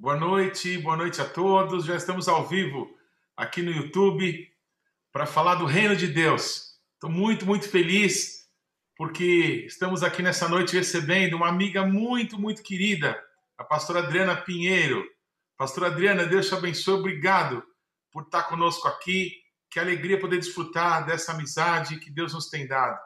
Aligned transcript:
Boa 0.00 0.14
noite, 0.14 0.78
boa 0.78 0.96
noite 0.96 1.20
a 1.20 1.24
todos. 1.24 1.84
Já 1.84 1.96
estamos 1.96 2.28
ao 2.28 2.46
vivo 2.46 2.88
aqui 3.36 3.62
no 3.62 3.72
YouTube 3.72 4.48
para 5.10 5.26
falar 5.26 5.56
do 5.56 5.64
reino 5.64 5.96
de 5.96 6.06
Deus. 6.06 6.78
Estou 6.94 7.10
muito, 7.10 7.44
muito 7.44 7.68
feliz 7.68 8.48
porque 8.96 9.64
estamos 9.66 10.04
aqui 10.04 10.22
nessa 10.22 10.48
noite 10.48 10.76
recebendo 10.76 11.34
uma 11.34 11.48
amiga 11.48 11.84
muito, 11.84 12.38
muito 12.38 12.62
querida, 12.62 13.20
a 13.58 13.64
pastora 13.64 13.98
Adriana 13.98 14.36
Pinheiro. 14.36 15.04
Pastora 15.56 15.88
Adriana, 15.88 16.26
Deus 16.26 16.46
te 16.46 16.54
abençoe. 16.54 17.00
Obrigado 17.00 17.60
por 18.12 18.22
estar 18.22 18.44
conosco 18.44 18.86
aqui. 18.86 19.32
Que 19.68 19.80
alegria 19.80 20.20
poder 20.20 20.38
desfrutar 20.38 21.04
dessa 21.06 21.32
amizade 21.32 21.98
que 21.98 22.08
Deus 22.08 22.32
nos 22.32 22.48
tem 22.48 22.68
dado. 22.68 22.96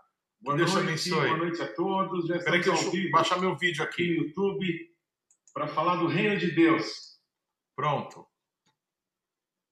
Boa 0.43 0.59
Deus 0.59 0.75
noite, 0.75 0.85
te 0.85 0.89
abençoe. 1.15 1.29
Boa 1.29 1.39
noite 1.39 1.63
a 1.63 1.73
todos. 1.73 2.27
Já 2.27 2.37
Espera 2.37 2.61
que 2.61 2.69
eu 2.69 3.11
baixar 3.11 3.41
meu 3.41 3.57
vídeo 3.57 3.83
aqui 3.83 4.09
no 4.09 4.27
YouTube 4.27 4.92
para 5.53 5.69
falar 5.69 5.97
do 5.97 6.07
reino 6.07 6.39
de 6.39 6.51
Deus. 6.51 7.21
Pronto. 7.75 8.27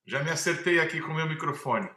Já 0.06 0.22
me 0.22 0.30
acertei 0.30 0.80
aqui 0.80 1.00
com 1.00 1.12
o 1.12 1.14
meu 1.14 1.28
microfone. 1.28 1.88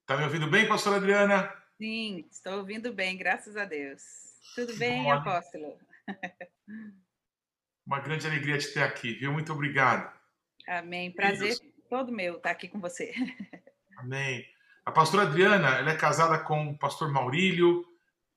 Está 0.00 0.16
me 0.16 0.24
ouvindo 0.24 0.48
bem, 0.48 0.68
pastora 0.68 0.96
Adriana? 0.96 1.52
Sim, 1.78 2.26
estou 2.30 2.58
ouvindo 2.58 2.92
bem, 2.92 3.16
graças 3.16 3.56
a 3.56 3.64
Deus. 3.64 4.02
Tudo 4.54 4.76
bem, 4.76 5.04
Bom, 5.04 5.12
apóstolo? 5.12 5.78
Uma 7.86 8.00
grande 8.00 8.26
alegria 8.26 8.58
te 8.58 8.72
ter 8.72 8.82
aqui, 8.82 9.14
viu? 9.14 9.32
Muito 9.32 9.52
obrigado. 9.52 10.12
Amém. 10.66 11.10
Prazer 11.10 11.58
Deus. 11.58 11.62
todo 11.90 12.12
meu 12.12 12.36
estar 12.36 12.50
aqui 12.50 12.68
com 12.68 12.80
você. 12.80 13.12
Amém. 13.98 14.46
A 14.84 14.92
pastora 14.92 15.24
Adriana, 15.24 15.78
ela 15.78 15.90
é 15.90 15.96
casada 15.96 16.38
com 16.38 16.68
o 16.70 16.78
pastor 16.78 17.10
Maurílio, 17.10 17.84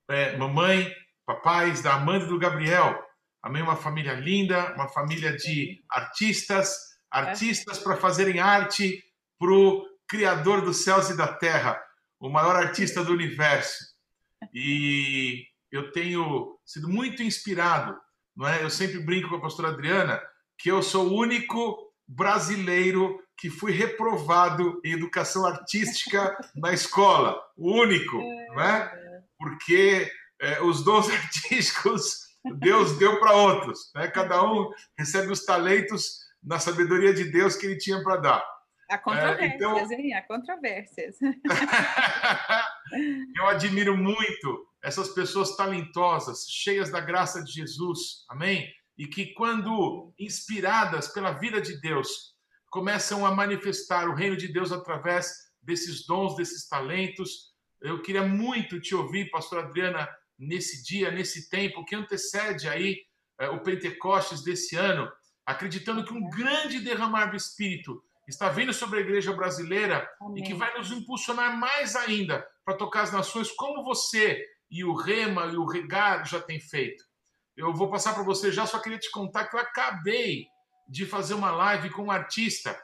é, 0.09 0.35
mamãe, 0.37 0.93
papais 1.25 1.81
da 1.81 1.95
Amanda 1.95 2.25
e 2.25 2.29
do 2.29 2.39
Gabriel. 2.39 3.06
Amém? 3.47 3.63
Uma 3.63 3.77
família 3.77 4.11
linda, 4.11 4.73
uma 4.73 4.89
família 4.89 5.33
de 5.37 5.81
artistas, 5.89 6.75
artistas 7.09 7.79
para 7.79 7.95
fazerem 7.95 8.41
arte 8.41 9.01
para 9.39 9.53
o 9.53 9.85
Criador 10.05 10.61
dos 10.61 10.83
céus 10.83 11.09
e 11.09 11.15
da 11.15 11.29
terra, 11.29 11.81
o 12.19 12.29
maior 12.29 12.57
artista 12.57 13.01
do 13.01 13.13
universo. 13.13 13.85
E 14.53 15.45
eu 15.71 15.93
tenho 15.93 16.59
sido 16.65 16.89
muito 16.89 17.23
inspirado, 17.23 17.97
não 18.35 18.45
é? 18.45 18.61
Eu 18.61 18.69
sempre 18.69 18.99
brinco 18.99 19.29
com 19.29 19.37
a 19.37 19.41
pastora 19.41 19.69
Adriana 19.69 20.21
que 20.57 20.69
eu 20.69 20.83
sou 20.83 21.07
o 21.07 21.17
único 21.17 21.93
brasileiro 22.05 23.17
que 23.37 23.49
fui 23.49 23.71
reprovado 23.71 24.81
em 24.83 24.91
educação 24.91 25.45
artística 25.45 26.37
na 26.53 26.73
escola, 26.73 27.41
o 27.55 27.71
único, 27.79 28.17
não 28.17 28.59
é? 28.59 29.21
Porque 29.39 30.11
é, 30.41 30.61
os 30.61 30.83
dons 30.83 31.07
artísticos 31.09 32.26
Deus 32.55 32.97
deu 32.97 33.19
para 33.19 33.33
outros. 33.33 33.91
Né? 33.95 34.07
Cada 34.07 34.43
um 34.43 34.69
recebe 34.97 35.31
os 35.31 35.45
talentos 35.45 36.25
na 36.43 36.59
sabedoria 36.59 37.13
de 37.13 37.25
Deus 37.25 37.55
que 37.55 37.65
ele 37.65 37.77
tinha 37.77 38.03
para 38.03 38.17
dar. 38.17 38.57
Há 38.89 38.97
controvérsias, 38.97 39.51
é, 39.51 39.55
então... 39.55 39.91
hein? 39.91 40.13
Há 40.13 40.21
controvérsias. 40.21 41.17
Eu 43.35 43.47
admiro 43.47 43.97
muito 43.97 44.65
essas 44.81 45.09
pessoas 45.09 45.57
talentosas, 45.57 46.45
cheias 46.47 46.89
da 46.89 47.01
graça 47.01 47.43
de 47.43 47.51
Jesus, 47.51 48.23
amém? 48.29 48.65
E 48.97 49.05
que, 49.05 49.33
quando 49.33 50.13
inspiradas 50.17 51.09
pela 51.09 51.33
vida 51.33 51.59
de 51.59 51.81
Deus, 51.81 52.33
começam 52.69 53.25
a 53.25 53.31
manifestar 53.31 54.07
o 54.07 54.15
reino 54.15 54.37
de 54.37 54.47
Deus 54.47 54.71
através 54.71 55.33
desses 55.61 56.05
dons, 56.05 56.37
desses 56.37 56.69
talentos. 56.69 57.53
Eu 57.81 58.01
queria 58.01 58.23
muito 58.23 58.79
te 58.79 58.95
ouvir, 58.95 59.29
pastor 59.29 59.65
Adriana, 59.65 60.07
nesse 60.37 60.83
dia, 60.83 61.11
nesse 61.11 61.49
tempo 61.49 61.85
que 61.85 61.95
antecede 61.95 62.67
aí 62.69 62.97
é, 63.39 63.49
o 63.49 63.61
Pentecostes 63.61 64.43
desse 64.43 64.75
ano, 64.75 65.11
acreditando 65.45 66.03
que 66.03 66.13
um 66.13 66.29
grande 66.29 66.79
derramar 66.79 67.27
do 67.27 67.37
Espírito 67.37 68.03
está 68.27 68.49
vindo 68.49 68.73
sobre 68.73 68.99
a 68.99 69.01
igreja 69.01 69.31
brasileira 69.33 70.09
Amém. 70.21 70.43
e 70.43 70.45
que 70.45 70.53
vai 70.53 70.77
nos 70.77 70.91
impulsionar 70.91 71.57
mais 71.57 71.95
ainda 71.95 72.45
para 72.65 72.77
tocar 72.77 73.03
as 73.03 73.11
nações, 73.11 73.51
como 73.51 73.83
você 73.83 74.45
e 74.69 74.83
o 74.83 74.93
Rema 74.93 75.45
e 75.45 75.55
o 75.55 75.65
Regar 75.65 76.25
já 76.25 76.41
têm 76.41 76.59
feito. 76.59 77.03
Eu 77.55 77.73
vou 77.73 77.89
passar 77.89 78.13
para 78.13 78.23
você 78.23 78.51
já, 78.51 78.65
só 78.65 78.79
queria 78.79 78.99
te 78.99 79.09
contar 79.09 79.47
que 79.47 79.55
eu 79.55 79.59
acabei 79.59 80.45
de 80.87 81.05
fazer 81.05 81.33
uma 81.33 81.51
live 81.51 81.89
com 81.89 82.03
um 82.03 82.11
artista, 82.11 82.77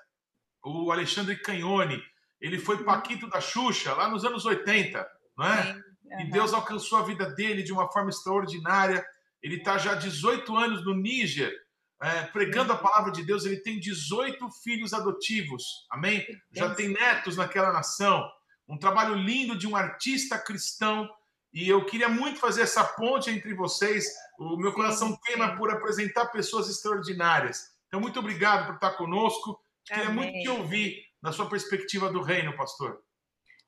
o 0.63 0.91
Alexandre 0.91 1.35
Canhone. 1.35 2.01
Ele 2.39 2.57
foi 2.57 2.77
uhum. 2.77 2.85
Paquito 2.85 3.29
da 3.29 3.39
Xuxa 3.39 3.93
lá 3.93 4.09
nos 4.09 4.25
anos 4.25 4.45
80, 4.45 5.05
não 5.37 5.45
é? 5.45 5.73
Sim. 5.73 5.83
Uhum. 6.13 6.21
E 6.21 6.29
Deus 6.29 6.53
alcançou 6.53 6.99
a 6.99 7.03
vida 7.03 7.29
dele 7.31 7.63
de 7.63 7.73
uma 7.73 7.91
forma 7.91 8.09
extraordinária. 8.09 9.05
Ele 9.41 9.57
está 9.57 9.77
já 9.77 9.93
há 9.93 9.95
18 9.95 10.55
anos 10.55 10.85
no 10.85 10.93
Níger, 10.93 11.53
é, 12.01 12.23
pregando 12.23 12.73
a 12.73 12.77
palavra 12.77 13.11
de 13.11 13.23
Deus. 13.23 13.45
Ele 13.45 13.57
tem 13.57 13.79
18 13.79 14.49
filhos 14.63 14.93
adotivos, 14.93 15.87
amém? 15.89 16.25
Já 16.51 16.73
tem 16.73 16.89
netos 16.89 17.37
naquela 17.37 17.71
nação. 17.71 18.29
Um 18.67 18.77
trabalho 18.77 19.15
lindo 19.15 19.57
de 19.57 19.67
um 19.67 19.75
artista 19.75 20.37
cristão. 20.37 21.09
E 21.53 21.69
eu 21.69 21.85
queria 21.85 22.09
muito 22.09 22.39
fazer 22.39 22.61
essa 22.61 22.83
ponte 22.83 23.29
entre 23.29 23.53
vocês. 23.53 24.05
O 24.39 24.57
meu 24.57 24.73
coração 24.73 25.17
queima 25.23 25.55
por 25.55 25.69
apresentar 25.69 26.27
pessoas 26.27 26.69
extraordinárias. 26.69 27.73
Então, 27.87 28.01
muito 28.01 28.19
obrigado 28.19 28.65
por 28.65 28.75
estar 28.75 28.91
conosco. 28.91 29.59
Queria 29.85 30.07
Amém. 30.07 30.31
muito 30.31 30.41
te 30.41 30.49
ouvir 30.49 31.03
na 31.21 31.31
sua 31.31 31.47
perspectiva 31.47 32.11
do 32.11 32.21
reino, 32.21 32.55
pastor. 32.55 32.99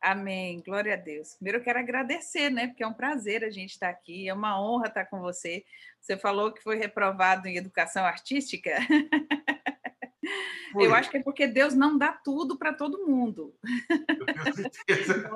Amém, 0.06 0.62
glória 0.64 0.94
a 0.94 0.98
Deus. 0.98 1.34
Primeiro 1.34 1.58
eu 1.58 1.64
quero 1.64 1.80
agradecer, 1.80 2.52
né? 2.52 2.68
Porque 2.68 2.84
é 2.84 2.88
um 2.88 2.94
prazer 2.94 3.44
a 3.44 3.50
gente 3.50 3.72
estar 3.72 3.90
aqui, 3.90 4.30
é 4.30 4.34
uma 4.36 4.62
honra 4.62 4.86
estar 4.86 5.06
com 5.06 5.20
você. 5.20 5.66
Você 6.00 6.16
falou 6.16 6.52
que 6.52 6.62
foi 6.62 6.76
reprovado 6.78 7.48
em 7.48 7.58
educação 7.58 8.06
artística. 8.06 8.78
Foi. 10.72 10.88
Eu 10.88 10.94
acho 10.94 11.10
que 11.10 11.18
é 11.18 11.24
porque 11.24 11.48
Deus 11.48 11.74
não 11.74 11.98
dá 11.98 12.12
tudo 12.12 12.58
para 12.58 12.74
todo 12.74 13.08
mundo. 13.08 13.54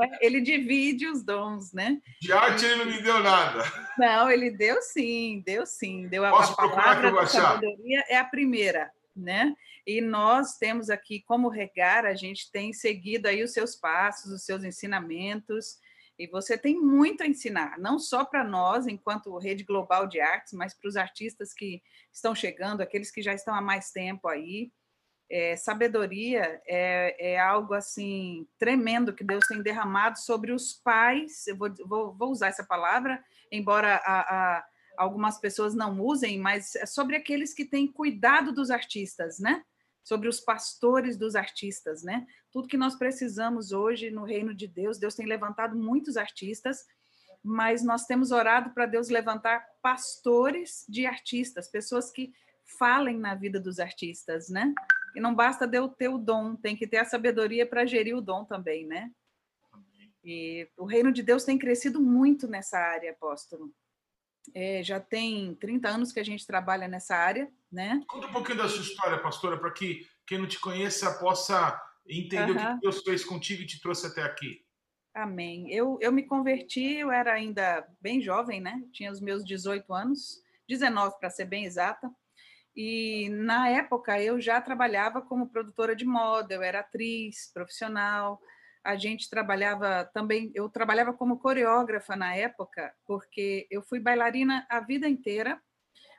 É? 0.01 0.25
Ele 0.25 0.41
divide 0.41 1.07
os 1.07 1.23
dons, 1.23 1.73
né? 1.73 1.99
De 2.21 2.31
arte 2.31 2.65
ele 2.65 2.75
não 2.75 2.85
me 2.85 3.01
deu 3.01 3.19
nada. 3.19 3.63
Não, 3.97 4.29
ele 4.29 4.51
deu 4.51 4.81
sim, 4.81 5.41
deu 5.45 5.65
sim. 5.65 6.07
Deu 6.07 6.23
Posso 6.29 6.51
a, 6.51 6.65
a 6.65 6.69
palavra 6.69 7.11
da 7.11 7.25
sabedoria 7.25 8.03
é 8.07 8.17
a 8.17 8.23
primeira, 8.23 8.91
né? 9.19 9.55
E 9.85 10.01
nós 10.01 10.57
temos 10.57 10.89
aqui 10.89 11.21
como 11.21 11.49
regar, 11.49 12.05
a 12.05 12.13
gente 12.13 12.51
tem 12.51 12.73
seguido 12.73 13.27
aí 13.27 13.43
os 13.43 13.53
seus 13.53 13.75
passos, 13.75 14.31
os 14.31 14.43
seus 14.43 14.63
ensinamentos, 14.63 15.79
e 16.19 16.27
você 16.27 16.57
tem 16.57 16.77
muito 16.77 17.23
a 17.23 17.27
ensinar, 17.27 17.79
não 17.79 17.97
só 17.97 18.25
para 18.25 18.43
nós, 18.43 18.87
enquanto 18.87 19.37
rede 19.37 19.63
global 19.63 20.05
de 20.05 20.19
artes, 20.19 20.51
mas 20.51 20.73
para 20.73 20.89
os 20.89 20.97
artistas 20.97 21.53
que 21.53 21.81
estão 22.11 22.35
chegando, 22.35 22.81
aqueles 22.81 23.09
que 23.09 23.21
já 23.21 23.33
estão 23.33 23.55
há 23.55 23.61
mais 23.61 23.91
tempo 23.91 24.27
aí. 24.27 24.69
É, 25.31 25.55
sabedoria 25.55 26.59
é, 26.67 27.33
é, 27.33 27.39
algo 27.39 27.75
assim 27.75 28.47
tremendo 28.57 29.13
que 29.13 29.23
Deus 29.23 29.45
tem 29.47 29.61
derramado 29.61 30.19
sobre 30.19 30.51
os 30.51 30.73
pais. 30.73 31.47
Eu 31.47 31.55
vou, 31.55 31.73
vou, 31.85 32.13
vou 32.13 32.31
usar 32.31 32.47
essa 32.47 32.65
palavra, 32.65 33.23
embora 33.49 33.95
a, 34.03 34.19
a, 34.57 34.65
algumas 34.99 35.39
pessoas 35.39 35.73
não 35.73 35.99
usem, 36.01 36.37
mas 36.37 36.75
é 36.75 36.85
sobre 36.85 37.15
aqueles 37.15 37.53
que 37.53 37.65
têm 37.65 37.87
cuidado 37.87 38.51
dos 38.51 38.69
artistas, 38.69 39.39
né? 39.39 39.63
sobre 40.09 40.27
os 40.27 40.39
pastores 40.39 41.17
dos 41.17 41.35
artistas, 41.35 42.01
né? 42.01 42.25
Tudo 42.51 42.67
que 42.67 42.77
nós 42.77 42.95
precisamos 42.95 43.71
hoje 43.71 44.09
no 44.09 44.23
reino 44.23 44.55
de 44.55 44.67
Deus, 44.67 44.97
Deus 44.97 45.13
tem 45.13 45.27
levantado 45.27 45.77
muitos 45.77 46.17
artistas, 46.17 46.83
mas 47.43 47.83
nós 47.83 48.05
temos 48.07 48.31
orado 48.31 48.71
para 48.71 48.87
Deus 48.87 49.09
levantar 49.09 49.63
pastores 49.83 50.83
de 50.89 51.05
artistas, 51.05 51.69
pessoas 51.69 52.09
que 52.09 52.33
falem 52.79 53.19
na 53.19 53.35
vida 53.35 53.59
dos 53.59 53.79
artistas, 53.79 54.49
né? 54.49 54.73
E 55.15 55.19
não 55.19 55.35
basta 55.35 55.67
ter 55.67 56.09
o 56.09 56.17
dom, 56.17 56.55
tem 56.55 56.75
que 56.75 56.87
ter 56.87 56.97
a 56.97 57.05
sabedoria 57.05 57.67
para 57.67 57.85
gerir 57.85 58.15
o 58.15 58.21
dom 58.21 58.45
também, 58.45 58.87
né? 58.87 59.11
E 60.23 60.67
o 60.75 60.85
reino 60.85 61.11
de 61.11 61.21
Deus 61.21 61.43
tem 61.43 61.57
crescido 61.57 62.01
muito 62.01 62.47
nessa 62.47 62.79
área, 62.79 63.11
apóstolo. 63.11 63.71
É, 64.53 64.83
já 64.83 64.99
tem 64.99 65.55
30 65.55 65.89
anos 65.89 66.11
que 66.11 66.19
a 66.19 66.23
gente 66.23 66.45
trabalha 66.45 66.87
nessa 66.87 67.15
área, 67.15 67.51
né? 67.71 68.01
Conta 68.07 68.27
um 68.27 68.31
pouquinho 68.31 68.57
da 68.57 68.67
sua 68.67 68.81
história, 68.81 69.19
pastora, 69.19 69.57
para 69.57 69.71
que 69.71 70.07
quem 70.25 70.37
não 70.37 70.47
te 70.47 70.59
conheça 70.59 71.11
possa 71.19 71.79
entender 72.07 72.51
uhum. 72.51 72.71
o 72.71 72.75
que 72.75 72.81
Deus 72.81 73.01
fez 73.01 73.23
contigo 73.23 73.61
e 73.61 73.65
te 73.65 73.81
trouxe 73.81 74.07
até 74.07 74.23
aqui. 74.23 74.63
Amém. 75.13 75.71
Eu, 75.71 75.97
eu 76.01 76.11
me 76.11 76.23
converti, 76.23 76.95
eu 76.97 77.11
era 77.11 77.33
ainda 77.33 77.87
bem 77.99 78.21
jovem, 78.21 78.61
né? 78.61 78.81
Tinha 78.91 79.11
os 79.11 79.19
meus 79.19 79.43
18 79.43 79.93
anos, 79.93 80.41
19 80.67 81.19
para 81.19 81.29
ser 81.29 81.45
bem 81.45 81.65
exata. 81.65 82.09
E 82.75 83.27
na 83.29 83.69
época 83.69 84.21
eu 84.21 84.39
já 84.39 84.61
trabalhava 84.61 85.21
como 85.21 85.49
produtora 85.49 85.95
de 85.95 86.05
moda, 86.05 86.53
eu 86.53 86.61
era 86.61 86.79
atriz 86.79 87.51
profissional, 87.53 88.39
a 88.83 88.95
gente 88.95 89.29
trabalhava 89.29 90.09
também, 90.13 90.51
eu 90.53 90.69
trabalhava 90.69 91.13
como 91.13 91.39
coreógrafa 91.39 92.15
na 92.15 92.35
época, 92.35 92.93
porque 93.05 93.67
eu 93.69 93.81
fui 93.81 93.99
bailarina 93.99 94.65
a 94.69 94.79
vida 94.79 95.07
inteira, 95.07 95.61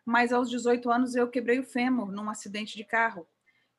mas 0.05 0.33
aos 0.33 0.51
18 0.51 0.91
anos 0.91 1.15
eu 1.15 1.29
quebrei 1.29 1.59
o 1.59 1.65
fêmur 1.65 2.11
num 2.11 2.29
acidente 2.29 2.77
de 2.77 2.85
carro. 2.85 3.27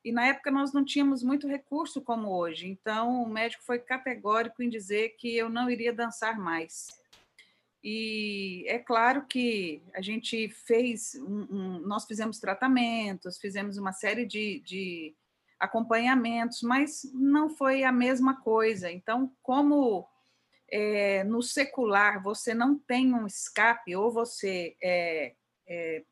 E 0.04 0.12
na 0.12 0.26
época 0.28 0.50
nós 0.50 0.74
não 0.74 0.84
tínhamos 0.84 1.22
muito 1.24 1.48
recurso 1.48 2.02
como 2.02 2.30
hoje, 2.30 2.68
então 2.68 3.24
o 3.24 3.30
médico 3.30 3.64
foi 3.64 3.80
categórico 3.80 4.64
em 4.64 4.70
dizer 4.70 5.10
que 5.18 5.36
eu 5.36 5.50
não 5.50 5.70
iria 5.70 5.94
dançar 5.94 6.40
mais. 6.40 6.88
E 7.84 8.64
é 8.68 8.78
claro 8.78 9.26
que 9.26 9.82
a 9.94 10.02
gente 10.02 10.50
fez, 10.50 11.16
um, 11.16 11.48
um, 11.50 11.80
nós 11.80 12.06
fizemos 12.06 12.40
tratamentos, 12.40 13.40
fizemos 13.40 13.78
uma 13.78 13.92
série 13.92 14.26
de, 14.26 14.60
de 14.60 15.16
acompanhamentos, 15.62 16.64
mas 16.64 17.04
não 17.14 17.48
foi 17.50 17.84
a 17.84 17.92
mesma 17.92 18.42
coisa. 18.42 18.92
Então, 18.92 19.32
como 19.44 20.10
é, 20.70 21.24
no 21.24 21.42
secular 21.44 22.22
você 22.24 22.54
não 22.54 22.78
tem 22.78 23.14
um 23.14 23.28
escape, 23.28 23.96
ou 23.96 24.12
você 24.12 24.76
é, 24.82 25.36
é 25.68 26.04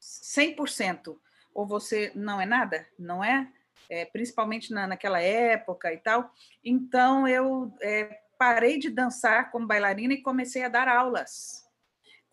100%, 0.00 1.16
ou 1.54 1.66
você 1.66 2.10
não 2.14 2.40
é 2.40 2.46
nada, 2.46 2.88
não 2.98 3.22
é? 3.22 3.52
é 3.90 4.06
principalmente 4.06 4.72
na, 4.72 4.86
naquela 4.86 5.20
época 5.20 5.92
e 5.92 5.98
tal. 5.98 6.32
Então, 6.64 7.28
eu 7.28 7.70
é, 7.82 8.20
parei 8.38 8.78
de 8.78 8.88
dançar 8.88 9.50
como 9.50 9.66
bailarina 9.66 10.14
e 10.14 10.22
comecei 10.22 10.64
a 10.64 10.68
dar 10.68 10.88
aulas. 10.88 11.63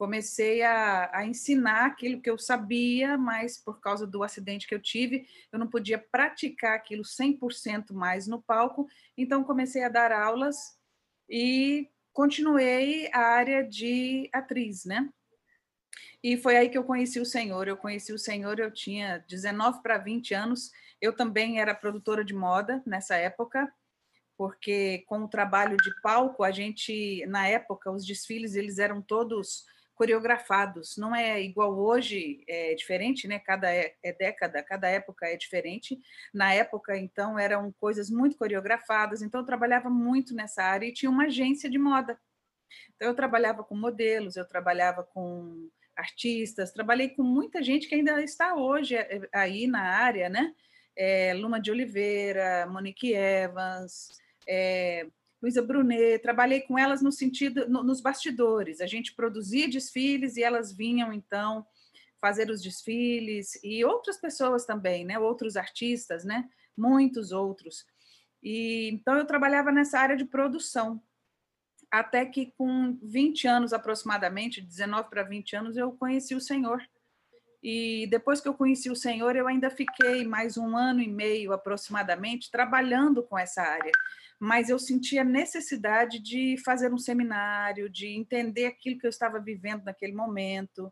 Comecei 0.01 0.63
a, 0.63 1.15
a, 1.15 1.27
ensinar 1.27 1.85
aquilo 1.85 2.19
que 2.19 2.27
eu 2.27 2.35
sabia, 2.35 3.19
mas 3.19 3.63
por 3.63 3.79
causa 3.79 4.07
do 4.07 4.23
acidente 4.23 4.65
que 4.65 4.73
eu 4.73 4.81
tive, 4.81 5.27
eu 5.51 5.59
não 5.59 5.67
podia 5.67 5.99
praticar 5.99 6.73
aquilo 6.73 7.03
100% 7.03 7.93
mais 7.93 8.25
no 8.25 8.41
palco. 8.41 8.87
Então, 9.15 9.43
comecei 9.43 9.83
a 9.83 9.89
dar 9.89 10.11
aulas 10.11 10.75
e 11.29 11.87
continuei 12.11 13.11
a 13.13 13.19
área 13.19 13.63
de 13.63 14.27
atriz, 14.33 14.85
né? 14.85 15.07
E 16.23 16.35
foi 16.35 16.57
aí 16.57 16.67
que 16.67 16.79
eu 16.79 16.83
conheci 16.83 17.19
o 17.19 17.25
Senhor. 17.25 17.67
Eu 17.67 17.77
conheci 17.77 18.11
o 18.11 18.17
Senhor, 18.17 18.57
eu 18.57 18.71
tinha 18.73 19.23
19 19.29 19.83
para 19.83 19.99
20 19.99 20.33
anos. 20.33 20.71
Eu 20.99 21.15
também 21.15 21.59
era 21.59 21.75
produtora 21.75 22.25
de 22.25 22.33
moda 22.33 22.81
nessa 22.87 23.17
época 23.17 23.71
porque 24.35 25.03
com 25.05 25.19
o 25.19 25.27
trabalho 25.27 25.77
de 25.77 25.93
palco, 26.01 26.43
a 26.43 26.49
gente, 26.49 27.23
na 27.27 27.47
época, 27.47 27.91
os 27.91 28.03
desfiles 28.03 28.55
eles 28.55 28.79
eram 28.79 28.99
todos 28.99 29.65
coreografados, 29.95 30.97
não 30.97 31.15
é 31.15 31.41
igual 31.41 31.77
hoje, 31.77 32.43
é 32.47 32.73
diferente, 32.73 33.27
né? 33.27 33.39
Cada 33.39 33.73
é, 33.73 33.93
é 34.03 34.11
década, 34.13 34.63
cada 34.63 34.87
época 34.87 35.27
é 35.27 35.37
diferente. 35.37 35.99
Na 36.33 36.53
época, 36.53 36.97
então, 36.97 37.37
eram 37.37 37.71
coisas 37.73 38.09
muito 38.09 38.37
coreografadas, 38.37 39.21
então 39.21 39.41
eu 39.41 39.45
trabalhava 39.45 39.89
muito 39.89 40.33
nessa 40.33 40.63
área 40.63 40.85
e 40.87 40.93
tinha 40.93 41.09
uma 41.09 41.25
agência 41.25 41.69
de 41.69 41.77
moda. 41.77 42.19
Então 42.95 43.09
eu 43.09 43.15
trabalhava 43.15 43.63
com 43.63 43.75
modelos, 43.75 44.35
eu 44.35 44.47
trabalhava 44.47 45.03
com 45.03 45.69
artistas, 45.95 46.71
trabalhei 46.71 47.09
com 47.09 47.23
muita 47.23 47.61
gente 47.61 47.87
que 47.87 47.95
ainda 47.95 48.21
está 48.21 48.55
hoje 48.55 48.95
é, 48.95 49.27
aí 49.33 49.67
na 49.67 49.81
área, 49.81 50.29
né? 50.29 50.53
É, 50.95 51.33
Luma 51.33 51.59
de 51.59 51.71
Oliveira, 51.71 52.67
Monique 52.67 53.13
Evans, 53.13 54.09
é, 54.47 55.07
Luísa 55.41 55.61
Brunet, 55.61 56.21
trabalhei 56.21 56.61
com 56.61 56.77
elas 56.77 57.01
no 57.01 57.11
sentido, 57.11 57.67
no, 57.67 57.83
nos 57.83 57.99
bastidores. 57.99 58.79
A 58.79 58.85
gente 58.85 59.15
produzia 59.15 59.67
desfiles 59.67 60.37
e 60.37 60.43
elas 60.43 60.71
vinham, 60.71 61.11
então, 61.11 61.65
fazer 62.19 62.51
os 62.51 62.61
desfiles, 62.61 63.59
e 63.63 63.83
outras 63.83 64.17
pessoas 64.17 64.65
também, 64.65 65.03
né? 65.03 65.17
Outros 65.17 65.57
artistas, 65.57 66.23
né? 66.23 66.47
Muitos 66.77 67.31
outros. 67.31 67.85
E 68.43 68.89
então 68.93 69.17
eu 69.17 69.25
trabalhava 69.25 69.71
nessa 69.71 69.99
área 69.99 70.15
de 70.15 70.25
produção. 70.25 71.01
Até 71.89 72.25
que 72.25 72.53
com 72.57 72.97
20 73.01 73.47
anos 73.47 73.73
aproximadamente, 73.73 74.61
19 74.61 75.09
para 75.09 75.23
20 75.23 75.55
anos, 75.55 75.75
eu 75.75 75.91
conheci 75.91 76.35
o 76.35 76.39
Senhor. 76.39 76.81
E 77.63 78.07
depois 78.09 78.39
que 78.39 78.47
eu 78.47 78.53
conheci 78.53 78.89
o 78.89 78.95
Senhor, 78.95 79.35
eu 79.35 79.47
ainda 79.47 79.69
fiquei 79.69 80.23
mais 80.23 80.57
um 80.57 80.75
ano 80.77 81.01
e 81.01 81.07
meio 81.07 81.51
aproximadamente 81.51 82.49
trabalhando 82.49 83.21
com 83.23 83.37
essa 83.37 83.61
área 83.61 83.91
mas 84.41 84.69
eu 84.69 84.79
sentia 84.79 85.23
necessidade 85.23 86.17
de 86.17 86.57
fazer 86.65 86.91
um 86.91 86.97
seminário, 86.97 87.87
de 87.87 88.07
entender 88.07 88.65
aquilo 88.65 88.97
que 88.97 89.05
eu 89.05 89.11
estava 89.11 89.39
vivendo 89.39 89.83
naquele 89.83 90.13
momento. 90.13 90.91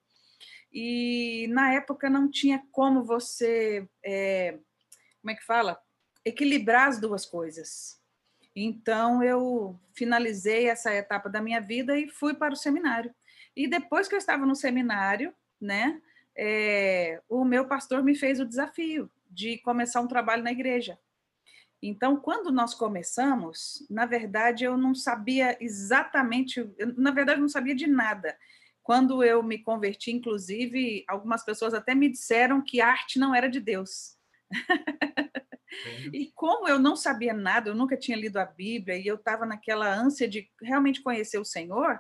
E 0.72 1.48
na 1.50 1.74
época 1.74 2.12
não 2.12 2.30
tinha 2.30 2.63
como 2.72 3.04
você, 3.04 3.90
é, 4.06 4.60
como 5.19 5.31
é 5.31 5.36
que 5.36 5.44
fala? 5.44 5.81
Equilibrar 6.24 6.90
as 6.90 7.01
duas 7.01 7.25
coisas. 7.25 8.00
Então 8.56 9.24
eu 9.24 9.80
finalizei 9.96 10.69
essa 10.69 10.94
etapa 10.94 11.28
da 11.28 11.42
minha 11.42 11.60
vida 11.60 11.98
e 11.98 12.07
fui 12.07 12.36
para 12.36 12.54
o 12.54 12.57
seminário. 12.57 13.12
E 13.56 13.68
depois 13.68 14.07
que 14.07 14.13
eu 14.13 14.19
estava 14.19 14.46
no 14.46 14.56
seminário, 14.56 15.34
né, 15.60 16.00
é, 16.38 17.19
o 17.28 17.44
meu 17.44 17.68
pastor 17.68 18.04
me 18.04 18.13
fez 18.13 18.40
o 18.40 18.46
desafio 18.46 19.10
de 19.28 19.57
começar 19.57 20.01
um 20.01 20.07
trabalho 20.07 20.44
na 20.44 20.51
igreja. 20.51 21.00
Então, 21.81 22.18
quando 22.18 22.52
nós 22.52 22.74
começamos, 22.74 23.86
na 23.90 24.06
verdade, 24.06 24.66
eu 24.66 24.78
não 24.78 24.94
sabia 24.94 25.58
exatamente, 25.62 26.60
eu, 26.78 26.94
na 26.98 27.12
verdade, 27.12 27.40
não 27.40 27.48
sabia 27.48 27.74
de 27.74 27.88
nada. 27.88 28.38
Quando 28.84 29.24
eu 29.24 29.42
me 29.42 29.60
converti, 29.60 30.12
inclusive, 30.12 31.06
algumas 31.08 31.44
pessoas 31.44 31.74
até 31.74 31.96
me 31.96 32.10
disseram 32.10 32.62
que 32.62 32.81
arte 32.81 33.18
não 33.18 33.34
era 33.34 33.50
de 33.50 33.60
Deus. 33.60 34.18
e 36.14 36.31
como 36.34 36.68
eu 36.68 36.80
não 36.80 36.96
sabia 36.96 37.34
nada, 37.34 37.70
eu 37.70 37.76
nunca 37.76 37.96
tinha 37.96 38.18
lido 38.18 38.38
a 38.38 38.46
Bíblia 38.46 38.98
e 38.98 39.08
eu 39.08 39.16
estava 39.16 39.46
naquela 39.46 39.88
ânsia 39.94 40.28
de 40.28 40.50
realmente 40.62 41.02
conhecer 41.02 41.38
o 41.38 41.46
Senhor, 41.46 42.00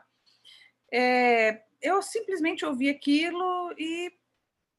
é, 0.91 1.61
eu 1.81 2.01
simplesmente 2.01 2.65
ouvi 2.65 2.89
aquilo 2.89 3.73
e 3.77 4.11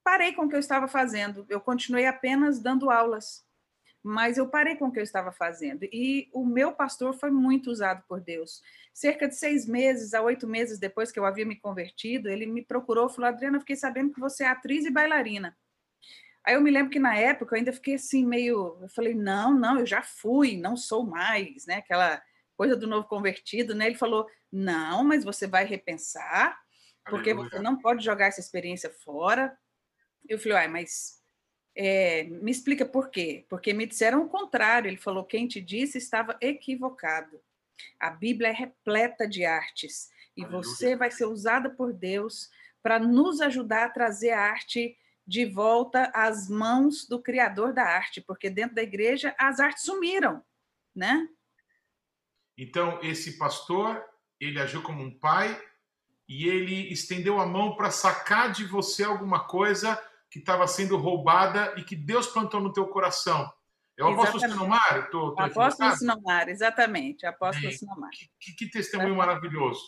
parei 0.05 0.33
com 0.33 0.45
o 0.45 0.49
que 0.49 0.57
eu 0.57 0.61
estava 0.61 0.89
fazendo. 0.89 1.47
Eu 1.49 1.61
continuei 1.61 2.07
apenas 2.07 2.61
dando 2.61 2.91
aulas 2.91 3.49
mas 4.03 4.39
eu 4.39 4.49
parei 4.49 4.77
com 4.77 4.87
o 4.87 4.93
que 4.93 4.99
eu 4.99 5.03
estava 5.03 5.31
fazendo. 5.31 5.85
E 5.85 6.29
o 6.33 6.45
meu 6.45 6.73
pastor 6.73 7.15
foi 7.15 7.31
muito 7.31 7.71
usado 7.71 8.03
por 8.09 8.21
Deus. 8.21 8.63
Cerca 8.95 9.29
de 9.29 9.37
seis 9.37 9.67
meses 9.67 10.15
a 10.15 10.23
oito 10.23 10.47
meses 10.47 10.79
depois 10.79 11.13
que 11.13 11.19
eu 11.19 11.25
havia 11.25 11.45
me 11.45 11.57
convertido, 11.57 12.29
ele 12.29 12.47
me 12.47 12.65
procurou 12.65 13.09
e 13.09 13.15
falou: 13.15 13.29
Adriana, 13.29 13.57
eu 13.57 13.61
fiquei 13.61 13.77
sabendo 13.77 14.13
que 14.13 14.21
você 14.21 14.45
é 14.45 14.49
atriz 14.49 14.87
e 14.87 14.91
bailarina. 14.91 15.57
Aí 16.45 16.55
eu 16.55 16.63
me 16.63 16.71
lembro 16.71 16.91
que 16.91 16.99
na 16.99 17.15
época 17.15 17.55
eu 17.55 17.59
ainda 17.59 17.73
fiquei 17.73 17.95
assim, 17.95 18.25
meio. 18.25 18.79
Eu 18.81 18.89
falei: 18.89 19.15
não, 19.15 19.53
não, 19.53 19.79
eu 19.79 19.87
já 19.87 20.03
fui, 20.03 20.57
não 20.57 20.77
sou 20.77 21.05
mais, 21.05 21.67
né? 21.67 21.77
Aquela 21.77 22.23
coisa 22.57 22.75
do 22.75 22.87
novo 22.87 23.07
convertido, 23.07 23.75
né? 23.75 23.87
Ele 23.87 23.97
falou: 23.97 24.27
não, 24.51 25.05
mas 25.05 25.25
você 25.25 25.47
vai 25.47 25.65
repensar, 25.67 26.59
porque 27.05 27.31
Aleluia. 27.31 27.51
você 27.51 27.59
não 27.61 27.77
pode 27.77 28.03
jogar 28.03 28.27
essa 28.27 28.41
experiência 28.41 28.91
fora. 28.91 29.57
Eu 30.27 30.39
falei: 30.39 30.57
ai, 30.57 30.69
mas 30.69 31.20
é, 31.77 32.25
me 32.25 32.51
explica 32.51 32.85
por 32.85 33.11
quê? 33.11 33.45
Porque 33.49 33.73
me 33.73 33.87
disseram 33.87 34.25
o 34.25 34.29
contrário. 34.29 34.89
Ele 34.89 34.97
falou: 34.97 35.25
quem 35.25 35.47
te 35.47 35.61
disse 35.61 35.99
estava 35.99 36.37
equivocado. 36.41 37.41
A 37.99 38.11
Bíblia 38.11 38.49
é 38.49 38.53
repleta 38.53 39.27
de 39.27 39.45
artes 39.45 40.11
e 40.37 40.45
Aleluia. 40.45 40.63
você 40.63 40.97
vai 40.97 41.11
ser 41.11 41.25
usada 41.27 41.71
por 41.71 41.93
Deus 41.93 42.51
para 42.83 42.99
nos 42.99 43.41
ajudar 43.41 43.87
a 43.87 43.91
trazer 43.91 44.31
a 44.31 44.41
arte 44.41 44.97
de 45.27 45.45
volta 45.45 46.11
às 46.15 46.49
mãos 46.49 47.07
do 47.07 47.23
Criador 47.23 47.73
da 47.73 47.85
arte, 47.85 48.21
porque 48.21 48.51
dentro 48.51 48.75
da 48.75 48.83
igreja 48.83 49.35
as 49.39 49.61
artes 49.61 49.85
sumiram, 49.85 50.43
né? 50.95 51.29
Então 52.59 52.99
esse 53.03 53.39
pastor 53.39 54.05
ele 54.39 54.61
agiu 54.61 54.83
como 54.83 55.03
um 55.03 55.19
pai 55.19 55.61
e 56.29 56.49
ele 56.49 56.93
estendeu 56.93 57.39
a 57.39 57.47
mão 57.47 57.77
para 57.77 57.91
sacar 57.91 58.53
de 58.53 58.65
você 58.65 59.05
alguma 59.05 59.47
coisa 59.47 60.01
que 60.31 60.39
estava 60.39 60.67
sendo 60.67 60.97
roubada 60.97 61.75
e 61.77 61.83
que 61.83 61.97
Deus 61.97 62.27
plantou 62.27 62.61
no 62.61 62.73
teu 62.73 62.87
coração. 62.87 63.51
É 63.99 64.05
o 64.05 64.09
apóstolo 64.09 64.41
Sinomar? 64.41 65.11
Tô 65.11 65.35
apóstolo 65.39 65.97
Sinomar, 65.97 66.49
exatamente, 66.49 67.27
apóstolo 67.27 67.71
Sinomar. 67.73 68.11
Que, 68.11 68.29
que, 68.41 68.53
que 68.65 68.71
testemunho 68.71 69.17
maravilhoso. 69.17 69.83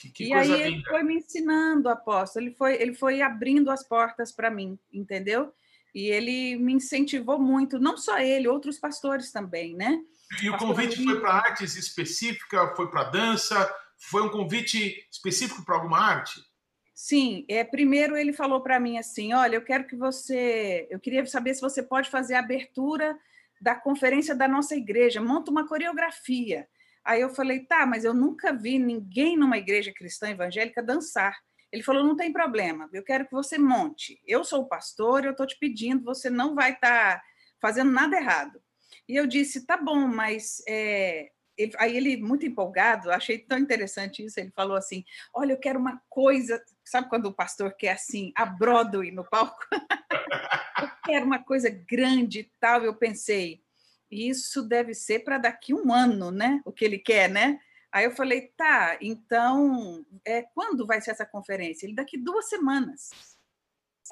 Que, 0.00 0.10
que 0.10 0.24
e 0.24 0.32
aí 0.32 0.48
linda. 0.48 0.66
ele 0.66 0.82
foi 0.84 1.02
me 1.02 1.14
ensinando, 1.16 1.88
apóstolo, 1.88 2.46
ele 2.46 2.54
foi, 2.54 2.74
ele 2.74 2.94
foi 2.94 3.22
abrindo 3.22 3.70
as 3.70 3.86
portas 3.86 4.32
para 4.32 4.50
mim, 4.50 4.78
entendeu? 4.92 5.52
E 5.94 6.08
ele 6.08 6.56
me 6.56 6.74
incentivou 6.74 7.38
muito, 7.38 7.78
não 7.78 7.96
só 7.96 8.18
ele, 8.18 8.46
outros 8.46 8.78
pastores 8.78 9.32
também, 9.32 9.74
né? 9.74 9.98
E 10.42 10.50
o 10.50 10.58
convite 10.58 11.02
foi 11.02 11.20
para 11.20 11.32
artes 11.32 11.74
específicas, 11.74 12.76
foi 12.76 12.90
para 12.90 13.04
dança, 13.04 13.74
foi 13.98 14.22
um 14.22 14.28
convite 14.28 15.06
específico 15.10 15.64
para 15.64 15.76
alguma 15.76 15.98
arte? 15.98 16.40
Sim, 17.00 17.44
é, 17.48 17.62
primeiro 17.62 18.16
ele 18.16 18.32
falou 18.32 18.60
para 18.60 18.80
mim 18.80 18.98
assim: 18.98 19.32
olha, 19.32 19.54
eu 19.54 19.62
quero 19.62 19.86
que 19.86 19.94
você. 19.94 20.88
Eu 20.90 20.98
queria 20.98 21.24
saber 21.26 21.54
se 21.54 21.60
você 21.60 21.80
pode 21.80 22.10
fazer 22.10 22.34
a 22.34 22.40
abertura 22.40 23.16
da 23.60 23.76
conferência 23.76 24.34
da 24.34 24.48
nossa 24.48 24.74
igreja, 24.74 25.22
monta 25.22 25.48
uma 25.48 25.64
coreografia. 25.68 26.68
Aí 27.04 27.20
eu 27.20 27.30
falei, 27.30 27.60
tá, 27.60 27.86
mas 27.86 28.04
eu 28.04 28.12
nunca 28.12 28.52
vi 28.52 28.80
ninguém 28.80 29.36
numa 29.36 29.56
igreja 29.56 29.92
cristã 29.94 30.28
evangélica 30.28 30.82
dançar. 30.82 31.38
Ele 31.70 31.84
falou, 31.84 32.02
não 32.02 32.16
tem 32.16 32.32
problema, 32.32 32.90
eu 32.92 33.04
quero 33.04 33.26
que 33.26 33.32
você 33.32 33.58
monte. 33.58 34.20
Eu 34.26 34.42
sou 34.42 34.62
o 34.62 34.68
pastor, 34.68 35.24
eu 35.24 35.30
estou 35.30 35.46
te 35.46 35.56
pedindo, 35.56 36.02
você 36.02 36.28
não 36.28 36.56
vai 36.56 36.72
estar 36.72 37.18
tá 37.18 37.22
fazendo 37.62 37.92
nada 37.92 38.16
errado. 38.16 38.60
E 39.08 39.14
eu 39.14 39.24
disse, 39.24 39.64
tá 39.64 39.76
bom, 39.76 40.08
mas 40.08 40.60
é, 40.68 41.30
ele, 41.58 41.72
aí 41.76 41.96
ele, 41.96 42.16
muito 42.16 42.46
empolgado, 42.46 43.10
achei 43.10 43.36
tão 43.36 43.58
interessante 43.58 44.24
isso, 44.24 44.38
ele 44.38 44.52
falou 44.52 44.76
assim, 44.76 45.04
olha, 45.34 45.52
eu 45.52 45.58
quero 45.58 45.78
uma 45.78 46.00
coisa, 46.08 46.62
sabe 46.84 47.08
quando 47.08 47.26
o 47.26 47.34
pastor 47.34 47.74
quer 47.74 47.90
assim, 47.90 48.32
a 48.36 48.46
Broadway 48.46 49.10
no 49.10 49.28
palco? 49.28 49.58
eu 50.80 50.88
quero 51.04 51.26
uma 51.26 51.42
coisa 51.42 51.68
grande 51.68 52.40
e 52.40 52.52
tal, 52.60 52.84
eu 52.84 52.94
pensei, 52.94 53.60
isso 54.08 54.62
deve 54.62 54.94
ser 54.94 55.24
para 55.24 55.36
daqui 55.36 55.74
um 55.74 55.92
ano, 55.92 56.30
né? 56.30 56.62
O 56.64 56.72
que 56.72 56.84
ele 56.84 56.98
quer, 56.98 57.28
né? 57.28 57.60
Aí 57.90 58.04
eu 58.04 58.12
falei, 58.12 58.52
tá, 58.56 58.96
então, 59.00 60.06
é, 60.24 60.42
quando 60.42 60.86
vai 60.86 61.00
ser 61.00 61.10
essa 61.10 61.26
conferência? 61.26 61.86
Ele, 61.86 61.94
daqui 61.94 62.16
duas 62.16 62.48
semanas. 62.48 63.10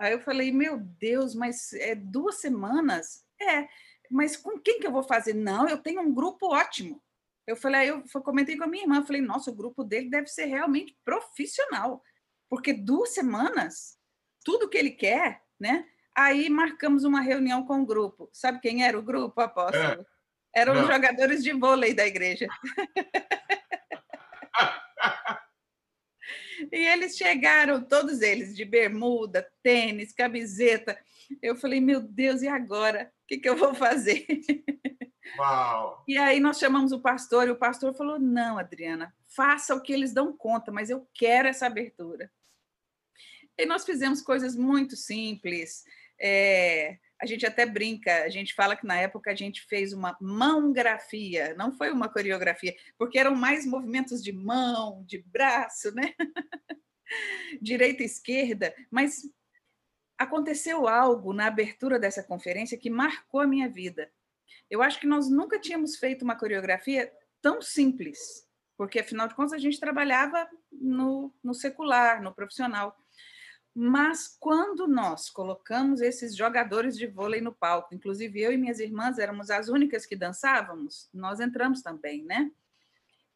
Aí 0.00 0.12
eu 0.12 0.20
falei, 0.20 0.50
meu 0.50 0.78
Deus, 0.78 1.34
mas 1.34 1.72
é 1.74 1.94
duas 1.94 2.40
semanas? 2.40 3.24
É, 3.40 3.68
mas 4.10 4.36
com 4.36 4.58
quem 4.58 4.80
que 4.80 4.86
eu 4.86 4.92
vou 4.92 5.02
fazer? 5.02 5.34
Não, 5.34 5.68
eu 5.68 5.78
tenho 5.78 6.00
um 6.00 6.12
grupo 6.12 6.54
ótimo. 6.54 7.00
Eu 7.46 7.56
falei, 7.56 7.82
aí 7.82 7.88
eu 7.88 8.02
comentei 8.22 8.56
com 8.56 8.64
a 8.64 8.66
minha 8.66 8.82
irmã, 8.82 9.04
falei, 9.04 9.22
nossa, 9.22 9.50
o 9.50 9.54
grupo 9.54 9.84
dele 9.84 10.10
deve 10.10 10.26
ser 10.26 10.46
realmente 10.46 10.96
profissional, 11.04 12.02
porque 12.48 12.72
duas 12.72 13.14
semanas, 13.14 13.96
tudo 14.44 14.68
que 14.68 14.76
ele 14.76 14.90
quer, 14.90 15.42
né? 15.58 15.86
Aí 16.16 16.50
marcamos 16.50 17.04
uma 17.04 17.20
reunião 17.20 17.64
com 17.64 17.82
o 17.82 17.86
grupo. 17.86 18.28
Sabe 18.32 18.60
quem 18.60 18.84
era 18.84 18.98
o 18.98 19.02
grupo, 19.02 19.40
apóstolo? 19.40 20.02
É. 20.02 20.60
Eram 20.60 20.74
Não. 20.74 20.82
os 20.82 20.88
jogadores 20.88 21.44
de 21.44 21.52
vôlei 21.52 21.92
da 21.92 22.06
igreja. 22.06 22.48
e 26.72 26.76
eles 26.76 27.16
chegaram, 27.16 27.84
todos 27.84 28.22
eles, 28.22 28.56
de 28.56 28.64
bermuda, 28.64 29.46
tênis, 29.62 30.14
camiseta. 30.14 30.98
Eu 31.42 31.56
falei, 31.56 31.80
meu 31.80 32.00
Deus, 32.00 32.40
e 32.40 32.48
agora? 32.48 33.12
O 33.26 33.28
que, 33.28 33.38
que 33.38 33.48
eu 33.48 33.56
vou 33.56 33.74
fazer? 33.74 34.24
Uau! 35.36 36.04
E 36.06 36.16
aí 36.16 36.38
nós 36.38 36.60
chamamos 36.60 36.92
o 36.92 37.00
pastor, 37.00 37.48
e 37.48 37.50
o 37.50 37.56
pastor 37.56 37.92
falou: 37.92 38.20
não, 38.20 38.56
Adriana, 38.56 39.12
faça 39.26 39.74
o 39.74 39.80
que 39.80 39.92
eles 39.92 40.14
dão 40.14 40.32
conta, 40.32 40.70
mas 40.70 40.90
eu 40.90 41.04
quero 41.12 41.48
essa 41.48 41.66
abertura. 41.66 42.30
E 43.58 43.66
nós 43.66 43.84
fizemos 43.84 44.22
coisas 44.22 44.54
muito 44.54 44.94
simples. 44.94 45.82
É, 46.20 46.98
a 47.20 47.26
gente 47.26 47.44
até 47.44 47.66
brinca, 47.66 48.22
a 48.22 48.28
gente 48.28 48.54
fala 48.54 48.76
que 48.76 48.86
na 48.86 48.96
época 48.96 49.32
a 49.32 49.34
gente 49.34 49.62
fez 49.62 49.92
uma 49.92 50.16
mãografia, 50.20 51.52
não 51.58 51.72
foi 51.72 51.90
uma 51.90 52.08
coreografia, 52.08 52.76
porque 52.96 53.18
eram 53.18 53.34
mais 53.34 53.66
movimentos 53.66 54.22
de 54.22 54.30
mão, 54.30 55.02
de 55.04 55.18
braço, 55.18 55.92
né? 55.92 56.14
Direita 57.60 58.04
e 58.04 58.06
esquerda, 58.06 58.72
mas 58.88 59.22
aconteceu 60.18 60.88
algo 60.88 61.32
na 61.32 61.46
abertura 61.46 61.98
dessa 61.98 62.22
conferência 62.22 62.78
que 62.78 62.90
marcou 62.90 63.40
a 63.40 63.46
minha 63.46 63.68
vida. 63.68 64.10
Eu 64.70 64.82
acho 64.82 64.98
que 64.98 65.06
nós 65.06 65.28
nunca 65.28 65.58
tínhamos 65.58 65.96
feito 65.96 66.22
uma 66.22 66.36
coreografia 66.36 67.12
tão 67.40 67.60
simples, 67.60 68.46
porque 68.76 68.98
afinal 68.98 69.28
de 69.28 69.34
contas 69.34 69.52
a 69.52 69.58
gente 69.58 69.78
trabalhava 69.78 70.48
no, 70.72 71.32
no 71.42 71.54
secular, 71.54 72.22
no 72.22 72.34
profissional. 72.34 72.96
Mas 73.74 74.26
quando 74.40 74.88
nós 74.88 75.28
colocamos 75.28 76.00
esses 76.00 76.34
jogadores 76.34 76.96
de 76.96 77.06
vôlei 77.06 77.42
no 77.42 77.52
palco, 77.52 77.94
inclusive 77.94 78.40
eu 78.40 78.50
e 78.50 78.56
minhas 78.56 78.80
irmãs 78.80 79.18
éramos 79.18 79.50
as 79.50 79.68
únicas 79.68 80.06
que 80.06 80.16
dançávamos, 80.16 81.10
nós 81.12 81.40
entramos 81.40 81.82
também, 81.82 82.24
né? 82.24 82.50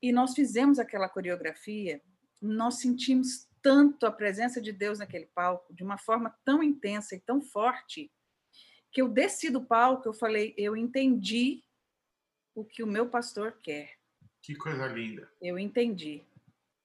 E 0.01 0.11
nós 0.13 0.33
fizemos 0.33 0.79
aquela 0.79 1.11
coreografia, 1.11 2.01
nós 2.41 2.81
sentimos 2.81 3.50
tanto 3.63 4.07
a 4.07 4.13
presença 4.13 4.61
de 4.61 4.73
Deus 4.73 4.99
naquele 4.99 5.27
palco, 5.27 5.75
de 5.75 5.83
uma 5.83 5.99
forma 5.99 6.35
tão 6.45 6.63
intensa 6.63 7.15
e 7.15 7.21
tão 7.21 7.41
forte, 7.41 8.11
que 8.93 9.01
eu 9.01 9.09
desci 9.09 9.51
do 9.51 9.65
palco, 9.65 10.09
eu 10.09 10.13
falei, 10.13 10.55
eu 10.57 10.77
entendi 10.77 11.63
o 12.55 12.65
que 12.65 12.83
o 12.83 12.87
meu 12.87 13.09
pastor 13.09 13.59
quer. 13.63 13.97
Que 14.43 14.55
coisa 14.55 14.87
linda. 14.87 15.31
Eu 15.41 15.59
entendi. 15.59 16.25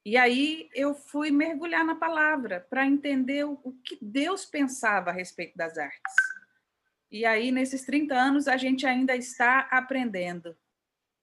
E 0.04 0.16
aí 0.16 0.70
eu 0.72 0.94
fui 0.94 1.32
mergulhar 1.32 1.84
na 1.84 1.96
palavra 1.96 2.64
para 2.70 2.86
entender 2.86 3.44
o, 3.44 3.56
que 3.84 3.98
Deus 4.00 4.44
pensava 4.44 5.10
a 5.10 5.12
respeito 5.12 5.56
das 5.56 5.76
artes. 5.76 6.14
E 7.10 7.24
aí, 7.24 7.50
nesses 7.50 7.84
30 7.84 8.14
anos, 8.14 8.46
a 8.46 8.56
gente 8.56 8.86
ainda 8.86 9.16
está 9.16 9.60
aprendendo. 9.70 10.56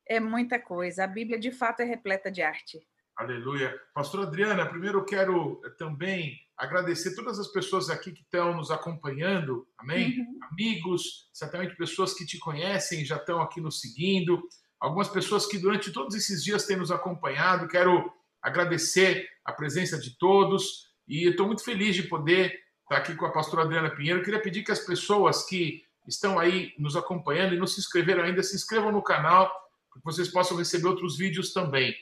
É 0.06 0.20
muita 0.20 0.60
coisa. 0.60 1.04
A 1.04 1.08
Bíblia, 1.08 1.40
de 1.40 1.52
fato, 1.52 1.82
é 1.82 1.86
repleta 1.86 2.30
de 2.30 2.42
arte. 2.42 2.86
Aleluia. 3.16 3.80
Pastor 3.94 4.22
Adriana, 4.22 4.66
primeiro 4.66 5.00
eu 5.00 5.06
quero 5.06 5.62
eh, 5.64 5.70
também 5.78 6.36
agradecer 6.58 7.16
todas 7.16 7.40
as 7.40 7.48
pessoas 7.48 7.90
aqui 7.90 8.12
que 8.12 8.22
estão 8.22 8.56
nos 8.56 8.72
acompanhando, 8.72 9.68
amém? 9.78 10.20
Uhum. 10.20 10.40
Amigos, 10.52 11.30
certamente 11.32 11.76
pessoas 11.76 12.14
que 12.14 12.26
te 12.26 12.40
conhecem 12.40 13.06
já 13.06 13.18
estão 13.18 13.40
aqui 13.40 13.62
nos 13.62 13.82
seguindo, 13.82 14.42
algumas 14.80 15.08
pessoas 15.08 15.46
que 15.46 15.60
durante 15.60 15.92
todos 15.92 16.16
esses 16.16 16.44
dias 16.44 16.66
têm 16.66 16.76
nos 16.76 16.92
acompanhado. 16.92 17.68
Quero 17.68 18.12
agradecer 18.42 19.28
a 19.46 19.54
presença 19.54 19.98
de 20.00 20.18
todos 20.18 20.92
e 21.08 21.30
estou 21.30 21.46
muito 21.46 21.64
feliz 21.64 21.96
de 21.96 22.04
poder 22.04 22.60
estar 22.82 22.98
aqui 22.98 23.16
com 23.16 23.26
a 23.26 23.32
pastora 23.32 23.64
Adriana 23.64 23.96
Pinheiro. 23.96 24.20
Eu 24.20 24.24
queria 24.24 24.42
pedir 24.42 24.64
que 24.64 24.72
as 24.72 24.80
pessoas 24.80 25.46
que 25.46 25.84
estão 26.08 26.40
aí 26.40 26.74
nos 26.80 26.96
acompanhando 26.96 27.54
e 27.54 27.60
não 27.60 27.68
se 27.68 27.80
inscreveram 27.80 28.24
ainda, 28.24 28.42
se 28.42 28.56
inscrevam 28.56 28.92
no 28.92 29.04
canal, 29.04 29.48
para 29.92 30.00
que 30.00 30.06
vocês 30.06 30.30
possam 30.30 30.58
receber 30.58 30.88
outros 30.88 31.16
vídeos 31.16 31.54
também. 31.54 31.96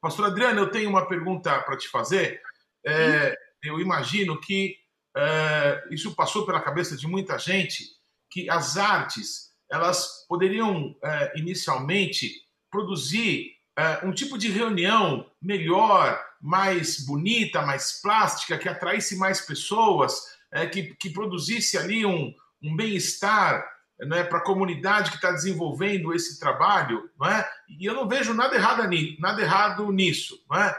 Pastor 0.00 0.26
Adriana, 0.26 0.60
eu 0.60 0.70
tenho 0.70 0.90
uma 0.90 1.06
pergunta 1.06 1.60
para 1.62 1.76
te 1.76 1.88
fazer. 1.88 2.40
É, 2.86 3.36
eu 3.62 3.80
imagino 3.80 4.40
que 4.40 4.76
é, 5.16 5.84
isso 5.90 6.14
passou 6.14 6.46
pela 6.46 6.60
cabeça 6.60 6.96
de 6.96 7.06
muita 7.06 7.38
gente, 7.38 7.84
que 8.30 8.48
as 8.48 8.76
artes 8.76 9.48
elas 9.70 10.26
poderiam 10.28 10.96
é, 11.02 11.38
inicialmente 11.38 12.32
produzir 12.70 13.52
é, 13.76 14.04
um 14.04 14.12
tipo 14.12 14.38
de 14.38 14.50
reunião 14.50 15.30
melhor, 15.40 16.20
mais 16.40 17.04
bonita, 17.04 17.62
mais 17.62 18.00
plástica, 18.00 18.58
que 18.58 18.68
atraísse 18.68 19.16
mais 19.16 19.40
pessoas, 19.40 20.20
é, 20.52 20.66
que, 20.66 20.94
que 20.96 21.10
produzisse 21.10 21.76
ali 21.76 22.04
um, 22.06 22.32
um 22.62 22.76
bem-estar 22.76 23.64
né, 24.00 24.22
para 24.24 24.38
a 24.38 24.44
comunidade 24.44 25.10
que 25.10 25.16
está 25.16 25.32
desenvolvendo 25.32 26.14
esse 26.14 26.38
trabalho, 26.38 27.10
não 27.18 27.26
é? 27.26 27.48
E 27.68 27.84
eu 27.84 27.94
não 27.94 28.08
vejo 28.08 28.32
nada 28.32 28.54
errado, 28.54 28.88
nada 29.18 29.42
errado 29.42 29.90
nisso, 29.90 30.42
não 30.48 30.58
é? 30.58 30.78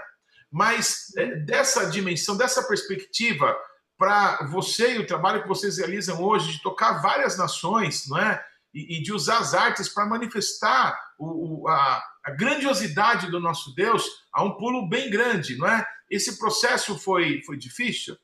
Mas 0.51 1.13
é, 1.17 1.35
dessa 1.35 1.89
dimensão, 1.89 2.37
dessa 2.37 2.63
perspectiva, 2.63 3.55
para 3.97 4.47
você 4.47 4.95
e 4.95 4.99
o 4.99 5.05
trabalho 5.05 5.41
que 5.41 5.47
vocês 5.47 5.77
realizam 5.77 6.21
hoje 6.23 6.53
de 6.53 6.63
tocar 6.63 7.01
várias 7.01 7.37
nações, 7.37 8.07
não 8.07 8.17
é? 8.17 8.43
E, 8.73 8.97
e 8.97 9.03
de 9.03 9.11
usar 9.11 9.39
as 9.39 9.53
artes 9.53 9.89
para 9.89 10.05
manifestar 10.05 10.97
o, 11.17 11.63
o, 11.63 11.67
a, 11.67 12.03
a 12.23 12.31
grandiosidade 12.31 13.29
do 13.29 13.39
nosso 13.39 13.75
Deus 13.75 14.05
a 14.33 14.43
um 14.43 14.55
pulo 14.55 14.87
bem 14.87 15.09
grande, 15.09 15.57
não 15.57 15.67
é? 15.67 15.85
Esse 16.09 16.39
processo 16.39 16.97
foi, 16.97 17.41
foi 17.43 17.57
difícil? 17.57 18.17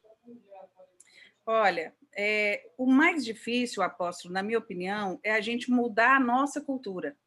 Olha, 1.46 1.94
é, 2.18 2.70
o 2.78 2.86
mais 2.86 3.26
difícil, 3.26 3.84
apóstolo, 3.84 4.34
na 4.34 4.42
minha 4.42 4.60
opinião, 4.60 5.20
é 5.24 5.32
a 5.32 5.42
gente 5.42 5.70
mudar 5.70 6.16
a 6.16 6.20
nossa 6.20 6.62
cultura. 6.62 7.18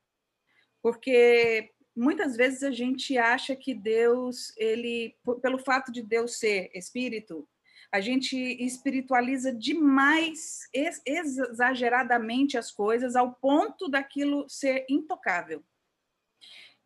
Porque 0.81 1.71
muitas 1.95 2.37
vezes 2.37 2.63
a 2.63 2.71
gente 2.71 3.19
acha 3.19 3.55
que 3.55 3.75
Deus, 3.75 4.53
ele, 4.57 5.17
pelo 5.43 5.59
fato 5.59 5.93
de 5.93 6.03
Deus 6.03 6.39
ser 6.39 6.71
espírito, 6.75 7.47
a 7.91 8.01
gente 8.01 8.37
espiritualiza 8.37 9.53
demais, 9.53 10.61
exageradamente 11.07 12.57
as 12.59 12.71
coisas, 12.71 13.17
ao 13.17 13.35
ponto 13.35 13.89
daquilo 13.89 14.49
ser 14.49 14.85
intocável. 14.89 15.65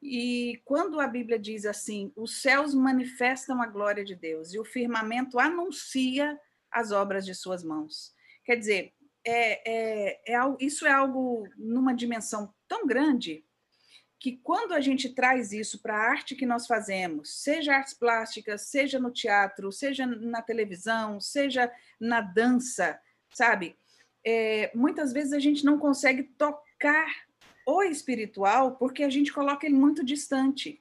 E 0.01 0.61
quando 0.65 1.01
a 1.01 1.07
Bíblia 1.07 1.39
diz 1.39 1.65
assim, 1.65 2.13
os 2.17 2.41
céus 2.41 2.75
manifestam 2.75 3.63
a 3.63 3.67
glória 3.67 4.05
de 4.05 4.17
Deus 4.17 4.53
e 4.53 4.59
o 4.59 4.65
firmamento 4.65 5.39
anuncia 5.39 6.39
as 6.73 6.91
obras 6.93 7.25
de 7.25 7.35
suas 7.35 7.63
mãos. 7.63 8.15
Quer 8.45 8.57
dizer, 8.57 8.93
é, 9.25 9.71
é, 9.71 10.35
é, 10.35 10.39
isso 10.61 10.87
é 10.87 10.91
algo 10.91 11.49
numa 11.57 11.95
dimensão 11.95 12.53
tão 12.67 12.87
grande 12.87 13.45
que 14.19 14.37
quando 14.37 14.73
a 14.73 14.81
gente 14.81 15.09
traz 15.09 15.53
isso 15.53 15.81
para 15.83 15.97
a 15.97 16.11
arte 16.11 16.37
que 16.37 16.47
nós 16.47 16.67
fazemos, 16.67 17.43
seja 17.43 17.75
artes 17.75 17.93
plásticas, 17.93 18.63
seja 18.63 18.99
no 18.99 19.11
teatro, 19.11 19.73
seja 19.73 20.07
na 20.07 20.41
televisão, 20.41 21.21
seja 21.21 21.71
na 21.99 22.21
dança, 22.21 23.01
sabe? 23.35 23.77
É, 24.25 24.71
muitas 24.75 25.13
vezes 25.13 25.33
a 25.33 25.41
gente 25.41 25.65
não 25.65 25.77
consegue 25.77 26.23
tocar 26.23 27.09
o 27.67 27.83
espiritual 27.83 28.77
porque 28.77 29.03
a 29.03 29.11
gente 29.11 29.33
coloca 29.33 29.67
ele 29.67 29.75
muito 29.75 30.05
distante. 30.05 30.81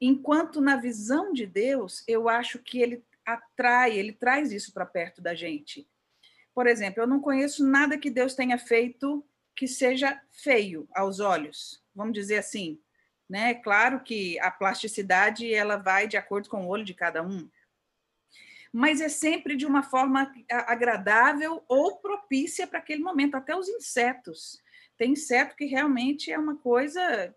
Enquanto 0.00 0.60
na 0.60 0.76
visão 0.76 1.32
de 1.32 1.46
Deus, 1.46 2.02
eu 2.08 2.28
acho 2.28 2.58
que 2.58 2.80
ele 2.80 3.04
atrai, 3.34 3.98
ele 3.98 4.12
traz 4.12 4.52
isso 4.52 4.72
para 4.72 4.86
perto 4.86 5.20
da 5.20 5.34
gente. 5.34 5.88
Por 6.54 6.66
exemplo, 6.66 7.02
eu 7.02 7.06
não 7.06 7.20
conheço 7.20 7.64
nada 7.64 7.98
que 7.98 8.10
Deus 8.10 8.34
tenha 8.34 8.58
feito 8.58 9.24
que 9.54 9.66
seja 9.66 10.20
feio 10.30 10.88
aos 10.94 11.20
olhos, 11.20 11.82
vamos 11.94 12.14
dizer 12.14 12.38
assim, 12.38 12.80
né? 13.28 13.54
Claro 13.54 14.00
que 14.00 14.38
a 14.40 14.50
plasticidade 14.50 15.52
ela 15.52 15.76
vai 15.76 16.06
de 16.06 16.16
acordo 16.16 16.48
com 16.48 16.64
o 16.64 16.68
olho 16.68 16.84
de 16.84 16.94
cada 16.94 17.22
um, 17.22 17.50
mas 18.72 19.00
é 19.00 19.08
sempre 19.08 19.56
de 19.56 19.66
uma 19.66 19.82
forma 19.82 20.32
agradável 20.48 21.64
ou 21.68 21.96
propícia 21.96 22.66
para 22.66 22.78
aquele 22.78 23.02
momento. 23.02 23.34
Até 23.34 23.56
os 23.56 23.68
insetos. 23.68 24.62
Tem 24.98 25.12
inseto 25.12 25.54
que 25.54 25.64
realmente 25.64 26.32
é 26.32 26.38
uma 26.38 26.56
coisa 26.56 27.00
é, 27.00 27.34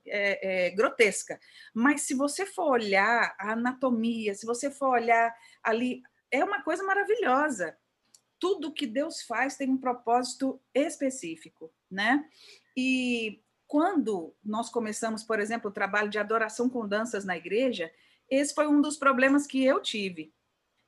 é, 0.66 0.70
grotesca. 0.72 1.40
Mas 1.74 2.02
se 2.02 2.16
você 2.16 2.46
for 2.46 2.72
olhar 2.72 3.36
a 3.40 3.52
anatomia, 3.52 4.34
se 4.34 4.48
você 4.48 4.72
for 4.72 4.90
olhar 4.90 5.34
ali, 5.64 6.02
é 6.32 6.44
uma 6.44 6.64
coisa 6.64 6.84
maravilhosa. 6.84 7.78
Tudo 8.40 8.74
que 8.74 8.88
Deus 8.88 9.22
faz 9.22 9.56
tem 9.56 9.70
um 9.70 9.78
propósito 9.78 10.60
específico, 10.74 11.72
né? 11.90 12.28
E 12.76 13.44
quando 13.68 14.36
nós 14.44 14.70
começamos, 14.70 15.24
por 15.24 15.40
exemplo, 15.40 15.70
o 15.70 15.74
trabalho 15.74 16.10
de 16.10 16.18
adoração 16.18 16.68
com 16.68 16.88
danças 16.88 17.24
na 17.24 17.38
igreja, 17.38 17.92
esse 18.28 18.56
foi 18.56 18.68
um 18.68 18.82
dos 18.82 18.98
problemas 18.98 19.46
que 19.46 19.64
eu 19.64 19.80
tive. 19.80 20.34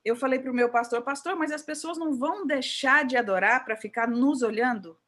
Eu 0.04 0.16
falei 0.16 0.40
para 0.40 0.50
o 0.50 0.54
meu 0.54 0.70
pastor, 0.70 1.02
pastor, 1.02 1.36
mas 1.36 1.52
as 1.52 1.62
pessoas 1.62 1.96
não 1.96 2.12
vão 2.12 2.44
deixar 2.44 3.04
de 3.04 3.16
adorar 3.16 3.64
para 3.64 3.76
ficar 3.76 4.08
nos 4.08 4.42
olhando? 4.42 4.98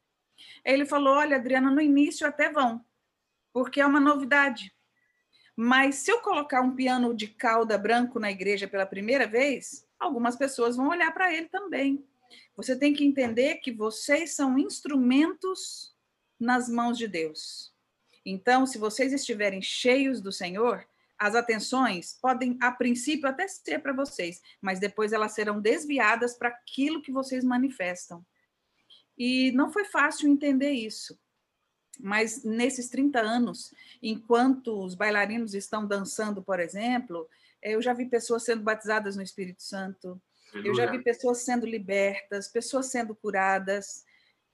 Ele 0.63 0.85
falou, 0.85 1.15
olha, 1.15 1.37
Adriana, 1.37 1.71
no 1.71 1.81
início 1.81 2.27
até 2.27 2.51
vão, 2.51 2.83
porque 3.53 3.81
é 3.81 3.85
uma 3.85 3.99
novidade. 3.99 4.73
Mas 5.55 5.95
se 5.95 6.11
eu 6.11 6.19
colocar 6.19 6.61
um 6.61 6.75
piano 6.75 7.15
de 7.15 7.27
cauda 7.27 7.77
branco 7.77 8.19
na 8.19 8.29
igreja 8.29 8.67
pela 8.67 8.85
primeira 8.85 9.25
vez, 9.25 9.87
algumas 9.99 10.35
pessoas 10.35 10.75
vão 10.75 10.89
olhar 10.89 11.11
para 11.11 11.33
ele 11.33 11.47
também. 11.49 12.05
Você 12.55 12.75
tem 12.75 12.93
que 12.93 13.05
entender 13.05 13.55
que 13.55 13.71
vocês 13.71 14.35
são 14.35 14.57
instrumentos 14.57 15.95
nas 16.39 16.69
mãos 16.69 16.97
de 16.97 17.07
Deus. 17.07 17.73
Então, 18.25 18.65
se 18.65 18.77
vocês 18.77 19.13
estiverem 19.13 19.61
cheios 19.61 20.21
do 20.21 20.31
Senhor, 20.31 20.85
as 21.17 21.33
atenções 21.33 22.17
podem, 22.21 22.57
a 22.61 22.71
princípio, 22.71 23.27
até 23.27 23.47
ser 23.47 23.79
para 23.79 23.93
vocês, 23.93 24.41
mas 24.61 24.79
depois 24.79 25.13
elas 25.13 25.31
serão 25.31 25.59
desviadas 25.59 26.37
para 26.37 26.49
aquilo 26.49 27.01
que 27.01 27.11
vocês 27.11 27.43
manifestam. 27.43 28.23
E 29.17 29.51
não 29.51 29.71
foi 29.71 29.85
fácil 29.85 30.29
entender 30.29 30.71
isso. 30.71 31.17
Mas 31.99 32.43
nesses 32.43 32.89
30 32.89 33.19
anos, 33.19 33.73
enquanto 34.01 34.83
os 34.83 34.93
bailarinos 34.93 35.55
estão 35.55 35.85
dançando, 35.85 36.43
por 36.43 36.59
exemplo, 36.59 37.27
eu 37.61 37.81
já 37.81 37.93
vi 37.93 38.05
pessoas 38.05 38.43
sendo 38.43 38.61
batizadas 38.61 39.15
no 39.15 39.23
Espírito 39.23 39.63
Santo, 39.63 40.21
eu 40.63 40.73
já 40.73 40.85
vi 40.85 40.99
pessoas 40.99 41.39
sendo 41.39 41.65
libertas, 41.65 42.47
pessoas 42.47 42.87
sendo 42.87 43.15
curadas. 43.15 44.05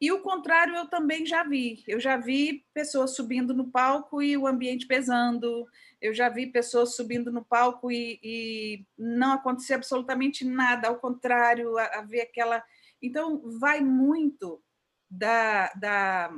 E 0.01 0.11
o 0.11 0.21
contrário 0.21 0.75
eu 0.75 0.87
também 0.87 1.25
já 1.25 1.43
vi. 1.43 1.83
Eu 1.87 1.99
já 1.99 2.17
vi 2.17 2.65
pessoas 2.73 3.15
subindo 3.15 3.53
no 3.53 3.69
palco 3.69 4.21
e 4.21 4.35
o 4.35 4.47
ambiente 4.47 4.85
pesando. 4.87 5.65
Eu 6.01 6.13
já 6.13 6.29
vi 6.29 6.47
pessoas 6.47 6.95
subindo 6.95 7.31
no 7.31 7.43
palco 7.43 7.91
e, 7.91 8.19
e 8.21 8.85
não 8.97 9.33
acontecer 9.33 9.75
absolutamente 9.75 10.43
nada. 10.43 10.87
Ao 10.87 10.97
contrário, 10.97 11.77
haver 11.77 12.21
aquela. 12.21 12.63
Então, 13.03 13.41
vai 13.59 13.81
muito 13.81 14.63
da, 15.09 15.73
da, 15.73 16.33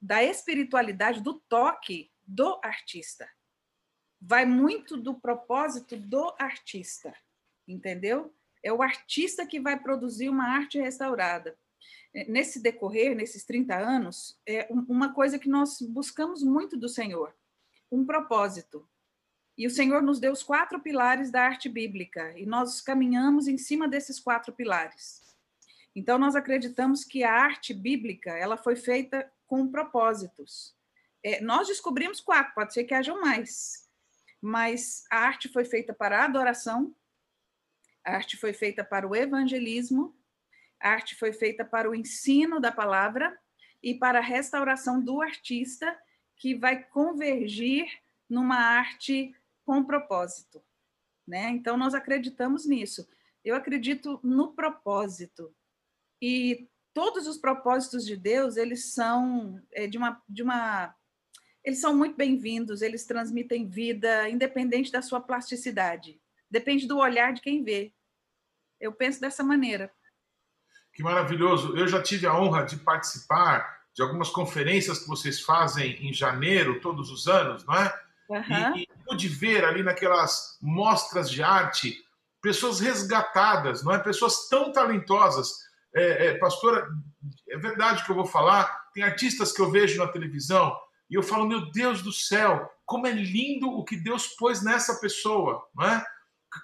da 0.00 0.22
espiritualidade, 0.22 1.20
do 1.20 1.34
toque 1.34 2.12
do 2.24 2.60
artista. 2.62 3.28
Vai 4.20 4.46
muito 4.46 4.96
do 4.96 5.14
propósito 5.18 5.96
do 5.96 6.32
artista, 6.38 7.12
entendeu? 7.66 8.32
É 8.62 8.72
o 8.72 8.82
artista 8.82 9.44
que 9.44 9.58
vai 9.58 9.78
produzir 9.78 10.28
uma 10.28 10.48
arte 10.48 10.78
restaurada. 10.78 11.58
É, 12.14 12.24
nesse 12.30 12.62
decorrer, 12.62 13.16
nesses 13.16 13.44
30 13.44 13.76
anos, 13.76 14.40
é 14.46 14.68
uma 14.70 15.12
coisa 15.12 15.40
que 15.40 15.48
nós 15.48 15.80
buscamos 15.82 16.42
muito 16.42 16.76
do 16.76 16.88
Senhor, 16.88 17.34
um 17.90 18.06
propósito. 18.06 18.88
E 19.56 19.66
o 19.66 19.70
Senhor 19.70 20.02
nos 20.02 20.20
deu 20.20 20.32
os 20.32 20.42
quatro 20.44 20.80
pilares 20.80 21.32
da 21.32 21.42
arte 21.42 21.68
bíblica, 21.68 22.32
e 22.38 22.46
nós 22.46 22.80
caminhamos 22.80 23.48
em 23.48 23.58
cima 23.58 23.88
desses 23.88 24.20
quatro 24.20 24.52
pilares. 24.52 25.27
Então, 25.98 26.16
nós 26.16 26.36
acreditamos 26.36 27.02
que 27.02 27.24
a 27.24 27.32
arte 27.32 27.74
bíblica 27.74 28.30
ela 28.30 28.56
foi 28.56 28.76
feita 28.76 29.28
com 29.48 29.68
propósitos. 29.68 30.72
É, 31.24 31.40
nós 31.40 31.66
descobrimos 31.66 32.20
quatro, 32.20 32.54
pode 32.54 32.72
ser 32.72 32.84
que 32.84 32.94
hajam 32.94 33.20
mais, 33.20 33.90
mas 34.40 35.02
a 35.10 35.16
arte 35.16 35.48
foi 35.48 35.64
feita 35.64 35.92
para 35.92 36.20
a 36.20 36.24
adoração, 36.26 36.94
a 38.04 38.12
arte 38.12 38.36
foi 38.36 38.52
feita 38.52 38.84
para 38.84 39.08
o 39.08 39.16
evangelismo, 39.16 40.16
a 40.78 40.90
arte 40.90 41.16
foi 41.16 41.32
feita 41.32 41.64
para 41.64 41.90
o 41.90 41.94
ensino 41.96 42.60
da 42.60 42.70
palavra 42.70 43.36
e 43.82 43.92
para 43.92 44.20
a 44.20 44.22
restauração 44.22 45.02
do 45.02 45.20
artista, 45.20 45.98
que 46.36 46.54
vai 46.54 46.84
convergir 46.84 47.90
numa 48.30 48.56
arte 48.56 49.34
com 49.64 49.82
propósito. 49.82 50.62
Né? 51.26 51.48
Então, 51.50 51.76
nós 51.76 51.92
acreditamos 51.92 52.64
nisso. 52.66 53.08
Eu 53.44 53.56
acredito 53.56 54.20
no 54.22 54.52
propósito. 54.52 55.52
E 56.20 56.68
todos 56.92 57.26
os 57.26 57.38
propósitos 57.38 58.04
de 58.04 58.16
Deus, 58.16 58.56
eles 58.56 58.92
são 58.92 59.60
é, 59.72 59.86
de, 59.86 59.96
uma, 59.96 60.20
de 60.28 60.42
uma. 60.42 60.94
Eles 61.64 61.80
são 61.80 61.94
muito 61.94 62.16
bem-vindos, 62.16 62.82
eles 62.82 63.04
transmitem 63.04 63.68
vida, 63.68 64.28
independente 64.28 64.90
da 64.90 65.02
sua 65.02 65.20
plasticidade. 65.20 66.20
Depende 66.50 66.86
do 66.86 66.98
olhar 66.98 67.32
de 67.32 67.40
quem 67.40 67.62
vê. 67.62 67.92
Eu 68.80 68.92
penso 68.92 69.20
dessa 69.20 69.42
maneira. 69.42 69.92
Que 70.92 71.02
maravilhoso. 71.02 71.76
Eu 71.76 71.86
já 71.86 72.02
tive 72.02 72.26
a 72.26 72.36
honra 72.36 72.64
de 72.64 72.76
participar 72.76 73.78
de 73.94 74.02
algumas 74.02 74.30
conferências 74.30 75.00
que 75.00 75.08
vocês 75.08 75.40
fazem 75.40 76.08
em 76.08 76.12
janeiro, 76.12 76.80
todos 76.80 77.10
os 77.10 77.26
anos, 77.26 77.64
não 77.64 77.74
é? 77.74 78.00
Uhum. 78.28 78.76
E, 78.76 78.82
e 78.82 78.88
pude 79.04 79.28
ver 79.28 79.64
ali 79.64 79.82
naquelas 79.82 80.58
mostras 80.60 81.30
de 81.30 81.42
arte 81.42 81.96
pessoas 82.40 82.80
resgatadas, 82.80 83.82
não 83.82 83.92
é? 83.92 83.98
Pessoas 83.98 84.48
tão 84.48 84.72
talentosas. 84.72 85.67
É, 85.98 86.26
é, 86.26 86.38
pastora, 86.38 86.88
é 87.48 87.58
verdade 87.58 88.04
que 88.04 88.10
eu 88.10 88.14
vou 88.14 88.26
falar. 88.26 88.66
Tem 88.94 89.02
artistas 89.02 89.52
que 89.52 89.60
eu 89.60 89.70
vejo 89.70 89.98
na 89.98 90.08
televisão 90.08 90.76
e 91.10 91.14
eu 91.14 91.22
falo, 91.22 91.46
meu 91.46 91.70
Deus 91.70 92.02
do 92.02 92.12
céu, 92.12 92.70
como 92.84 93.06
é 93.06 93.12
lindo 93.12 93.68
o 93.68 93.84
que 93.84 93.96
Deus 93.96 94.28
pôs 94.28 94.62
nessa 94.62 95.00
pessoa, 95.00 95.62
não 95.74 95.86
é? 95.86 96.04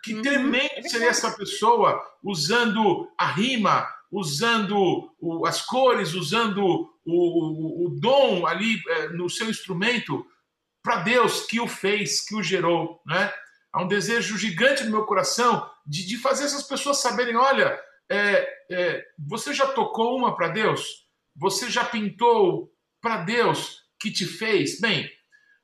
Que 0.02 0.14
uhum. 0.14 0.22
tremendo 0.22 0.88
seria 0.88 1.08
essa 1.08 1.30
pessoa 1.32 2.02
usando 2.22 3.10
a 3.18 3.26
rima, 3.26 3.86
usando 4.10 5.12
o, 5.20 5.46
as 5.46 5.60
cores, 5.62 6.14
usando 6.14 6.64
o, 6.64 6.88
o, 7.04 7.86
o 7.86 8.00
dom 8.00 8.46
ali 8.46 8.80
é, 8.88 9.08
no 9.08 9.28
seu 9.28 9.50
instrumento 9.50 10.26
para 10.82 10.96
Deus 10.96 11.46
que 11.46 11.60
o 11.60 11.66
fez, 11.66 12.24
que 12.24 12.34
o 12.34 12.42
gerou, 12.42 13.00
né? 13.06 13.32
Há 13.72 13.82
um 13.82 13.88
desejo 13.88 14.38
gigante 14.38 14.84
no 14.84 14.90
meu 14.90 15.04
coração 15.04 15.68
de, 15.84 16.06
de 16.06 16.16
fazer 16.18 16.44
essas 16.44 16.62
pessoas 16.62 17.00
saberem: 17.00 17.36
olha, 17.36 17.78
é, 18.10 18.48
é, 18.70 19.04
você 19.18 19.52
já 19.52 19.66
tocou 19.66 20.16
uma 20.16 20.36
para 20.36 20.48
Deus? 20.48 21.06
Você 21.36 21.70
já 21.70 21.84
pintou 21.84 22.72
para 23.00 23.18
Deus 23.18 23.82
que 23.98 24.10
te 24.10 24.24
fez? 24.24 24.80
Bem, 24.80 25.10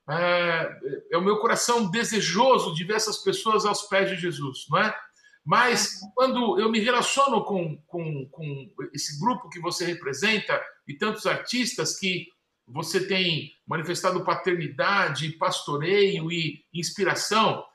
é, 0.09 0.71
é, 1.13 1.17
o 1.17 1.23
meu 1.23 1.39
coração 1.39 1.91
desejoso 1.91 2.75
de 2.75 2.85
ver 2.85 2.97
essas 2.97 3.19
pessoas 3.19 3.65
aos 3.65 3.83
pés 3.83 4.11
de 4.11 4.17
Jesus, 4.17 4.67
não 4.71 4.79
é? 4.79 4.97
Mas 5.45 6.01
quando 6.15 6.59
eu 6.61 6.71
me 6.71 6.81
relaciono 6.81 7.45
com, 7.45 7.77
com, 7.87 8.29
com 8.31 8.69
esse 8.93 9.19
grupo 9.19 9.49
que 9.49 9.59
você 9.59 9.85
representa 9.85 10.61
e 10.87 10.95
tantos 10.95 11.27
artistas 11.27 11.99
que 11.99 12.27
você 12.67 13.07
tem 13.07 13.51
manifestado 13.67 14.25
paternidade, 14.25 15.33
pastoreio 15.33 16.31
e 16.31 16.65
inspiração, 16.73 17.65
é, 17.65 17.70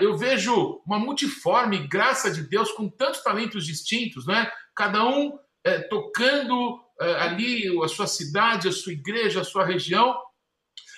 eu 0.00 0.16
vejo 0.16 0.80
uma 0.86 0.98
multiforme 0.98 1.86
graça 1.88 2.30
de 2.30 2.42
Deus 2.42 2.70
com 2.72 2.88
tantos 2.88 3.22
talentos 3.22 3.66
distintos, 3.66 4.26
né? 4.26 4.50
cada 4.76 5.04
um 5.04 5.38
é, 5.64 5.80
tocando 5.80 6.80
é, 7.00 7.14
ali 7.20 7.82
a 7.82 7.88
sua 7.88 8.06
cidade, 8.06 8.68
a 8.68 8.72
sua 8.72 8.92
igreja, 8.92 9.40
a 9.40 9.44
sua 9.44 9.64
região, 9.64 10.16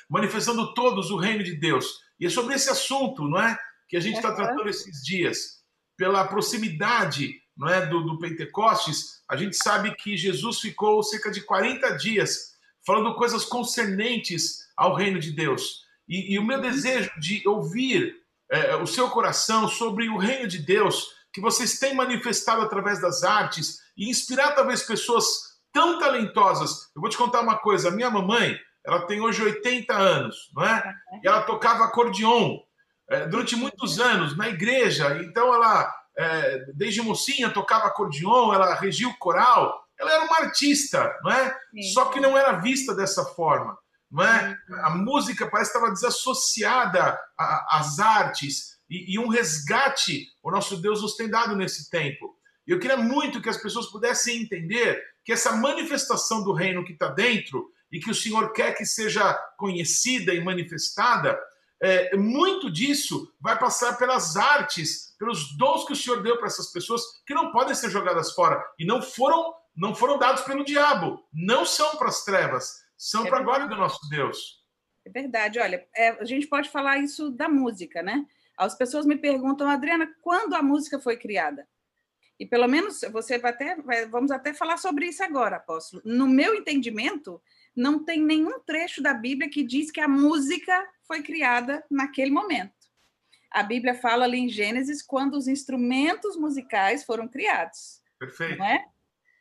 manifestando 0.08 0.74
todos 0.74 1.10
o 1.10 1.16
reino 1.16 1.42
de 1.42 1.56
Deus. 1.56 1.98
E 2.20 2.26
é 2.26 2.30
sobre 2.30 2.54
esse 2.54 2.68
assunto 2.68 3.28
não 3.28 3.40
é, 3.40 3.58
que 3.88 3.96
a 3.96 4.00
gente 4.00 4.16
está 4.16 4.34
tratando 4.34 4.68
esses 4.68 5.02
dias 5.02 5.62
pela 5.96 6.26
proximidade 6.26 7.40
não 7.56 7.68
é, 7.68 7.86
do, 7.86 8.00
do 8.02 8.18
Pentecostes, 8.18 9.22
a 9.30 9.36
gente 9.36 9.56
sabe 9.56 9.94
que 9.94 10.16
Jesus 10.16 10.60
ficou 10.60 11.02
cerca 11.02 11.30
de 11.30 11.40
40 11.40 11.96
dias 11.96 12.54
falando 12.84 13.14
coisas 13.14 13.44
concernentes 13.44 14.58
ao 14.76 14.94
reino 14.94 15.18
de 15.18 15.30
Deus. 15.30 15.84
E, 16.08 16.34
e 16.34 16.38
o 16.38 16.44
meu 16.44 16.60
desejo 16.60 17.10
de 17.18 17.46
ouvir 17.46 18.23
é, 18.54 18.76
o 18.76 18.86
seu 18.86 19.10
coração 19.10 19.66
sobre 19.68 20.08
o 20.08 20.16
reino 20.16 20.46
de 20.46 20.58
Deus, 20.58 21.08
que 21.32 21.40
vocês 21.40 21.78
têm 21.78 21.94
manifestado 21.94 22.62
através 22.62 23.00
das 23.00 23.24
artes, 23.24 23.80
e 23.96 24.08
inspirar 24.08 24.52
talvez 24.52 24.82
pessoas 24.82 25.26
tão 25.72 25.98
talentosas. 25.98 26.90
Eu 26.94 27.00
vou 27.00 27.10
te 27.10 27.16
contar 27.16 27.40
uma 27.40 27.58
coisa: 27.58 27.88
a 27.88 27.92
minha 27.92 28.10
mamãe, 28.10 28.56
ela 28.86 29.06
tem 29.06 29.20
hoje 29.20 29.42
80 29.42 29.92
anos, 29.92 30.50
não 30.54 30.64
é? 30.64 30.94
E 31.22 31.26
ela 31.26 31.42
tocava 31.42 31.84
acordeon 31.84 32.58
é, 33.08 33.26
durante 33.26 33.56
muitos 33.56 33.98
anos 33.98 34.36
na 34.36 34.48
igreja. 34.48 35.20
Então 35.22 35.52
ela, 35.52 35.92
é, 36.16 36.58
desde 36.74 37.02
mocinha, 37.02 37.50
tocava 37.50 37.86
acordeon, 37.86 38.54
ela 38.54 38.74
regia 38.74 39.08
o 39.08 39.18
coral. 39.18 39.82
Ela 39.98 40.12
era 40.12 40.24
uma 40.24 40.38
artista, 40.38 41.12
não 41.22 41.30
é? 41.30 41.50
Sim. 41.70 41.82
Só 41.92 42.06
que 42.06 42.20
não 42.20 42.36
era 42.36 42.58
vista 42.60 42.94
dessa 42.94 43.24
forma, 43.24 43.76
não 44.14 44.22
é? 44.22 44.56
A 44.84 44.90
música 44.90 45.50
parece 45.50 45.72
que 45.72 45.76
estava 45.76 45.92
desassociada 45.92 47.18
às 47.36 47.98
artes 47.98 48.78
e, 48.88 49.14
e 49.14 49.18
um 49.18 49.26
resgate 49.26 50.28
o 50.40 50.52
nosso 50.52 50.76
Deus 50.76 51.02
nos 51.02 51.16
tem 51.16 51.28
dado 51.28 51.56
nesse 51.56 51.90
tempo. 51.90 52.38
Eu 52.64 52.78
queria 52.78 52.96
muito 52.96 53.42
que 53.42 53.48
as 53.48 53.56
pessoas 53.56 53.86
pudessem 53.86 54.42
entender 54.42 55.02
que 55.24 55.32
essa 55.32 55.56
manifestação 55.56 56.44
do 56.44 56.52
reino 56.52 56.84
que 56.84 56.92
está 56.92 57.08
dentro 57.08 57.68
e 57.90 57.98
que 57.98 58.08
o 58.08 58.14
Senhor 58.14 58.52
quer 58.52 58.76
que 58.76 58.86
seja 58.86 59.34
conhecida 59.58 60.32
e 60.32 60.42
manifestada, 60.42 61.36
é, 61.82 62.16
muito 62.16 62.70
disso 62.70 63.34
vai 63.40 63.58
passar 63.58 63.98
pelas 63.98 64.36
artes, 64.36 65.12
pelos 65.18 65.56
dons 65.58 65.84
que 65.84 65.92
o 65.92 65.96
Senhor 65.96 66.22
deu 66.22 66.36
para 66.36 66.46
essas 66.46 66.70
pessoas 66.70 67.02
que 67.26 67.34
não 67.34 67.50
podem 67.50 67.74
ser 67.74 67.90
jogadas 67.90 68.32
fora 68.32 68.64
e 68.78 68.86
não 68.86 69.02
foram 69.02 69.52
não 69.76 69.92
foram 69.92 70.16
dados 70.20 70.42
pelo 70.42 70.64
diabo, 70.64 71.20
não 71.32 71.66
são 71.66 71.96
para 71.96 72.06
as 72.06 72.24
trevas, 72.24 72.83
são 73.04 73.26
é 73.26 73.28
para 73.28 73.40
a 73.40 73.42
glória 73.42 73.66
do 73.66 73.76
nosso 73.76 74.08
Deus. 74.08 74.64
É 75.04 75.10
verdade. 75.10 75.58
Olha, 75.58 75.86
é, 75.94 76.08
a 76.08 76.24
gente 76.24 76.46
pode 76.46 76.70
falar 76.70 76.96
isso 76.96 77.30
da 77.30 77.50
música, 77.50 78.02
né? 78.02 78.26
As 78.56 78.74
pessoas 78.74 79.04
me 79.04 79.16
perguntam, 79.16 79.68
Adriana, 79.68 80.10
quando 80.22 80.54
a 80.54 80.62
música 80.62 80.98
foi 80.98 81.18
criada? 81.18 81.68
E 82.40 82.46
pelo 82.46 82.66
menos 82.66 83.02
você 83.12 83.38
vai 83.38 83.50
até, 83.50 83.76
vai, 83.76 84.06
vamos 84.06 84.30
até 84.30 84.54
falar 84.54 84.78
sobre 84.78 85.06
isso 85.06 85.22
agora, 85.22 85.56
apóstolo. 85.56 86.02
No 86.02 86.26
meu 86.26 86.54
entendimento, 86.54 87.42
não 87.76 88.02
tem 88.02 88.22
nenhum 88.22 88.58
trecho 88.60 89.02
da 89.02 89.12
Bíblia 89.12 89.50
que 89.50 89.62
diz 89.62 89.90
que 89.90 90.00
a 90.00 90.08
música 90.08 90.88
foi 91.06 91.22
criada 91.22 91.84
naquele 91.90 92.30
momento. 92.30 92.72
A 93.50 93.62
Bíblia 93.62 93.94
fala 93.94 94.24
ali 94.24 94.38
em 94.38 94.48
Gênesis 94.48 95.02
quando 95.02 95.34
os 95.34 95.46
instrumentos 95.46 96.38
musicais 96.38 97.04
foram 97.04 97.28
criados. 97.28 98.00
Perfeito. 98.18 98.58
Não 98.58 98.64
é? 98.64 98.86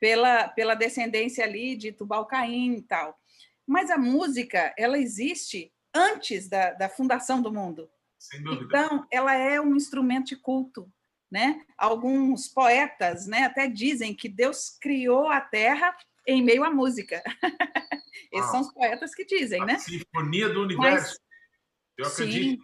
Pela, 0.01 0.49
pela 0.49 0.75
descendência 0.75 1.45
ali 1.45 1.77
de 1.77 1.93
Tubal-Caim 1.93 2.73
e 2.73 2.81
tal. 2.81 3.17
Mas 3.67 3.89
a 3.89 3.97
música, 3.97 4.73
ela 4.77 4.97
existe 4.97 5.71
antes 5.93 6.49
da, 6.49 6.71
da 6.73 6.89
fundação 6.89 7.41
do 7.41 7.51
mundo. 7.51 7.89
Sem 8.19 8.41
dúvida. 8.41 8.65
Então, 8.65 9.07
ela 9.11 9.35
é 9.35 9.59
um 9.59 9.75
instrumento 9.75 10.27
de 10.27 10.37
culto. 10.37 10.91
Né? 11.31 11.65
Alguns 11.77 12.47
poetas 12.47 13.25
né, 13.25 13.45
até 13.45 13.67
dizem 13.67 14.13
que 14.13 14.29
Deus 14.29 14.77
criou 14.79 15.27
a 15.27 15.41
terra 15.41 15.95
em 16.27 16.43
meio 16.43 16.63
à 16.63 16.69
música. 16.69 17.23
Esses 18.31 18.47
ah, 18.47 18.51
são 18.51 18.61
os 18.61 18.73
poetas 18.73 19.13
que 19.13 19.25
dizem, 19.25 19.61
a 19.61 19.65
né? 19.65 19.79
Sinfonia 19.79 20.49
do 20.49 20.61
universo. 20.61 21.17
Mas, 21.17 21.19
Eu 21.97 22.07
acredito. 22.07 22.63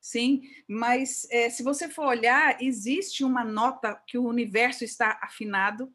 Sim, 0.00 0.42
sim 0.42 0.64
mas 0.68 1.26
é, 1.30 1.50
se 1.50 1.62
você 1.62 1.88
for 1.88 2.06
olhar, 2.06 2.60
existe 2.62 3.24
uma 3.24 3.44
nota 3.44 4.00
que 4.06 4.16
o 4.16 4.26
universo 4.26 4.84
está 4.84 5.18
afinado. 5.22 5.92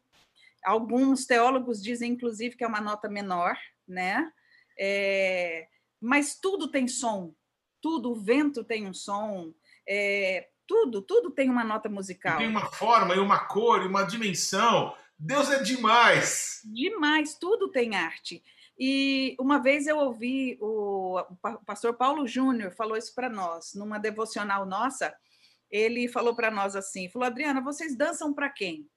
Alguns 0.64 1.26
teólogos 1.26 1.82
dizem, 1.82 2.12
inclusive, 2.12 2.56
que 2.56 2.64
é 2.64 2.66
uma 2.66 2.80
nota 2.80 3.08
menor, 3.08 3.56
né? 3.90 4.30
É, 4.78 5.66
mas 6.00 6.38
tudo 6.40 6.70
tem 6.70 6.88
som, 6.88 7.34
tudo, 7.82 8.12
o 8.12 8.14
vento 8.14 8.64
tem 8.64 8.86
um 8.86 8.94
som, 8.94 9.52
é, 9.88 10.48
tudo, 10.66 11.02
tudo 11.02 11.30
tem 11.30 11.50
uma 11.50 11.64
nota 11.64 11.88
musical. 11.88 12.38
tem 12.38 12.48
uma 12.48 12.70
forma, 12.70 13.14
e 13.14 13.18
uma 13.18 13.40
cor, 13.40 13.82
e 13.82 13.86
uma 13.86 14.04
dimensão. 14.04 14.94
Deus 15.18 15.50
é 15.50 15.62
demais. 15.62 16.60
Demais, 16.64 17.36
tudo 17.38 17.70
tem 17.70 17.94
arte. 17.94 18.42
E 18.78 19.36
uma 19.38 19.58
vez 19.58 19.86
eu 19.86 19.98
ouvi 19.98 20.56
o, 20.58 21.18
o 21.18 21.64
pastor 21.66 21.94
Paulo 21.94 22.26
Júnior 22.26 22.72
falou 22.72 22.96
isso 22.96 23.14
para 23.14 23.28
nós, 23.28 23.74
numa 23.74 23.98
devocional 23.98 24.64
nossa. 24.64 25.14
Ele 25.70 26.08
falou 26.08 26.34
para 26.34 26.50
nós 26.50 26.74
assim: 26.74 27.10
falou, 27.10 27.26
Adriana, 27.26 27.60
vocês 27.60 27.94
dançam 27.94 28.32
para 28.32 28.48
quem? 28.48 28.88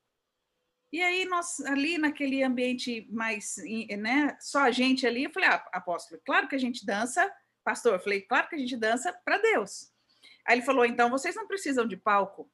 E 0.93 1.01
aí, 1.01 1.25
nós, 1.25 1.59
ali 1.61 1.97
naquele 1.97 2.43
ambiente 2.43 3.07
mais, 3.09 3.55
né, 3.97 4.37
só 4.39 4.59
a 4.59 4.69
gente 4.69 5.07
ali, 5.07 5.23
eu 5.23 5.31
falei, 5.31 5.49
ah, 5.49 5.67
apóstolo, 5.73 6.21
claro 6.23 6.47
que 6.47 6.53
a 6.53 6.59
gente 6.59 6.85
dança, 6.85 7.33
pastor, 7.63 7.93
eu 7.93 7.99
falei, 7.99 8.21
claro 8.21 8.47
que 8.47 8.53
a 8.53 8.59
gente 8.59 8.77
dança 8.77 9.11
para 9.25 9.39
Deus. 9.39 9.91
Aí 10.45 10.53
ele 10.55 10.61
falou, 10.61 10.85
então, 10.85 11.09
vocês 11.09 11.35
não 11.35 11.47
precisam 11.47 11.87
de 11.87 11.97
palco, 11.97 12.47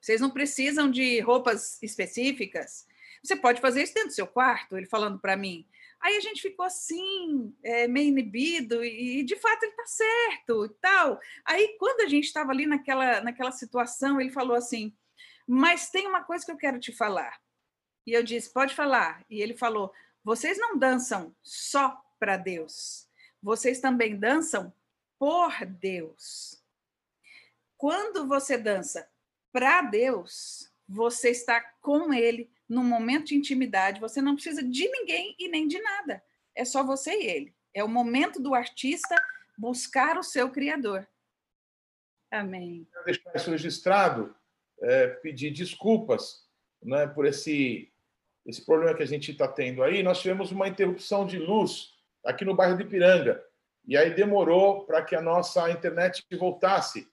vocês 0.00 0.22
não 0.22 0.30
precisam 0.30 0.90
de 0.90 1.20
roupas 1.20 1.78
específicas, 1.82 2.86
você 3.22 3.36
pode 3.36 3.60
fazer 3.60 3.82
isso 3.82 3.92
dentro 3.92 4.08
do 4.08 4.14
seu 4.14 4.26
quarto, 4.26 4.78
ele 4.78 4.86
falando 4.86 5.18
para 5.18 5.36
mim. 5.36 5.68
Aí 6.00 6.16
a 6.16 6.20
gente 6.20 6.40
ficou 6.40 6.64
assim, 6.64 7.54
é, 7.62 7.86
meio 7.86 8.08
inibido, 8.08 8.82
e, 8.82 9.22
de 9.22 9.36
fato 9.36 9.64
ele 9.64 9.72
está 9.72 9.84
certo 9.84 10.64
e 10.64 10.68
tal. 10.80 11.20
Aí, 11.44 11.76
quando 11.78 12.00
a 12.00 12.08
gente 12.08 12.24
estava 12.24 12.52
ali 12.52 12.64
naquela, 12.64 13.20
naquela 13.20 13.52
situação, 13.52 14.18
ele 14.18 14.30
falou 14.30 14.56
assim: 14.56 14.96
Mas 15.46 15.90
tem 15.90 16.06
uma 16.06 16.24
coisa 16.24 16.42
que 16.46 16.50
eu 16.50 16.56
quero 16.56 16.80
te 16.80 16.90
falar. 16.90 17.38
E 18.10 18.12
eu 18.12 18.24
disse: 18.24 18.50
pode 18.50 18.74
falar. 18.74 19.24
E 19.30 19.40
ele 19.40 19.56
falou: 19.56 19.92
vocês 20.24 20.58
não 20.58 20.76
dançam 20.76 21.32
só 21.44 21.96
para 22.18 22.36
Deus, 22.36 23.08
vocês 23.40 23.80
também 23.80 24.18
dançam 24.18 24.72
por 25.16 25.64
Deus. 25.64 26.60
Quando 27.76 28.26
você 28.26 28.58
dança 28.58 29.08
para 29.52 29.82
Deus, 29.82 30.72
você 30.88 31.30
está 31.30 31.60
com 31.80 32.12
Ele 32.12 32.50
num 32.68 32.82
momento 32.82 33.26
de 33.26 33.36
intimidade, 33.36 34.00
você 34.00 34.20
não 34.20 34.34
precisa 34.34 34.62
de 34.62 34.88
ninguém 34.90 35.36
e 35.38 35.48
nem 35.48 35.68
de 35.68 35.80
nada. 35.80 36.20
É 36.52 36.64
só 36.64 36.82
você 36.82 37.12
e 37.12 37.26
ele. 37.26 37.54
É 37.72 37.82
o 37.84 37.88
momento 37.88 38.40
do 38.40 38.54
artista 38.54 39.14
buscar 39.56 40.18
o 40.18 40.22
seu 40.22 40.50
Criador. 40.50 41.06
Amém. 42.30 42.86
Quero 42.92 43.04
deixar 43.04 43.32
isso 43.34 43.50
registrado, 43.50 44.36
é, 44.82 45.06
pedir 45.08 45.50
desculpas 45.52 46.48
né, 46.82 47.06
por 47.06 47.26
esse, 47.26 47.89
esse 48.46 48.64
problema 48.64 48.94
que 48.94 49.02
a 49.02 49.06
gente 49.06 49.30
está 49.32 49.46
tendo 49.46 49.82
aí. 49.82 50.02
Nós 50.02 50.20
tivemos 50.20 50.50
uma 50.50 50.68
interrupção 50.68 51.26
de 51.26 51.38
luz 51.38 51.94
aqui 52.24 52.44
no 52.44 52.54
bairro 52.54 52.76
de 52.76 52.84
Piranga. 52.84 53.42
E 53.86 53.96
aí 53.96 54.14
demorou 54.14 54.84
para 54.84 55.02
que 55.02 55.14
a 55.14 55.22
nossa 55.22 55.70
internet 55.70 56.24
voltasse. 56.38 57.08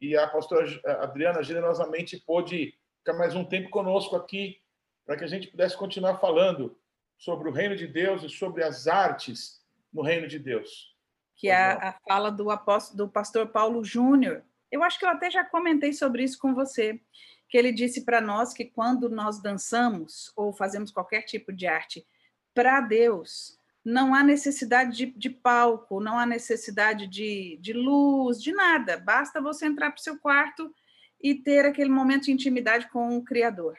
E 0.00 0.16
a 0.16 0.26
pastora 0.28 0.66
Adriana 1.00 1.42
generosamente 1.42 2.18
pôde 2.18 2.74
ficar 2.98 3.14
mais 3.14 3.34
um 3.34 3.44
tempo 3.44 3.70
conosco 3.70 4.16
aqui 4.16 4.60
para 5.06 5.16
que 5.16 5.24
a 5.24 5.28
gente 5.28 5.48
pudesse 5.48 5.76
continuar 5.76 6.18
falando 6.18 6.78
sobre 7.16 7.48
o 7.48 7.52
reino 7.52 7.74
de 7.74 7.86
Deus 7.86 8.22
e 8.22 8.28
sobre 8.28 8.62
as 8.62 8.86
artes 8.86 9.64
no 9.92 10.02
reino 10.02 10.28
de 10.28 10.38
Deus. 10.38 10.94
Que 11.34 11.48
é 11.48 11.56
a, 11.56 11.88
a 11.88 11.92
fala 12.06 12.30
do 12.30 12.50
apóstolo, 12.50 12.98
do 12.98 13.08
pastor 13.08 13.48
Paulo 13.48 13.82
Júnior. 13.82 14.44
Eu 14.70 14.82
acho 14.82 14.98
que 14.98 15.06
eu 15.06 15.08
até 15.08 15.30
já 15.30 15.44
comentei 15.44 15.92
sobre 15.92 16.22
isso 16.22 16.38
com 16.38 16.54
você 16.54 17.00
que 17.48 17.56
ele 17.56 17.72
disse 17.72 18.04
para 18.04 18.20
nós 18.20 18.52
que 18.52 18.64
quando 18.64 19.08
nós 19.08 19.40
dançamos 19.40 20.32
ou 20.36 20.52
fazemos 20.52 20.90
qualquer 20.90 21.22
tipo 21.22 21.52
de 21.52 21.66
arte 21.66 22.06
para 22.54 22.80
Deus, 22.80 23.58
não 23.84 24.14
há 24.14 24.22
necessidade 24.22 24.96
de, 24.96 25.06
de, 25.06 25.30
palco, 25.30 26.00
não 26.00 26.18
há 26.18 26.26
necessidade 26.26 27.06
de, 27.06 27.58
de 27.60 27.72
luz, 27.72 28.42
de 28.42 28.52
nada. 28.52 28.98
Basta 28.98 29.40
você 29.40 29.66
entrar 29.66 29.90
para 29.90 29.98
o 29.98 30.02
seu 30.02 30.18
quarto 30.18 30.74
e 31.20 31.34
ter 31.34 31.64
aquele 31.64 31.90
momento 31.90 32.24
de 32.24 32.32
intimidade 32.32 32.88
com 32.90 33.16
o 33.16 33.24
Criador. 33.24 33.78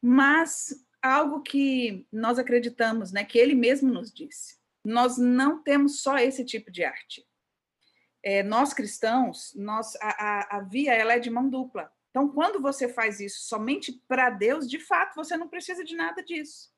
Mas 0.00 0.86
algo 1.02 1.42
que 1.42 2.06
nós 2.12 2.38
acreditamos, 2.38 3.10
né, 3.10 3.24
que 3.24 3.38
ele 3.38 3.54
mesmo 3.54 3.92
nos 3.92 4.12
disse, 4.12 4.56
nós 4.84 5.18
não 5.18 5.62
temos 5.62 6.00
só 6.00 6.16
esse 6.18 6.44
tipo 6.44 6.70
de 6.70 6.84
arte. 6.84 7.26
É, 8.22 8.42
nós 8.42 8.72
cristãos, 8.72 9.52
nós, 9.56 9.96
a, 9.96 10.08
a, 10.08 10.58
a 10.58 10.60
via 10.60 10.94
ela 10.94 11.14
é 11.14 11.18
de 11.18 11.30
mão 11.30 11.48
dupla. 11.48 11.90
Então, 12.14 12.28
quando 12.28 12.62
você 12.62 12.88
faz 12.88 13.18
isso 13.18 13.40
somente 13.40 13.90
para 14.06 14.30
Deus, 14.30 14.70
de 14.70 14.78
fato, 14.78 15.16
você 15.16 15.36
não 15.36 15.48
precisa 15.48 15.82
de 15.82 15.96
nada 15.96 16.22
disso. 16.22 16.72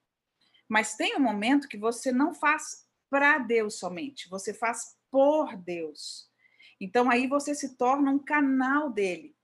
Mas 0.67 0.97
tem 0.97 1.15
um 1.15 1.21
momento 1.21 1.69
que 1.69 1.77
você 1.77 2.11
não 2.11 2.33
faz 2.33 2.89
para 3.11 3.37
Deus 3.37 3.79
somente, 3.79 4.31
você 4.31 4.55
faz 4.55 4.97
por 5.11 5.55
Deus. 5.55 6.31
Então, 6.81 7.11
aí 7.11 7.27
você 7.27 7.55
se 7.55 7.77
torna 7.77 8.11
um 8.11 8.19
canal 8.19 8.91
dele. 8.91 9.37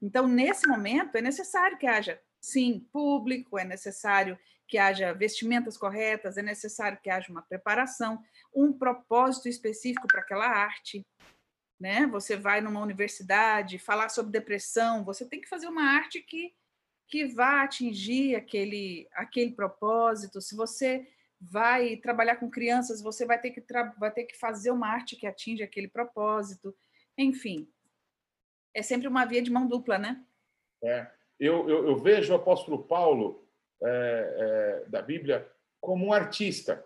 Então, 0.00 0.28
nesse 0.28 0.68
momento, 0.68 1.16
é 1.16 1.20
necessário 1.20 1.76
que 1.76 1.88
haja, 1.88 2.22
sim, 2.40 2.86
público, 2.92 3.58
é 3.58 3.64
necessário 3.64 4.38
que 4.68 4.78
haja 4.78 5.12
vestimentas 5.12 5.76
corretas, 5.76 6.36
é 6.36 6.42
necessário 6.42 7.00
que 7.02 7.10
haja 7.10 7.32
uma 7.32 7.42
preparação, 7.42 8.22
um 8.54 8.72
propósito 8.72 9.48
específico 9.48 10.06
para 10.06 10.20
aquela 10.20 10.46
arte 10.46 11.04
né? 11.78 12.06
Você 12.06 12.36
vai 12.36 12.60
numa 12.60 12.80
universidade 12.80 13.78
falar 13.78 14.08
sobre 14.08 14.32
depressão, 14.32 15.04
você 15.04 15.24
tem 15.24 15.40
que 15.40 15.48
fazer 15.48 15.68
uma 15.68 15.82
arte 15.82 16.20
que 16.20 16.52
que 17.10 17.24
vá 17.24 17.62
atingir 17.62 18.34
aquele 18.36 19.08
aquele 19.12 19.52
propósito. 19.52 20.40
Se 20.42 20.54
você 20.54 21.08
vai 21.40 21.96
trabalhar 21.96 22.36
com 22.36 22.50
crianças, 22.50 23.00
você 23.00 23.24
vai 23.24 23.40
ter 23.40 23.50
que 23.50 23.64
vai 23.98 24.10
ter 24.10 24.24
que 24.24 24.36
fazer 24.36 24.70
uma 24.70 24.88
arte 24.88 25.16
que 25.16 25.26
atinge 25.26 25.62
aquele 25.62 25.88
propósito. 25.88 26.76
Enfim, 27.16 27.68
é 28.74 28.82
sempre 28.82 29.08
uma 29.08 29.24
via 29.24 29.42
de 29.42 29.50
mão 29.50 29.66
dupla, 29.66 29.98
né? 29.98 30.22
É. 30.82 31.10
Eu, 31.40 31.68
eu, 31.68 31.86
eu 31.86 31.96
vejo 31.96 32.32
o 32.32 32.36
apóstolo 32.36 32.84
Paulo 32.84 33.48
é, 33.82 34.82
é, 34.84 34.90
da 34.90 35.00
Bíblia 35.00 35.50
como 35.80 36.06
um 36.06 36.12
artista. 36.12 36.84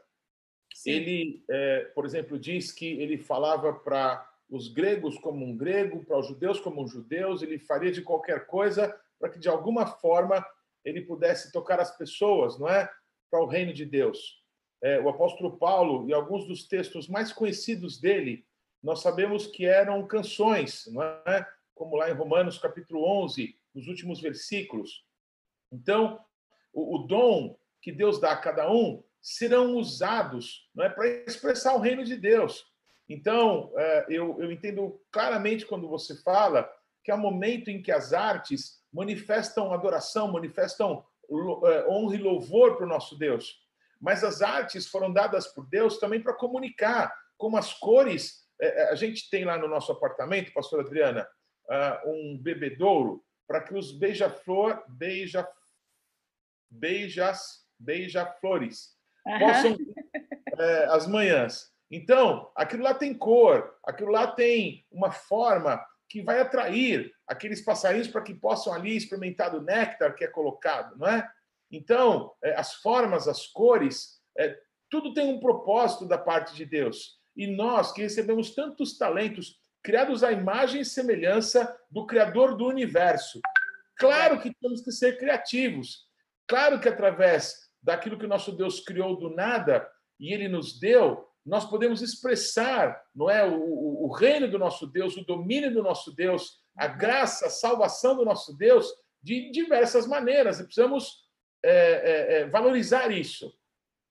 Sim. 0.74 0.90
Ele, 0.90 1.44
é, 1.48 1.80
por 1.94 2.04
exemplo, 2.04 2.38
diz 2.38 2.70
que 2.70 2.86
ele 3.00 3.18
falava 3.18 3.72
para 3.72 4.31
os 4.48 4.68
gregos 4.68 5.18
como 5.18 5.44
um 5.44 5.56
grego, 5.56 6.04
para 6.04 6.18
os 6.18 6.28
judeus 6.28 6.60
como 6.60 6.82
um 6.82 6.86
judeus, 6.86 7.42
ele 7.42 7.58
faria 7.58 7.90
de 7.90 8.02
qualquer 8.02 8.46
coisa 8.46 8.94
para 9.18 9.30
que 9.30 9.38
de 9.38 9.48
alguma 9.48 9.86
forma 9.86 10.44
ele 10.84 11.00
pudesse 11.02 11.52
tocar 11.52 11.80
as 11.80 11.96
pessoas, 11.96 12.58
não 12.58 12.68
é, 12.68 12.90
para 13.30 13.40
o 13.40 13.46
reino 13.46 13.72
de 13.72 13.86
Deus. 13.86 14.42
É, 14.82 15.00
o 15.00 15.08
apóstolo 15.08 15.56
Paulo 15.56 16.08
e 16.08 16.12
alguns 16.12 16.46
dos 16.46 16.66
textos 16.66 17.08
mais 17.08 17.32
conhecidos 17.32 18.00
dele, 18.00 18.44
nós 18.82 19.00
sabemos 19.00 19.46
que 19.46 19.64
eram 19.64 20.06
canções, 20.06 20.86
não 20.92 21.02
é? 21.02 21.48
Como 21.74 21.96
lá 21.96 22.10
em 22.10 22.14
Romanos 22.14 22.58
capítulo 22.58 23.04
11, 23.22 23.56
nos 23.74 23.86
últimos 23.86 24.20
versículos. 24.20 25.06
Então, 25.70 26.22
o, 26.72 26.96
o 26.96 26.98
dom 27.06 27.56
que 27.80 27.92
Deus 27.92 28.20
dá 28.20 28.32
a 28.32 28.36
cada 28.36 28.70
um 28.70 29.02
serão 29.20 29.76
usados, 29.76 30.68
não 30.74 30.84
é, 30.84 30.88
para 30.88 31.06
expressar 31.06 31.74
o 31.74 31.80
reino 31.80 32.04
de 32.04 32.16
Deus. 32.16 32.66
Então, 33.12 33.70
é, 33.76 34.06
eu, 34.08 34.40
eu 34.40 34.50
entendo 34.50 34.98
claramente 35.10 35.66
quando 35.66 35.86
você 35.86 36.16
fala 36.22 36.70
que 37.04 37.10
é 37.10 37.14
o 37.14 37.18
momento 37.18 37.68
em 37.68 37.82
que 37.82 37.92
as 37.92 38.12
artes 38.12 38.80
manifestam 38.92 39.72
adoração, 39.72 40.32
manifestam 40.32 41.04
é, 41.64 41.86
honra 41.88 42.14
e 42.14 42.18
louvor 42.18 42.76
para 42.76 42.86
o 42.86 42.88
nosso 42.88 43.18
Deus. 43.18 43.60
mas 44.00 44.24
as 44.24 44.40
artes 44.42 44.88
foram 44.88 45.12
dadas 45.12 45.46
por 45.46 45.68
Deus 45.68 45.98
também 45.98 46.20
para 46.20 46.34
comunicar, 46.34 47.14
como 47.36 47.56
as 47.56 47.72
cores. 47.74 48.48
É, 48.60 48.90
a 48.90 48.94
gente 48.94 49.28
tem 49.30 49.44
lá 49.44 49.58
no 49.58 49.68
nosso 49.68 49.92
apartamento, 49.92 50.52
pastor 50.52 50.80
Adriana, 50.80 51.28
um 52.04 52.38
bebedouro 52.38 53.24
para 53.46 53.60
que 53.60 53.74
os 53.74 53.92
beija-flor, 53.92 54.82
beija, 54.88 55.46
beijas, 56.70 57.64
beija-flores 57.78 58.96
uhum. 59.26 59.38
possam 59.38 59.76
é, 60.58 60.84
as 60.86 61.06
manhãs. 61.06 61.71
Então, 61.92 62.50
aquilo 62.56 62.82
lá 62.82 62.94
tem 62.94 63.12
cor, 63.12 63.76
aquilo 63.84 64.10
lá 64.10 64.26
tem 64.26 64.82
uma 64.90 65.12
forma 65.12 65.78
que 66.08 66.22
vai 66.22 66.40
atrair 66.40 67.12
aqueles 67.26 67.60
passarinhos 67.60 68.08
para 68.08 68.22
que 68.22 68.32
possam 68.32 68.72
ali 68.72 68.96
experimentar 68.96 69.50
do 69.50 69.60
néctar 69.60 70.14
que 70.14 70.24
é 70.24 70.28
colocado, 70.28 70.96
não 70.96 71.06
é? 71.06 71.30
Então, 71.70 72.32
é, 72.42 72.54
as 72.54 72.74
formas, 72.76 73.28
as 73.28 73.46
cores, 73.46 74.18
é, 74.38 74.58
tudo 74.88 75.12
tem 75.12 75.26
um 75.26 75.38
propósito 75.38 76.06
da 76.06 76.16
parte 76.16 76.54
de 76.54 76.64
Deus. 76.64 77.18
E 77.36 77.46
nós 77.46 77.92
que 77.92 78.00
recebemos 78.00 78.54
tantos 78.54 78.96
talentos, 78.96 79.58
criados 79.82 80.24
à 80.24 80.32
imagem 80.32 80.80
e 80.80 80.86
semelhança 80.86 81.78
do 81.90 82.06
Criador 82.06 82.56
do 82.56 82.66
universo, 82.66 83.38
claro 83.96 84.40
que 84.40 84.54
temos 84.54 84.80
que 84.80 84.92
ser 84.92 85.18
criativos. 85.18 86.06
Claro 86.46 86.80
que 86.80 86.88
através 86.88 87.70
daquilo 87.82 88.18
que 88.18 88.24
o 88.24 88.28
nosso 88.28 88.52
Deus 88.52 88.80
criou 88.80 89.14
do 89.18 89.28
nada 89.28 89.86
e 90.18 90.32
ele 90.32 90.48
nos 90.48 90.78
deu, 90.78 91.31
nós 91.44 91.64
podemos 91.68 92.02
expressar, 92.02 93.02
não 93.14 93.28
é, 93.28 93.44
o, 93.44 93.58
o, 93.58 94.06
o 94.06 94.12
reino 94.12 94.48
do 94.48 94.58
nosso 94.58 94.86
Deus, 94.86 95.16
o 95.16 95.24
domínio 95.24 95.72
do 95.72 95.82
nosso 95.82 96.14
Deus, 96.14 96.60
a 96.76 96.86
graça, 96.86 97.46
a 97.46 97.50
salvação 97.50 98.16
do 98.16 98.24
nosso 98.24 98.56
Deus 98.56 98.86
de 99.22 99.50
diversas 99.50 100.06
maneiras. 100.06 100.60
E 100.60 100.64
precisamos 100.64 101.22
é, 101.64 101.70
é, 101.70 102.40
é, 102.40 102.46
valorizar 102.46 103.10
isso. 103.10 103.52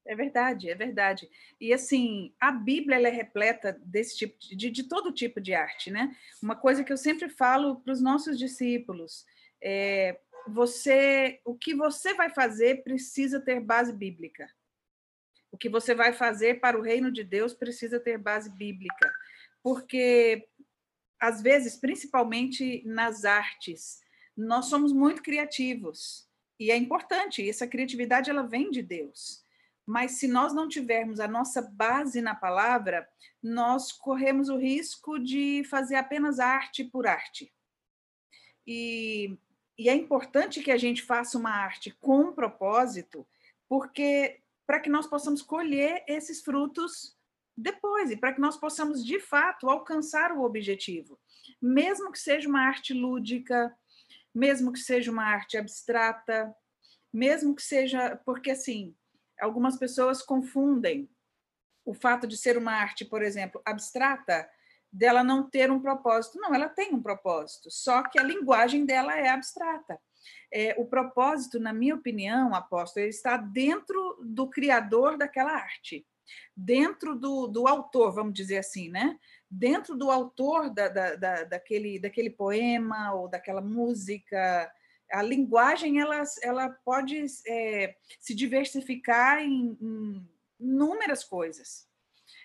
É 0.06 0.16
verdade, 0.16 0.70
é 0.70 0.76
verdade. 0.76 1.30
E 1.60 1.72
assim, 1.72 2.34
a 2.40 2.52
Bíblia 2.52 3.08
é 3.08 3.12
repleta 3.12 3.80
desse 3.86 4.18
tipo 4.18 4.38
de, 4.40 4.70
de 4.70 4.84
todo 4.84 5.14
tipo 5.14 5.40
de 5.40 5.54
arte, 5.54 5.92
né? 5.92 6.16
Uma 6.42 6.56
coisa 6.56 6.84
que 6.84 6.92
eu 6.92 6.98
sempre 6.98 7.30
falo 7.30 7.80
para 7.82 7.94
os 7.94 8.02
nossos 8.02 8.38
discípulos 8.38 9.26
é 9.64 10.20
você, 10.48 11.40
o 11.46 11.56
que 11.56 11.76
você 11.76 12.16
vai 12.16 12.32
fazer 12.32 12.84
precisa 12.84 13.40
ter 13.40 13.60
base 13.60 13.94
bíblica. 13.94 14.50
O 15.52 15.58
que 15.58 15.70
você 15.70 15.94
vai 15.94 16.14
fazer 16.14 16.60
para 16.60 16.80
o 16.80 16.82
reino 16.82 17.12
de 17.12 17.24
Deus 17.24 17.54
precisa 17.54 18.00
ter 18.00 18.18
base 18.18 18.50
bíblica, 18.50 19.14
porque 19.62 20.48
às 21.20 21.42
vezes, 21.42 21.76
principalmente 21.76 22.82
nas 22.86 23.26
artes, 23.26 24.02
nós 24.36 24.66
somos 24.66 24.92
muito 24.92 25.22
criativos 25.22 26.28
e 26.60 26.72
é 26.72 26.76
importante. 26.76 27.48
Essa 27.48 27.68
criatividade 27.68 28.30
ela 28.30 28.44
vem 28.44 28.72
de 28.72 28.82
Deus. 28.82 29.44
Mas 29.86 30.14
se 30.14 30.28
nós 30.28 30.54
não 30.54 30.68
tivermos 30.68 31.20
a 31.20 31.28
nossa 31.28 31.62
base 31.62 32.22
na 32.22 32.34
palavra, 32.34 33.08
nós 33.42 33.92
corremos 33.92 34.50
o 34.50 34.58
risco 34.58 35.20
de 35.20 35.64
fazer 35.70 35.96
apenas 35.96 36.40
arte 36.40 36.84
por 36.84 37.06
arte. 37.06 37.54
E, 38.66 39.38
e 39.78 39.90
é 39.90 39.96
importante 39.96 40.62
que 40.62 40.72
a 40.72 40.78
gente 40.78 41.02
faça 41.02 41.38
uma 41.38 41.52
arte 41.52 41.92
com 42.00 42.32
propósito, 42.32 43.28
porque 43.68 44.41
para 44.72 44.80
que 44.80 44.90
nós 44.90 45.06
possamos 45.06 45.42
colher 45.42 46.02
esses 46.08 46.42
frutos 46.42 47.14
depois 47.58 48.10
e 48.10 48.16
para 48.16 48.32
que 48.32 48.40
nós 48.40 48.56
possamos 48.56 49.04
de 49.04 49.20
fato 49.20 49.70
alcançar 49.70 50.32
o 50.32 50.44
objetivo, 50.44 51.20
mesmo 51.62 52.10
que 52.10 52.18
seja 52.18 52.48
uma 52.48 52.62
arte 52.62 52.94
lúdica, 52.94 53.78
mesmo 54.34 54.72
que 54.72 54.80
seja 54.80 55.12
uma 55.12 55.26
arte 55.26 55.58
abstrata, 55.58 56.56
mesmo 57.12 57.54
que 57.54 57.62
seja 57.62 58.16
porque 58.26 58.52
assim 58.52 58.96
algumas 59.42 59.78
pessoas 59.78 60.22
confundem 60.22 61.10
o 61.84 61.94
fato 61.94 62.26
de 62.26 62.38
ser 62.38 62.58
uma 62.58 62.72
arte, 62.72 63.04
por 63.04 63.22
exemplo, 63.22 63.62
abstrata, 63.66 64.50
dela 64.90 65.22
não 65.22 65.50
ter 65.50 65.70
um 65.70 65.82
propósito. 65.82 66.40
Não, 66.40 66.56
ela 66.56 66.70
tem 66.70 66.94
um 66.94 67.02
propósito, 67.02 67.70
só 67.70 68.04
que 68.04 68.18
a 68.18 68.24
linguagem 68.24 68.86
dela 68.86 69.20
é 69.20 69.28
abstrata. 69.28 70.00
É, 70.54 70.76
o 70.78 70.86
propósito, 70.86 71.60
na 71.60 71.72
minha 71.72 71.96
opinião, 71.96 72.54
apóstolo, 72.54 73.06
ele 73.06 73.12
está 73.12 73.38
dentro 73.38 74.20
do 74.22 74.50
criador 74.50 75.18
daquela 75.18 75.54
arte, 75.54 76.06
dentro 76.56 77.16
do, 77.16 77.48
do 77.48 77.68
autor, 77.68 78.14
vamos 78.14 78.34
dizer 78.34 78.58
assim, 78.58 78.90
né? 78.90 79.18
Dentro 79.50 79.96
do 79.96 80.12
autor 80.12 80.70
da, 80.70 80.90
da, 80.90 81.16
da, 81.16 81.44
daquele, 81.44 82.00
daquele 82.00 82.30
poema 82.30 83.14
ou 83.14 83.30
daquela 83.30 83.62
música, 83.62 84.72
a 85.12 85.22
linguagem 85.22 86.00
ela, 86.00 86.24
ela 86.42 86.70
pode 86.70 87.26
é, 87.48 87.96
se 88.20 88.34
diversificar 88.34 89.40
em, 89.40 89.78
em 89.82 90.30
inúmeras 90.60 91.24
coisas, 91.24 91.88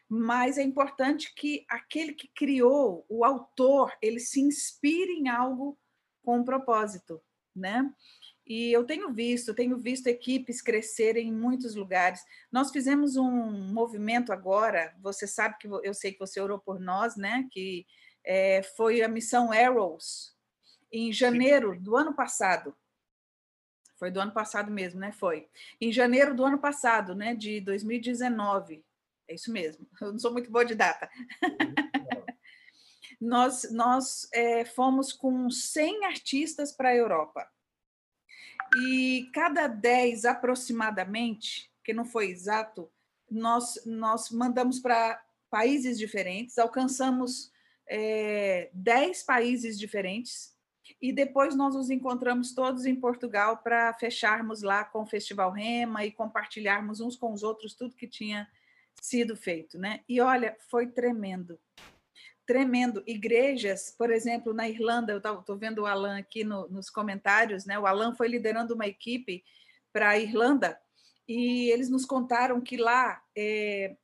mas 0.08 0.58
é 0.58 0.62
importante 0.62 1.34
que 1.34 1.64
aquele 1.68 2.12
que 2.12 2.28
criou, 2.28 3.04
o 3.08 3.24
autor, 3.24 3.92
ele 4.00 4.20
se 4.20 4.40
inspire 4.40 5.12
em 5.12 5.28
algo 5.28 5.78
com 6.24 6.38
um 6.38 6.44
propósito, 6.44 7.20
né? 7.56 7.90
E 8.46 8.72
eu 8.72 8.84
tenho 8.84 9.12
visto, 9.12 9.52
tenho 9.52 9.76
visto 9.76 10.06
equipes 10.06 10.62
crescerem 10.62 11.28
em 11.28 11.32
muitos 11.32 11.74
lugares. 11.74 12.20
Nós 12.50 12.70
fizemos 12.70 13.16
um 13.16 13.72
movimento 13.72 14.32
agora, 14.32 14.94
você 15.00 15.26
sabe 15.26 15.56
que 15.58 15.66
eu 15.66 15.92
sei 15.92 16.12
que 16.12 16.18
você 16.20 16.40
orou 16.40 16.58
por 16.58 16.78
nós, 16.78 17.16
né? 17.16 17.48
Que 17.50 17.84
é, 18.24 18.62
foi 18.62 19.02
a 19.02 19.08
missão 19.08 19.50
Arrows, 19.50 20.36
em 20.92 21.12
janeiro 21.12 21.80
do 21.80 21.96
ano 21.96 22.14
passado. 22.14 22.76
Foi 23.98 24.10
do 24.10 24.20
ano 24.20 24.32
passado 24.32 24.70
mesmo, 24.70 25.00
né? 25.00 25.10
Foi. 25.10 25.48
Em 25.80 25.90
janeiro 25.90 26.34
do 26.34 26.44
ano 26.44 26.58
passado, 26.58 27.14
né? 27.14 27.34
De 27.34 27.60
2019. 27.60 28.84
É 29.28 29.34
isso 29.34 29.50
mesmo. 29.50 29.86
Eu 30.00 30.12
não 30.12 30.18
sou 30.18 30.32
muito 30.32 30.50
boa 30.50 30.64
de 30.64 30.74
data. 30.74 31.10
Nós 33.20 33.70
nós 33.72 34.28
é, 34.32 34.64
fomos 34.64 35.12
com 35.12 35.50
100 35.50 36.04
artistas 36.06 36.72
para 36.72 36.90
a 36.90 36.94
Europa. 36.94 37.48
E 38.76 39.30
cada 39.32 39.66
10 39.66 40.24
aproximadamente, 40.24 41.70
que 41.84 41.94
não 41.94 42.04
foi 42.04 42.30
exato, 42.30 42.90
nós, 43.30 43.80
nós 43.86 44.30
mandamos 44.30 44.78
para 44.78 45.22
países 45.50 45.98
diferentes, 45.98 46.58
alcançamos 46.58 47.50
é, 47.88 48.70
10 48.72 49.22
países 49.22 49.78
diferentes 49.78 50.54
e 51.00 51.12
depois 51.12 51.54
nós 51.54 51.74
nos 51.74 51.90
encontramos 51.90 52.54
todos 52.54 52.86
em 52.86 52.94
Portugal 52.94 53.58
para 53.58 53.92
fecharmos 53.94 54.62
lá 54.62 54.84
com 54.84 55.02
o 55.02 55.06
Festival 55.06 55.50
Rema 55.50 56.04
e 56.04 56.12
compartilharmos 56.12 57.00
uns 57.00 57.16
com 57.16 57.32
os 57.32 57.42
outros 57.42 57.74
tudo 57.74 57.96
que 57.96 58.06
tinha 58.06 58.48
sido 59.00 59.36
feito, 59.36 59.78
né? 59.78 60.00
E 60.08 60.20
olha, 60.20 60.56
foi 60.70 60.86
tremendo. 60.86 61.58
Tremendo. 62.46 63.02
Igrejas, 63.06 63.94
por 63.98 64.10
exemplo, 64.10 64.54
na 64.54 64.68
Irlanda, 64.68 65.12
eu 65.12 65.18
estou 65.18 65.58
vendo 65.58 65.82
o 65.82 65.86
Alan 65.86 66.18
aqui 66.18 66.44
no, 66.44 66.68
nos 66.68 66.88
comentários, 66.88 67.66
né? 67.66 67.78
O 67.78 67.86
Alan 67.86 68.14
foi 68.14 68.28
liderando 68.28 68.74
uma 68.74 68.86
equipe 68.86 69.42
para 69.92 70.10
a 70.10 70.18
Irlanda 70.18 70.78
e 71.28 71.70
eles 71.70 71.90
nos 71.90 72.04
contaram 72.04 72.60
que 72.60 72.76
lá 72.76 73.20
é, 73.36 73.96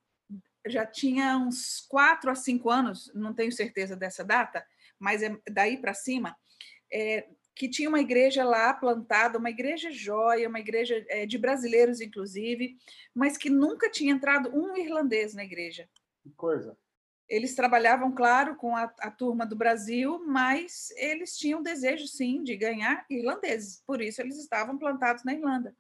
já 0.67 0.85
tinha 0.85 1.37
uns 1.39 1.87
quatro 1.89 2.31
a 2.31 2.35
cinco 2.35 2.69
anos, 2.69 3.13
não 3.15 3.33
tenho 3.33 3.53
certeza 3.53 3.95
dessa 3.95 4.25
data, 4.25 4.67
mas 4.99 5.23
é 5.23 5.37
daí 5.51 5.77
para 5.77 5.95
cima, 5.95 6.37
é, 6.93 7.29
que 7.55 7.69
tinha 7.69 7.89
uma 7.89 8.01
igreja 8.01 8.43
lá 8.43 8.73
plantada, 8.73 9.39
uma 9.39 9.51
igreja 9.51 9.91
joia, 9.91 10.49
uma 10.49 10.61
igreja 10.61 11.05
é, 11.09 11.27
de 11.27 11.39
brasileiros, 11.39 12.01
inclusive, 12.01 12.77
mas 13.15 13.37
que 13.37 13.51
nunca 13.51 13.91
tinha 13.91 14.13
entrado 14.13 14.51
um 14.53 14.77
irlandês 14.77 15.35
na 15.35 15.45
igreja. 15.45 15.89
Que 16.23 16.31
coisa. 16.31 16.77
Eles 17.29 17.55
trabalhavam, 17.55 18.13
claro, 18.13 18.57
com 18.57 18.77
a, 18.77 18.85
a 19.01 19.11
turma 19.11 19.47
do 19.47 19.57
Brasil, 19.57 20.23
mas 20.27 20.91
eles 20.97 21.37
tinham 21.37 21.63
desejo, 21.63 22.07
sim, 22.07 22.43
de 22.43 22.57
ganhar 22.57 23.07
irlandeses. 23.09 23.83
Por 23.87 24.03
isso, 24.03 24.21
eles 24.21 24.37
estavam 24.37 24.79
plantados 24.79 25.25
na 25.25 25.33
Irlanda. 25.33 25.75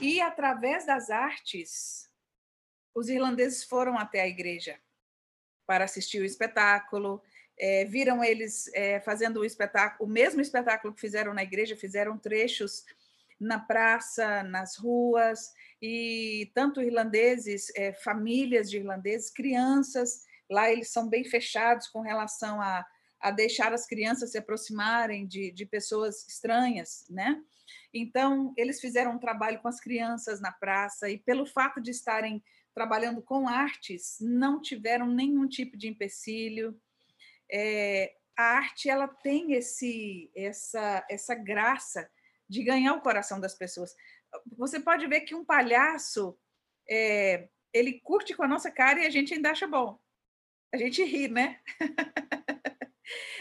E, 0.00 0.20
através 0.20 0.86
das 0.86 1.10
artes, 1.10 2.10
os 2.94 3.08
irlandeses 3.08 3.64
foram 3.64 3.98
até 3.98 4.22
a 4.22 4.28
igreja 4.28 4.78
para 5.66 5.84
assistir 5.84 6.20
o 6.20 6.24
espetáculo, 6.24 7.22
é, 7.58 7.84
viram 7.84 8.22
eles 8.22 8.70
é, 8.74 9.00
fazendo 9.00 9.40
o 9.40 9.44
espetáculo, 9.44 10.08
o 10.08 10.12
mesmo 10.12 10.40
espetáculo 10.40 10.94
que 10.94 11.00
fizeram 11.00 11.34
na 11.34 11.42
igreja, 11.42 11.76
fizeram 11.76 12.18
trechos 12.18 12.84
na 13.38 13.58
praça, 13.58 14.42
nas 14.42 14.76
ruas, 14.76 15.52
e 15.80 16.50
tanto 16.54 16.80
irlandeses, 16.80 17.70
é, 17.74 17.92
famílias 17.92 18.70
de 18.70 18.78
irlandeses, 18.78 19.30
crianças, 19.30 20.25
lá 20.50 20.70
eles 20.70 20.90
são 20.92 21.08
bem 21.08 21.24
fechados 21.24 21.88
com 21.88 22.00
relação 22.00 22.60
a, 22.60 22.84
a 23.20 23.30
deixar 23.30 23.72
as 23.72 23.86
crianças 23.86 24.32
se 24.32 24.38
aproximarem 24.38 25.26
de, 25.26 25.50
de 25.52 25.66
pessoas 25.66 26.26
estranhas, 26.28 27.04
né? 27.10 27.40
Então, 27.92 28.52
eles 28.56 28.80
fizeram 28.80 29.12
um 29.12 29.18
trabalho 29.18 29.60
com 29.60 29.68
as 29.68 29.80
crianças 29.80 30.40
na 30.40 30.52
praça, 30.52 31.08
e 31.08 31.18
pelo 31.18 31.46
fato 31.46 31.80
de 31.80 31.90
estarem 31.90 32.42
trabalhando 32.74 33.22
com 33.22 33.48
artes, 33.48 34.18
não 34.20 34.60
tiveram 34.60 35.06
nenhum 35.06 35.48
tipo 35.48 35.76
de 35.76 35.88
empecilho, 35.88 36.78
é, 37.50 38.14
a 38.36 38.42
arte 38.42 38.90
ela 38.90 39.08
tem 39.08 39.54
esse 39.54 40.30
essa 40.36 41.06
essa 41.08 41.34
graça 41.34 42.08
de 42.48 42.62
ganhar 42.62 42.92
o 42.94 43.00
coração 43.00 43.40
das 43.40 43.54
pessoas. 43.54 43.94
Você 44.58 44.78
pode 44.78 45.06
ver 45.06 45.22
que 45.22 45.34
um 45.34 45.44
palhaço 45.44 46.38
é, 46.88 47.48
ele 47.72 48.00
curte 48.00 48.34
com 48.34 48.42
a 48.42 48.48
nossa 48.48 48.70
cara 48.70 49.00
e 49.00 49.06
a 49.06 49.10
gente 49.10 49.32
ainda 49.32 49.50
acha 49.50 49.66
bom. 49.66 49.98
A 50.72 50.76
gente 50.76 51.02
ri, 51.04 51.28
né? 51.28 51.60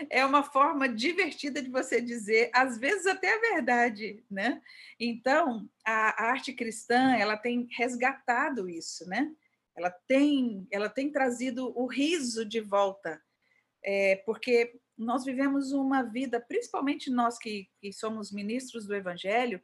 é 0.09 0.25
uma 0.25 0.43
forma 0.43 0.87
divertida 0.87 1.61
de 1.61 1.69
você 1.69 2.01
dizer, 2.01 2.49
às 2.53 2.77
vezes 2.77 3.05
até 3.05 3.33
a 3.33 3.55
verdade, 3.55 4.23
né? 4.29 4.61
Então, 4.99 5.69
a, 5.85 6.25
arte 6.25 6.53
cristã, 6.53 7.15
ela 7.15 7.37
tem 7.37 7.67
resgatado 7.71 8.69
isso, 8.69 9.07
né? 9.07 9.31
Ela 9.75 9.89
tem, 10.07 10.67
ela 10.71 10.89
tem 10.89 11.11
trazido 11.11 11.77
o 11.77 11.85
riso 11.85 12.45
de 12.45 12.61
volta, 12.61 13.21
é, 13.83 14.17
porque 14.25 14.79
nós 14.97 15.25
vivemos 15.25 15.73
uma 15.73 16.01
vida, 16.01 16.39
principalmente 16.39 17.09
nós 17.09 17.37
que, 17.37 17.69
que 17.81 17.91
somos 17.91 18.31
ministros 18.31 18.87
do 18.87 18.95
Evangelho, 18.95 19.61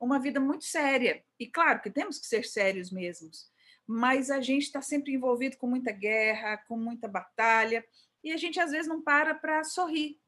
uma 0.00 0.18
vida 0.18 0.40
muito 0.40 0.64
séria. 0.64 1.22
E 1.38 1.46
claro 1.46 1.82
que 1.82 1.90
temos 1.90 2.18
que 2.18 2.26
ser 2.26 2.44
sérios 2.44 2.90
mesmos, 2.90 3.51
mas 3.92 4.30
a 4.30 4.40
gente 4.40 4.62
está 4.62 4.80
sempre 4.80 5.12
envolvido 5.12 5.56
com 5.58 5.66
muita 5.66 5.92
guerra, 5.92 6.56
com 6.66 6.76
muita 6.76 7.06
batalha, 7.06 7.84
e 8.24 8.32
a 8.32 8.36
gente 8.36 8.58
às 8.58 8.70
vezes 8.70 8.86
não 8.86 9.02
para 9.02 9.34
para 9.34 9.62
sorrir. 9.64 10.18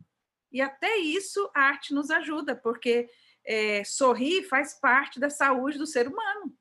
E 0.52 0.60
até 0.60 0.98
isso 0.98 1.50
a 1.54 1.62
arte 1.62 1.94
nos 1.94 2.10
ajuda, 2.10 2.54
porque 2.54 3.08
é, 3.44 3.82
sorrir 3.82 4.42
faz 4.42 4.78
parte 4.78 5.18
da 5.18 5.30
saúde 5.30 5.78
do 5.78 5.86
ser 5.86 6.06
humano. 6.06 6.54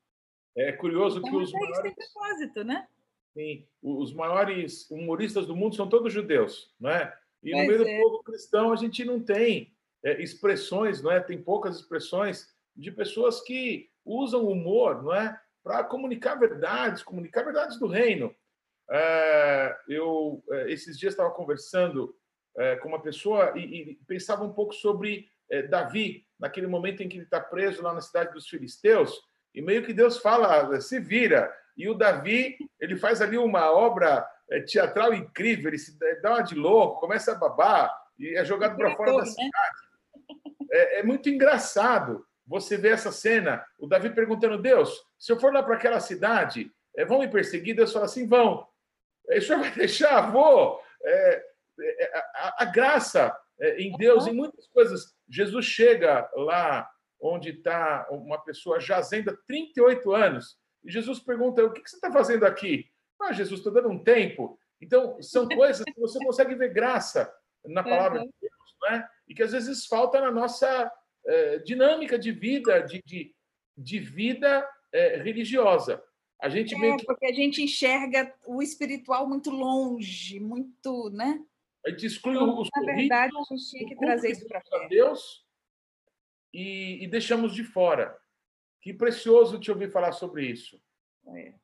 É 0.56 0.72
curioso 0.72 1.18
então, 1.18 1.30
que 1.30 1.36
os 1.36 1.52
maiores... 1.52 1.80
tem 1.80 1.94
propósito, 1.94 2.64
né? 2.64 2.88
Sim, 3.34 3.66
os 3.82 4.14
maiores 4.14 4.90
humoristas 4.90 5.46
do 5.46 5.56
mundo 5.56 5.74
são 5.74 5.88
todos 5.88 6.12
judeus, 6.12 6.72
não 6.80 6.90
é? 6.90 7.16
E 7.42 7.50
no 7.50 7.58
meio 7.58 7.86
é. 7.86 7.98
do 7.98 8.02
povo 8.02 8.22
cristão 8.22 8.72
a 8.72 8.76
gente 8.76 9.04
não 9.04 9.20
tem 9.20 9.76
é, 10.02 10.22
expressões, 10.22 11.02
não 11.02 11.10
é? 11.10 11.20
Tem 11.20 11.42
poucas 11.42 11.76
expressões 11.76 12.48
de 12.74 12.90
pessoas 12.90 13.42
que 13.42 13.90
usam 14.04 14.46
humor, 14.46 15.02
não 15.02 15.14
é? 15.14 15.38
Para 15.64 15.82
comunicar 15.82 16.34
verdades, 16.34 17.02
comunicar 17.02 17.42
verdades 17.42 17.78
do 17.78 17.86
reino. 17.86 18.34
É, 18.90 19.76
eu 19.88 20.44
é, 20.50 20.70
esses 20.70 20.98
dias 20.98 21.14
estava 21.14 21.30
conversando 21.30 22.14
é, 22.56 22.76
com 22.76 22.88
uma 22.88 23.02
pessoa 23.02 23.52
e, 23.56 23.92
e, 23.92 23.94
pensava 24.06 24.44
um 24.44 24.52
pouco 24.52 24.74
sobre 24.74 25.28
Davi 25.68 26.26
naquele 26.40 26.66
momento 26.66 27.02
em 27.02 27.08
que 27.08 27.16
ele 27.16 27.24
está 27.24 27.38
preso 27.38 27.82
lá 27.82 27.92
na 27.92 28.00
cidade 28.00 28.32
dos 28.32 28.48
filisteus 28.48 29.20
e 29.54 29.60
meio 29.60 29.84
que 29.84 29.92
Deus 29.92 30.18
fala 30.18 30.80
se 30.80 30.98
vira 30.98 31.54
e 31.76 31.86
o 31.88 31.94
Davi 31.94 32.56
ele 32.80 32.96
faz 32.96 33.20
ali 33.20 33.36
uma 33.36 33.70
obra 33.70 34.26
teatral 34.66 35.12
incrível 35.12 35.68
ele 35.68 35.78
se 35.78 35.96
dá 36.22 36.30
uma 36.30 36.42
de 36.42 36.54
louco 36.54 36.98
começa 36.98 37.32
a 37.32 37.34
babar 37.36 37.94
e 38.18 38.34
é 38.34 38.44
jogado 38.44 38.74
para 38.74 38.96
fora 38.96 39.12
da 39.12 39.18
né? 39.18 39.26
cidade 39.26 39.76
é, 40.72 41.00
é 41.00 41.02
muito 41.02 41.28
engraçado 41.28 42.26
você 42.46 42.76
vê 42.76 42.88
essa 42.88 43.10
cena 43.10 43.64
o 43.78 43.86
Davi 43.86 44.10
perguntando 44.10 44.60
Deus 44.60 45.02
se 45.18 45.32
eu 45.32 45.40
for 45.40 45.52
lá 45.52 45.62
para 45.62 45.76
aquela 45.76 46.00
cidade 46.00 46.70
vão 47.08 47.20
me 47.20 47.28
perseguir 47.28 47.74
Deus 47.74 47.92
fala 47.92 48.04
assim 48.04 48.26
vão 48.26 48.66
o 49.28 49.40
senhor 49.40 49.60
vai 49.60 49.70
deixar? 49.74 50.30
Vou. 50.30 50.80
É, 51.02 51.44
é, 51.80 52.16
a, 52.34 52.62
a, 52.62 52.64
graça 52.66 53.36
é, 53.60 53.80
em 53.80 53.96
Deus, 53.96 54.26
em 54.26 54.32
muitas 54.32 54.66
coisas. 54.68 55.14
Jesus 55.28 55.64
chega 55.66 56.28
lá 56.34 56.88
onde 57.20 57.50
está 57.50 58.06
uma 58.10 58.38
pessoa 58.38 58.80
jazendo 58.80 59.30
há 59.30 59.36
38 59.46 60.12
anos, 60.12 60.58
e 60.84 60.90
Jesus 60.90 61.20
pergunta: 61.20 61.64
O 61.64 61.72
que, 61.72 61.88
você 61.88 61.96
está 61.96 62.12
fazendo 62.12 62.44
aqui? 62.44 62.86
Ah, 63.20 63.32
Jesus, 63.32 63.60
estou 63.60 63.72
dando 63.72 63.88
um 63.88 64.02
tempo. 64.02 64.58
Então, 64.80 65.20
são 65.22 65.48
coisas 65.48 65.84
que 65.84 66.00
você 66.00 66.18
consegue 66.18 66.54
ver 66.54 66.72
graça 66.72 67.32
na 67.64 67.82
palavra 67.82 68.20
uhum. 68.20 68.26
de 68.26 68.32
Deus, 68.42 68.76
não 68.82 68.88
é? 68.90 69.08
e 69.26 69.34
que 69.34 69.42
às 69.42 69.52
vezes 69.52 69.86
falta 69.86 70.20
na 70.20 70.30
nossa 70.30 70.92
é, 71.26 71.58
dinâmica 71.58 72.18
de 72.18 72.32
vida, 72.32 72.80
de, 72.80 73.02
de, 73.04 73.34
de 73.76 73.98
vida 73.98 74.68
é, 74.92 75.16
religiosa. 75.16 76.02
A 76.40 76.48
gente 76.48 76.74
é, 76.74 76.96
que... 76.96 77.06
porque 77.06 77.26
a 77.26 77.32
gente 77.32 77.62
enxerga 77.62 78.34
o 78.46 78.62
espiritual 78.62 79.26
muito 79.28 79.50
longe, 79.50 80.38
muito, 80.40 81.10
né? 81.10 81.42
A 81.86 81.90
gente 81.90 82.06
exclui 82.06 82.34
então, 82.34 82.60
os 82.60 82.68
Na 82.74 82.82
verdade, 82.82 83.32
a 83.36 83.54
gente 83.54 83.70
tinha 83.70 83.88
que 83.88 83.96
trazer 83.96 84.30
isso 84.30 84.46
para 84.46 84.62
Deus 84.88 85.44
e, 86.52 87.04
e, 87.04 87.06
deixamos 87.06 87.54
de 87.54 87.64
fora. 87.64 88.18
Que 88.80 88.92
precioso 88.92 89.58
te 89.58 89.70
ouvir 89.70 89.90
falar 89.90 90.12
sobre 90.12 90.46
isso. 90.46 90.80
É. 91.28 91.54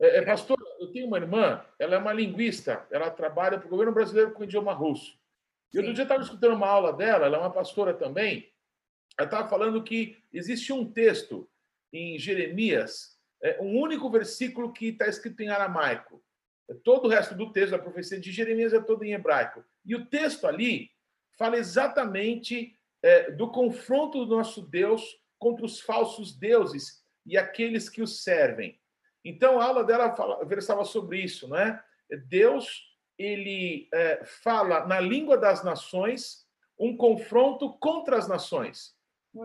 É, 0.00 0.18
é, 0.18 0.22
pastor, 0.22 0.58
eu 0.78 0.90
tenho 0.92 1.06
uma 1.06 1.18
irmã, 1.18 1.64
ela 1.78 1.94
é 1.94 1.98
uma 1.98 2.12
linguista, 2.12 2.86
ela 2.90 3.10
trabalha 3.10 3.58
para 3.58 3.66
o 3.66 3.70
governo 3.70 3.92
brasileiro 3.92 4.32
com 4.32 4.40
o 4.40 4.44
idioma 4.44 4.72
russo. 4.72 5.18
E 5.72 5.78
outro 5.78 5.92
dia 5.92 6.04
estava 6.04 6.22
escutando 6.22 6.54
uma 6.54 6.66
aula 6.66 6.92
dela, 6.92 7.26
ela 7.26 7.36
é 7.36 7.40
uma 7.40 7.52
pastora 7.52 7.92
também, 7.92 8.50
ela 9.18 9.26
estava 9.26 9.48
falando 9.48 9.82
que 9.82 10.16
existe 10.32 10.72
um 10.72 10.90
texto 10.90 11.48
em 11.92 12.18
Jeremias 12.18 13.18
é 13.42 13.60
um 13.60 13.78
único 13.80 14.10
versículo 14.10 14.72
que 14.72 14.88
está 14.88 15.06
escrito 15.06 15.42
em 15.42 15.48
aramaico. 15.48 16.22
É 16.68 16.74
todo 16.74 17.06
o 17.06 17.08
resto 17.08 17.34
do 17.34 17.52
texto 17.52 17.72
da 17.72 17.78
profecia 17.78 18.20
de 18.20 18.30
Jeremias 18.30 18.72
é 18.72 18.80
todo 18.80 19.02
em 19.02 19.12
hebraico. 19.12 19.64
E 19.84 19.94
o 19.94 20.06
texto 20.06 20.46
ali 20.46 20.90
fala 21.38 21.56
exatamente 21.56 22.76
é, 23.02 23.30
do 23.30 23.50
confronto 23.50 24.24
do 24.24 24.36
nosso 24.36 24.62
Deus 24.62 25.18
contra 25.38 25.64
os 25.64 25.80
falsos 25.80 26.36
deuses 26.36 27.02
e 27.24 27.38
aqueles 27.38 27.88
que 27.88 28.02
os 28.02 28.22
servem. 28.22 28.78
Então 29.24 29.58
a 29.58 29.64
aula 29.64 29.84
dela 29.84 30.14
fala, 30.14 30.44
versava 30.44 30.84
sobre 30.84 31.20
isso, 31.20 31.48
não 31.48 31.56
é? 31.56 31.82
Deus 32.26 32.88
ele 33.18 33.88
é, 33.92 34.24
fala 34.24 34.86
na 34.86 35.00
língua 35.00 35.36
das 35.36 35.64
nações 35.64 36.46
um 36.78 36.96
confronto 36.96 37.72
contra 37.78 38.16
as 38.16 38.28
nações. 38.28 38.94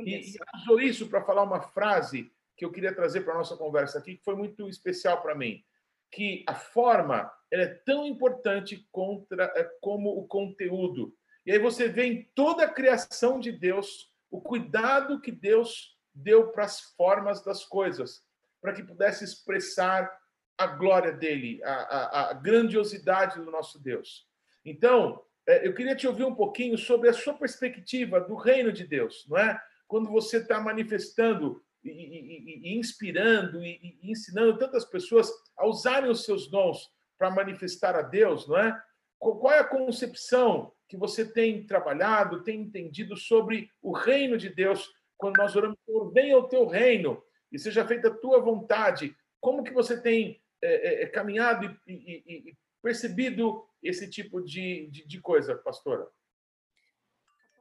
E, 0.04 0.36
e 0.36 0.38
usou 0.62 0.80
isso 0.80 1.08
para 1.08 1.24
falar 1.24 1.44
uma 1.44 1.62
frase 1.62 2.32
que 2.58 2.66
eu 2.66 2.72
queria 2.72 2.94
trazer 2.94 3.22
para 3.22 3.34
a 3.34 3.38
nossa 3.38 3.58
conversa 3.58 4.00
aqui, 4.00 4.18
que 4.18 4.24
foi 4.24 4.36
muito 4.36 4.68
especial 4.70 5.22
para 5.22 5.36
mim, 5.36 5.64
que 6.12 6.44
a 6.48 6.56
forma 6.56 7.32
é 7.52 7.68
tão 7.68 8.06
importante 8.06 8.88
contra, 8.92 9.52
é, 9.56 9.64
como 9.82 10.10
o 10.18 10.28
conteúdo. 10.28 11.14
E 11.46 11.52
aí 11.52 11.60
você 11.60 11.88
vê 11.88 12.06
em 12.06 12.24
toda 12.34 12.64
a 12.64 12.72
criação 12.72 13.40
de 13.40 13.52
Deus 13.52 14.12
o 14.32 14.42
cuidado 14.42 15.22
que 15.22 15.32
Deus 15.32 15.96
deu 16.14 16.48
para 16.48 16.66
as 16.66 16.80
formas 16.80 17.44
das 17.44 17.66
coisas, 17.66 18.24
para 18.62 18.74
que 18.74 18.84
pudesse 18.84 19.24
expressar 19.24 20.12
a 20.58 20.66
glória 20.68 21.12
dele, 21.12 21.62
a, 21.64 21.74
a, 21.74 22.30
a 22.30 22.34
grandiosidade 22.34 23.40
do 23.40 23.52
nosso 23.52 23.78
Deus. 23.78 24.26
Então, 24.64 25.22
é, 25.48 25.68
eu 25.68 25.74
queria 25.74 25.96
te 25.96 26.08
ouvir 26.08 26.24
um 26.24 26.34
pouquinho 26.34 26.78
sobre 26.78 27.10
a 27.10 27.14
sua 27.14 27.34
perspectiva 27.34 28.20
do 28.20 28.36
reino 28.36 28.72
de 28.72 28.86
Deus, 28.86 29.26
não 29.28 29.38
é? 29.38 29.62
Quando 29.88 30.10
você 30.10 30.38
está 30.38 30.60
manifestando 30.60 31.64
e, 31.84 31.90
e, 31.90 32.74
e 32.74 32.80
inspirando 32.80 33.64
e, 33.64 34.00
e, 34.02 34.12
ensinando 34.12 34.58
tantas 34.58 34.86
pessoas 34.86 35.32
a 35.58 35.68
usarem 35.68 36.10
os 36.10 36.24
seus 36.24 36.50
dons 36.50 36.90
para 37.18 37.32
manifestar 37.32 37.96
a 37.96 38.02
Deus, 38.02 38.48
não 38.48 38.58
é? 38.58 38.82
Qual 39.18 39.52
é 39.52 39.60
a 39.60 39.68
concepção 39.68 40.74
que 40.88 40.98
você 40.98 41.26
tem 41.26 41.66
trabalhado, 41.66 42.44
tem 42.44 42.62
entendido 42.62 43.16
sobre 43.16 43.70
o 43.82 43.92
reino 43.92 44.38
de 44.38 44.50
Deus 44.50 44.92
quando 45.18 45.38
nós 45.38 45.56
oramos 45.56 45.78
por 45.86 46.12
venha 46.12 46.38
o 46.38 46.48
teu 46.48 46.68
reino 46.68 47.24
e 47.52 47.58
seja 47.58 47.86
feita 47.86 48.10
a 48.10 48.14
tua 48.14 48.40
vontade? 48.40 49.16
Como 49.40 49.64
que 49.64 49.72
você 49.72 50.00
tem 50.00 50.42
é, 50.62 51.04
é 51.04 51.08
caminhado 51.08 51.76
e, 51.88 52.56
percebido 52.84 53.66
esse 53.82 54.08
tipo 54.10 54.42
de, 54.42 54.88
de, 54.92 55.08
de 55.08 55.22
coisa, 55.22 55.56
pastora? 55.56 56.08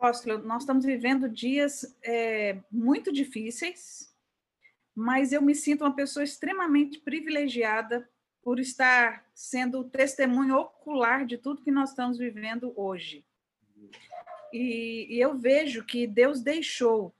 Apóstolo, 0.04 0.36
nós 0.44 0.64
estamos 0.64 0.84
vivendo 0.84 1.30
dias 1.30 1.96
é, 2.02 2.58
muito 2.70 3.10
difíceis, 3.10 4.14
mas 4.94 5.32
eu 5.32 5.40
me 5.40 5.54
sinto 5.54 5.82
uma 5.82 5.96
pessoa 5.96 6.22
extremamente 6.22 6.98
privilegiada 6.98 8.06
por 8.42 8.60
estar 8.60 9.24
sendo 9.34 9.82
testemunho 9.82 10.56
ocular 10.56 11.24
de 11.24 11.38
tudo 11.38 11.62
que 11.62 11.70
nós 11.70 11.88
estamos 11.88 12.18
vivendo 12.18 12.74
hoje. 12.76 13.24
E, 14.52 15.06
e 15.08 15.18
eu 15.18 15.38
vejo 15.38 15.82
que 15.82 16.06
Deus 16.06 16.42
deixou 16.42 17.14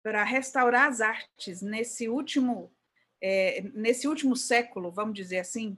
para 0.00 0.22
restaurar 0.22 0.90
as 0.90 1.00
artes 1.00 1.60
nesse 1.60 2.08
último 2.08 2.72
é, 3.20 3.62
nesse 3.74 4.06
último 4.06 4.36
século, 4.36 4.92
vamos 4.92 5.14
dizer 5.14 5.40
assim. 5.40 5.76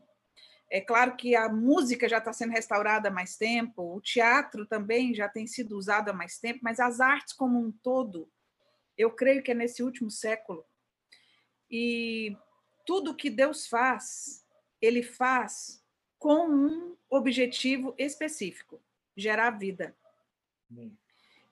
É 0.71 0.81
claro 0.81 1.17
que 1.17 1.37
a 1.37 1.49
música 1.49 2.09
já 2.09 2.19
está 2.19 2.33
sendo 2.33 2.53
restaurada 2.53 3.09
há 3.09 3.13
mais 3.13 3.37
tempo, 3.37 3.95
o 3.95 4.01
teatro 4.01 4.67
também 4.67 5.15
já 5.15 5.29
tem 5.29 5.47
sido 5.47 5.77
usado 5.77 6.09
há 6.09 6.13
mais 6.13 6.39
tempo, 6.39 6.61
mas 6.63 6.81
as 6.81 7.01
artes 7.01 7.33
como 7.33 7.59
um 7.59 7.71
todo, 7.71 8.29
eu 8.97 9.11
creio 9.11 9.43
que 9.43 9.51
é 9.51 9.55
nesse 9.55 9.83
último 9.83 10.11
século 10.11 10.65
e 11.71 12.37
tudo 12.87 13.15
que 13.15 13.31
Deus 13.31 13.67
faz, 13.67 14.45
ele 14.81 15.03
faz 15.03 15.83
com 16.19 16.49
um 16.49 16.97
objetivo 17.11 17.95
específico: 17.99 18.81
gerar 19.17 19.51
vida. 19.51 19.97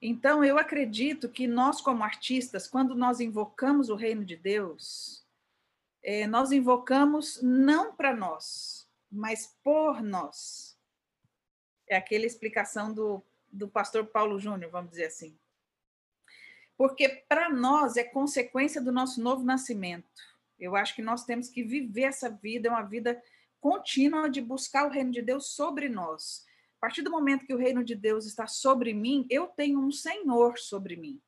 Então, 0.01 0.43
eu 0.43 0.57
acredito 0.57 1.29
que 1.29 1.47
nós, 1.47 1.79
como 1.79 2.03
artistas, 2.03 2.67
quando 2.67 2.93
nós 2.95 3.19
invocamos 3.19 3.89
o 3.89 3.95
reino 3.95 4.25
de 4.25 4.35
Deus, 4.35 5.25
é, 6.03 6.27
nós 6.27 6.51
invocamos 6.51 7.41
não 7.41 7.95
para 7.95 8.15
nós, 8.15 8.82
mas 9.13 9.57
por 9.63 10.01
nós. 10.01 10.77
É 11.87 11.95
aquela 11.95 12.25
explicação 12.25 12.93
do, 12.93 13.23
do 13.51 13.67
pastor 13.67 14.07
Paulo 14.07 14.39
Júnior, 14.39 14.71
vamos 14.71 14.91
dizer 14.91 15.05
assim 15.05 15.37
porque 16.77 17.07
para 17.29 17.49
nós 17.49 17.97
é 17.97 18.03
consequência 18.03 18.81
do 18.81 18.91
nosso 18.91 19.21
novo 19.21 19.43
nascimento. 19.43 20.21
Eu 20.59 20.75
acho 20.75 20.95
que 20.95 21.01
nós 21.01 21.23
temos 21.23 21.49
que 21.49 21.63
viver 21.63 22.03
essa 22.03 22.29
vida, 22.29 22.67
é 22.67 22.71
uma 22.71 22.83
vida 22.83 23.21
contínua 23.59 24.29
de 24.29 24.41
buscar 24.41 24.87
o 24.87 24.91
reino 24.91 25.11
de 25.11 25.21
Deus 25.21 25.47
sobre 25.47 25.87
nós. 25.87 26.45
A 26.77 26.81
partir 26.81 27.01
do 27.01 27.11
momento 27.11 27.45
que 27.45 27.53
o 27.53 27.57
reino 27.57 27.83
de 27.83 27.95
Deus 27.95 28.25
está 28.25 28.47
sobre 28.47 28.93
mim, 28.93 29.25
eu 29.29 29.47
tenho 29.47 29.79
um 29.79 29.91
Senhor 29.91 30.57
sobre 30.57 30.95
mim. 30.95 31.21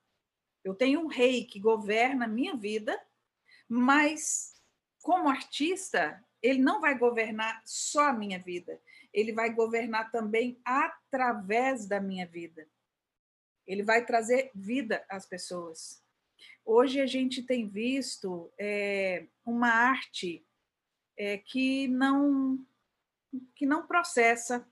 Eu 0.63 0.73
tenho 0.73 0.99
um 0.99 1.07
rei 1.07 1.45
que 1.45 1.59
governa 1.59 2.25
a 2.25 2.27
minha 2.27 2.55
vida, 2.55 2.99
mas 3.69 4.55
como 5.01 5.29
artista, 5.29 6.21
ele 6.45 6.61
não 6.61 6.79
vai 6.79 6.95
governar 6.95 7.59
só 7.65 8.09
a 8.09 8.13
minha 8.13 8.37
vida, 8.37 8.79
ele 9.11 9.33
vai 9.33 9.51
governar 9.51 10.11
também 10.11 10.61
através 10.63 11.87
da 11.87 11.99
minha 11.99 12.27
vida. 12.27 12.67
Ele 13.65 13.81
vai 13.81 14.05
trazer 14.05 14.51
vida 14.53 15.03
às 15.09 15.25
pessoas. 15.25 16.03
Hoje 16.63 17.01
a 17.01 17.07
gente 17.07 17.41
tem 17.41 17.67
visto 17.67 18.53
é, 18.59 19.25
uma 19.43 19.69
arte 19.69 20.45
é, 21.17 21.37
que 21.39 21.87
não 21.87 22.63
que 23.53 23.65
não 23.65 23.85
processa, 23.85 24.65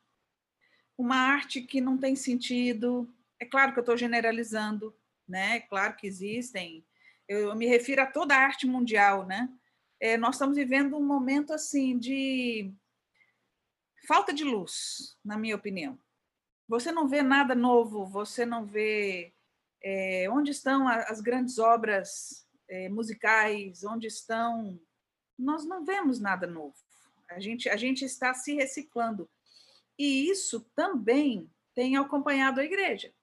uma 0.97 1.17
arte 1.17 1.61
que 1.61 1.81
não 1.81 1.97
tem 1.97 2.15
sentido. 2.15 3.11
É 3.39 3.45
claro 3.45 3.73
que 3.73 3.79
eu 3.79 3.81
estou 3.81 3.97
generalizando, 3.97 4.95
né? 5.27 5.57
É 5.57 5.59
claro 5.59 5.95
que 5.95 6.05
existem. 6.05 6.85
Eu 7.27 7.55
me 7.55 7.65
refiro 7.65 8.03
a 8.03 8.05
toda 8.05 8.35
a 8.35 8.39
arte 8.39 8.67
mundial, 8.67 9.25
né? 9.25 9.49
É, 10.03 10.17
nós 10.17 10.35
estamos 10.35 10.57
vivendo 10.57 10.97
um 10.97 11.07
momento 11.07 11.53
assim 11.53 11.97
de 11.97 12.73
falta 14.05 14.33
de 14.33 14.43
luz, 14.43 15.17
na 15.23 15.37
minha 15.37 15.55
opinião. 15.55 15.97
Você 16.67 16.91
não 16.91 17.07
vê 17.07 17.21
nada 17.21 17.55
novo, 17.55 18.05
você 18.05 18.45
não 18.45 18.65
vê 18.65 19.33
é, 19.81 20.29
onde 20.29 20.51
estão 20.51 20.89
as 20.89 21.21
grandes 21.21 21.57
obras 21.57 22.45
é, 22.67 22.89
musicais, 22.89 23.85
onde 23.85 24.07
estão. 24.07 24.77
Nós 25.39 25.63
não 25.63 25.85
vemos 25.85 26.19
nada 26.19 26.45
novo. 26.45 26.75
A 27.29 27.39
gente, 27.39 27.69
a 27.69 27.77
gente 27.77 28.03
está 28.03 28.33
se 28.33 28.55
reciclando. 28.55 29.29
E 29.97 30.29
isso 30.29 30.69
também 30.75 31.49
tem 31.73 31.95
acompanhado 31.95 32.59
a 32.59 32.65
igreja. 32.65 33.13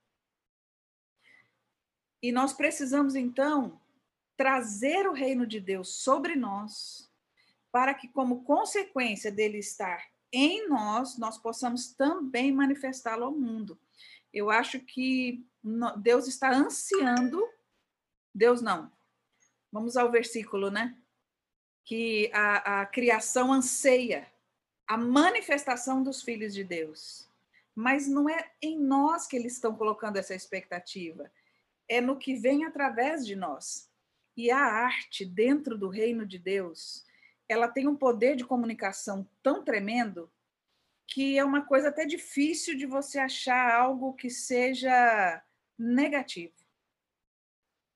E 2.22 2.33
nós 2.33 2.55
precisamos, 2.55 3.14
então, 3.14 3.78
trazer 4.41 5.07
o 5.07 5.12
reino 5.12 5.47
de 5.47 5.61
Deus 5.61 5.97
sobre 5.97 6.34
nós, 6.34 7.12
para 7.70 7.93
que, 7.93 8.09
como 8.09 8.43
consequência 8.43 9.30
dele 9.30 9.59
estar 9.59 10.03
em 10.32 10.66
nós, 10.66 11.18
nós 11.18 11.36
possamos 11.36 11.93
também 11.93 12.51
manifestá-lo 12.51 13.24
ao 13.24 13.32
mundo. 13.32 13.78
Eu 14.32 14.51
acho 14.51 14.80
que 14.80 15.47
Deus 15.99 16.26
está 16.26 16.51
ansiando, 16.57 17.47
Deus 18.34 18.62
não. 18.62 18.91
Vamos 19.70 19.95
ao 19.95 20.11
versículo, 20.11 20.70
né? 20.70 20.97
Que 21.84 22.30
a, 22.32 22.80
a 22.80 22.86
criação 22.86 23.53
anseia 23.53 24.26
a 24.86 24.97
manifestação 24.97 26.03
dos 26.03 26.22
filhos 26.22 26.55
de 26.55 26.64
Deus. 26.64 27.28
Mas 27.74 28.09
não 28.09 28.26
é 28.26 28.51
em 28.62 28.80
nós 28.80 29.26
que 29.26 29.36
eles 29.36 29.53
estão 29.53 29.76
colocando 29.76 30.16
essa 30.16 30.34
expectativa, 30.34 31.30
é 31.86 32.01
no 32.01 32.16
que 32.16 32.36
vem 32.36 32.64
através 32.64 33.26
de 33.26 33.36
nós. 33.36 33.89
E 34.41 34.51
a 34.51 34.57
arte 34.57 35.22
dentro 35.22 35.76
do 35.76 35.91
reino 35.91 36.24
de 36.24 36.38
Deus, 36.38 37.05
ela 37.47 37.68
tem 37.68 37.86
um 37.86 37.95
poder 37.95 38.36
de 38.36 38.43
comunicação 38.47 39.28
tão 39.43 39.62
tremendo 39.62 40.32
que 41.07 41.36
é 41.36 41.45
uma 41.45 41.62
coisa 41.66 41.91
até 41.91 42.07
difícil 42.07 42.74
de 42.74 42.86
você 42.86 43.18
achar 43.18 43.70
algo 43.74 44.14
que 44.14 44.30
seja 44.30 45.45
negativo. 45.78 46.55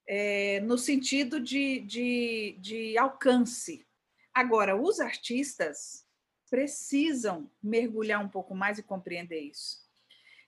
É, 0.06 0.60
no 0.60 0.76
sentido 0.76 1.40
de, 1.40 1.80
de, 1.80 2.58
de 2.60 2.98
alcance. 2.98 3.86
Agora, 4.34 4.76
os 4.76 5.00
artistas 5.00 6.06
precisam 6.50 7.50
mergulhar 7.62 8.22
um 8.22 8.28
pouco 8.28 8.54
mais 8.54 8.76
e 8.78 8.82
compreender 8.82 9.40
isso. 9.40 9.82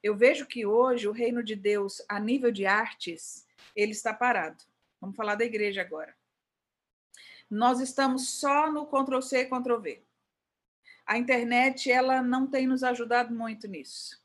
Eu 0.03 0.15
vejo 0.15 0.45
que 0.45 0.67
hoje 0.67 1.09
o 1.09 1.13
reino 1.13 1.43
de 1.43 1.57
Deus, 1.57 2.05
a 2.07 2.21
nível 2.21 2.53
de 2.53 2.67
artes, 2.67 3.47
ele 3.75 3.93
está 3.93 4.13
parado. 4.13 4.63
Vamos 5.01 5.17
falar 5.17 5.35
da 5.35 5.45
igreja 5.45 5.81
agora. 5.81 6.17
Nós 7.51 7.81
estamos 7.81 8.39
só 8.41 8.71
no 8.71 8.87
Ctrl 8.87 9.21
C, 9.21 9.45
Ctrl 9.45 9.79
V 9.79 10.07
a 11.07 11.17
internet 11.17 11.91
ela 11.91 12.21
não 12.21 12.47
tem 12.47 12.67
nos 12.67 12.83
ajudado 12.83 13.33
muito 13.33 13.69
nisso. 13.69 14.21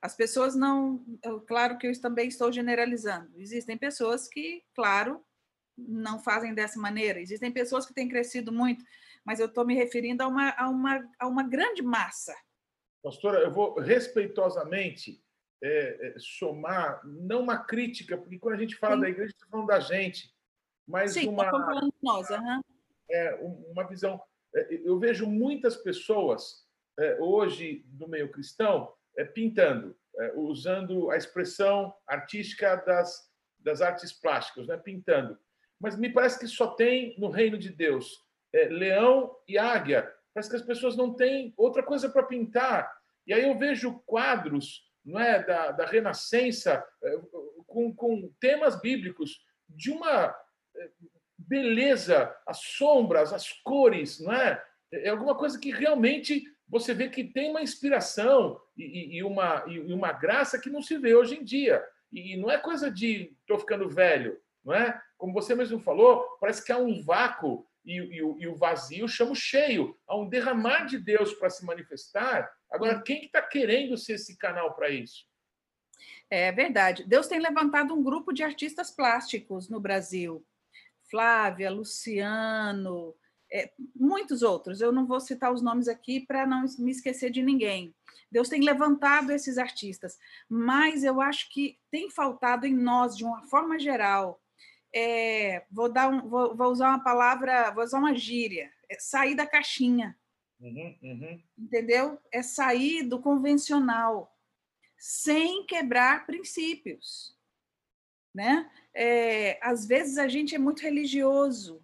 As 0.00 0.14
pessoas 0.14 0.54
não, 0.54 1.04
claro 1.46 1.76
que 1.76 1.86
eu 1.86 2.00
também 2.00 2.28
estou 2.28 2.52
generalizando. 2.52 3.32
Existem 3.36 3.76
pessoas 3.76 4.28
que, 4.28 4.62
claro, 4.74 5.24
não 5.76 6.20
fazem 6.20 6.54
dessa 6.54 6.78
maneira. 6.78 7.20
Existem 7.20 7.50
pessoas 7.50 7.84
que 7.84 7.94
têm 7.94 8.08
crescido 8.08 8.52
muito, 8.52 8.84
mas 9.24 9.40
eu 9.40 9.46
estou 9.46 9.66
me 9.66 9.74
referindo 9.74 10.22
a 10.22 10.28
uma, 10.28 10.50
a 10.56 10.68
uma, 10.68 11.10
a 11.18 11.26
uma 11.26 11.42
grande 11.42 11.82
massa. 11.82 12.34
Pastora, 13.02 13.40
eu 13.40 13.50
vou 13.50 13.74
respeitosamente 13.80 15.23
é, 15.66 16.08
é, 16.08 16.14
somar, 16.18 17.00
não 17.06 17.40
uma 17.40 17.56
crítica, 17.56 18.18
porque 18.18 18.38
quando 18.38 18.54
a 18.54 18.58
gente 18.58 18.76
fala 18.76 18.96
Sim. 18.96 19.00
da 19.00 19.08
igreja, 19.08 19.32
está 19.32 19.46
falando 19.46 19.66
da 19.66 19.80
gente, 19.80 20.30
mas 20.86 21.14
Sim, 21.14 21.28
uma, 21.30 21.50
falando 21.50 21.86
de 21.86 21.96
nós, 22.02 22.28
uhum. 22.28 22.60
é, 23.10 23.34
uma 23.40 23.88
visão 23.88 24.20
é, 24.54 24.80
eu 24.84 24.98
vejo 24.98 25.26
muitas 25.26 25.74
pessoas 25.74 26.66
é, 26.98 27.16
hoje 27.18 27.82
do 27.88 28.06
meio 28.06 28.30
cristão 28.30 28.92
pintando, 29.32 29.96
usando 30.34 31.08
a 31.08 31.16
expressão 31.16 31.94
artística 32.04 32.74
das, 32.74 33.30
das 33.60 33.80
artes 33.80 34.12
plásticas, 34.12 34.66
né? 34.66 34.76
pintando. 34.76 35.38
Mas 35.80 35.96
me 35.96 36.12
parece 36.12 36.36
que 36.36 36.48
só 36.48 36.74
tem 36.74 37.16
no 37.16 37.30
reino 37.30 37.56
de 37.56 37.70
Deus 37.70 38.20
leão 38.70 39.36
e 39.46 39.56
águia. 39.56 40.12
Parece 40.32 40.50
que 40.50 40.56
as 40.56 40.62
pessoas 40.62 40.96
não 40.96 41.14
têm 41.14 41.54
outra 41.56 41.80
coisa 41.80 42.08
para 42.08 42.24
pintar. 42.24 42.92
E 43.24 43.32
aí 43.32 43.44
eu 43.44 43.56
vejo 43.56 44.02
quadros 44.04 44.82
não 45.04 45.20
é, 45.20 45.42
da, 45.42 45.70
da 45.72 45.86
Renascença 45.86 46.84
com, 47.66 47.94
com 47.94 48.32
temas 48.40 48.80
bíblicos 48.80 49.40
de 49.68 49.90
uma 49.90 50.34
beleza, 51.36 52.34
as 52.46 52.58
sombras, 52.58 53.32
as 53.32 53.52
cores, 53.62 54.20
não 54.20 54.32
é? 54.32 54.62
É 54.92 55.08
alguma 55.08 55.34
coisa 55.34 55.58
que 55.58 55.70
realmente 55.70 56.44
você 56.68 56.94
vê 56.94 57.08
que 57.08 57.24
tem 57.24 57.50
uma 57.50 57.62
inspiração 57.62 58.60
e, 58.76 59.16
e 59.16 59.22
uma, 59.22 59.64
e 59.66 59.92
uma 59.92 60.12
graça 60.12 60.58
que 60.58 60.70
não 60.70 60.80
se 60.80 60.96
vê 60.98 61.14
hoje 61.14 61.36
em 61.36 61.44
dia. 61.44 61.84
E 62.12 62.36
não 62.36 62.50
é 62.50 62.58
coisa 62.58 62.90
de 62.90 63.36
estou 63.40 63.58
ficando 63.58 63.88
velho, 63.88 64.38
não 64.64 64.72
é? 64.72 65.00
Como 65.18 65.32
você 65.32 65.54
mesmo 65.54 65.80
falou, 65.80 66.22
parece 66.40 66.64
que 66.64 66.72
há 66.72 66.78
um 66.78 67.02
vácuo 67.02 67.66
e, 67.84 67.98
e, 67.98 68.16
e 68.18 68.48
o 68.48 68.54
vazio 68.54 69.08
chama 69.08 69.32
o 69.32 69.36
cheio. 69.36 69.96
Há 70.06 70.16
um 70.16 70.28
derramar 70.28 70.86
de 70.86 70.98
Deus 70.98 71.34
para 71.34 71.50
se 71.50 71.64
manifestar. 71.64 72.50
Agora, 72.74 73.00
quem 73.00 73.24
está 73.24 73.40
que 73.40 73.46
tá 73.46 73.48
querendo 73.48 73.96
ser 73.96 74.14
esse 74.14 74.36
canal 74.36 74.74
para 74.74 74.90
isso? 74.90 75.24
É 76.28 76.50
verdade. 76.50 77.04
Deus 77.04 77.28
tem 77.28 77.38
levantado 77.38 77.94
um 77.94 78.02
grupo 78.02 78.32
de 78.32 78.42
artistas 78.42 78.90
plásticos 78.90 79.68
no 79.68 79.78
Brasil. 79.78 80.44
Flávia, 81.08 81.70
Luciano, 81.70 83.14
é, 83.52 83.70
muitos 83.94 84.42
outros. 84.42 84.80
Eu 84.80 84.90
não 84.90 85.06
vou 85.06 85.20
citar 85.20 85.52
os 85.52 85.62
nomes 85.62 85.86
aqui 85.86 86.18
para 86.18 86.44
não 86.44 86.64
me 86.80 86.90
esquecer 86.90 87.30
de 87.30 87.44
ninguém. 87.44 87.94
Deus 88.28 88.48
tem 88.48 88.60
levantado 88.60 89.30
esses 89.30 89.56
artistas, 89.56 90.18
mas 90.48 91.04
eu 91.04 91.20
acho 91.20 91.48
que 91.50 91.78
tem 91.92 92.10
faltado 92.10 92.66
em 92.66 92.74
nós, 92.74 93.16
de 93.16 93.24
uma 93.24 93.44
forma 93.44 93.78
geral. 93.78 94.42
É, 94.92 95.64
vou, 95.70 95.88
dar 95.88 96.08
um, 96.08 96.28
vou, 96.28 96.56
vou, 96.56 96.72
usar 96.72 96.88
uma 96.88 97.04
palavra, 97.04 97.70
vou 97.70 97.84
usar 97.84 98.00
uma 98.00 98.16
gíria, 98.16 98.72
é 98.90 98.98
sair 98.98 99.36
da 99.36 99.46
caixinha. 99.46 100.18
Uhum, 100.60 100.98
uhum. 101.02 101.42
Entendeu? 101.58 102.20
É 102.32 102.42
sair 102.42 103.02
do 103.02 103.20
convencional, 103.20 104.34
sem 104.96 105.66
quebrar 105.66 106.26
princípios. 106.26 107.34
Né? 108.34 108.68
é, 108.94 109.58
às 109.60 109.84
vezes 109.84 110.16
a 110.16 110.28
gente 110.28 110.54
é 110.54 110.58
muito 110.58 110.82
religioso. 110.82 111.82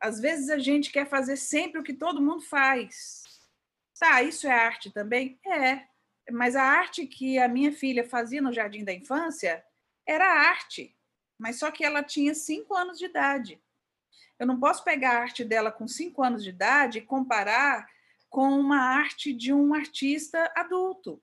Às 0.00 0.20
vezes 0.20 0.48
a 0.48 0.58
gente 0.58 0.90
quer 0.90 1.08
fazer 1.08 1.36
sempre 1.36 1.80
o 1.80 1.82
que 1.82 1.92
todo 1.92 2.22
mundo 2.22 2.42
faz. 2.42 3.22
Tá, 3.98 4.22
isso 4.22 4.46
é 4.46 4.50
arte 4.50 4.90
também? 4.90 5.38
É. 5.46 5.86
Mas 6.30 6.56
a 6.56 6.62
arte 6.62 7.06
que 7.06 7.38
a 7.38 7.48
minha 7.48 7.72
filha 7.72 8.08
fazia 8.08 8.40
no 8.40 8.52
jardim 8.52 8.84
da 8.84 8.92
infância 8.92 9.64
era 10.06 10.24
arte, 10.24 10.96
mas 11.38 11.58
só 11.58 11.70
que 11.70 11.84
ela 11.84 12.02
tinha 12.02 12.34
cinco 12.34 12.74
anos 12.74 12.98
de 12.98 13.06
idade. 13.06 13.60
Eu 14.42 14.46
não 14.48 14.58
posso 14.58 14.82
pegar 14.82 15.12
a 15.12 15.20
arte 15.20 15.44
dela 15.44 15.70
com 15.70 15.86
cinco 15.86 16.20
anos 16.20 16.42
de 16.42 16.50
idade 16.50 16.98
e 16.98 17.06
comparar 17.06 17.88
com 18.28 18.58
uma 18.58 18.76
arte 18.76 19.32
de 19.32 19.52
um 19.52 19.72
artista 19.72 20.52
adulto. 20.56 21.22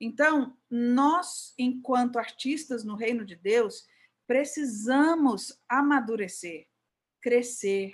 Então, 0.00 0.56
nós, 0.70 1.52
enquanto 1.58 2.18
artistas 2.18 2.82
no 2.82 2.94
reino 2.94 3.22
de 3.22 3.36
Deus, 3.36 3.86
precisamos 4.26 5.60
amadurecer, 5.68 6.66
crescer, 7.20 7.90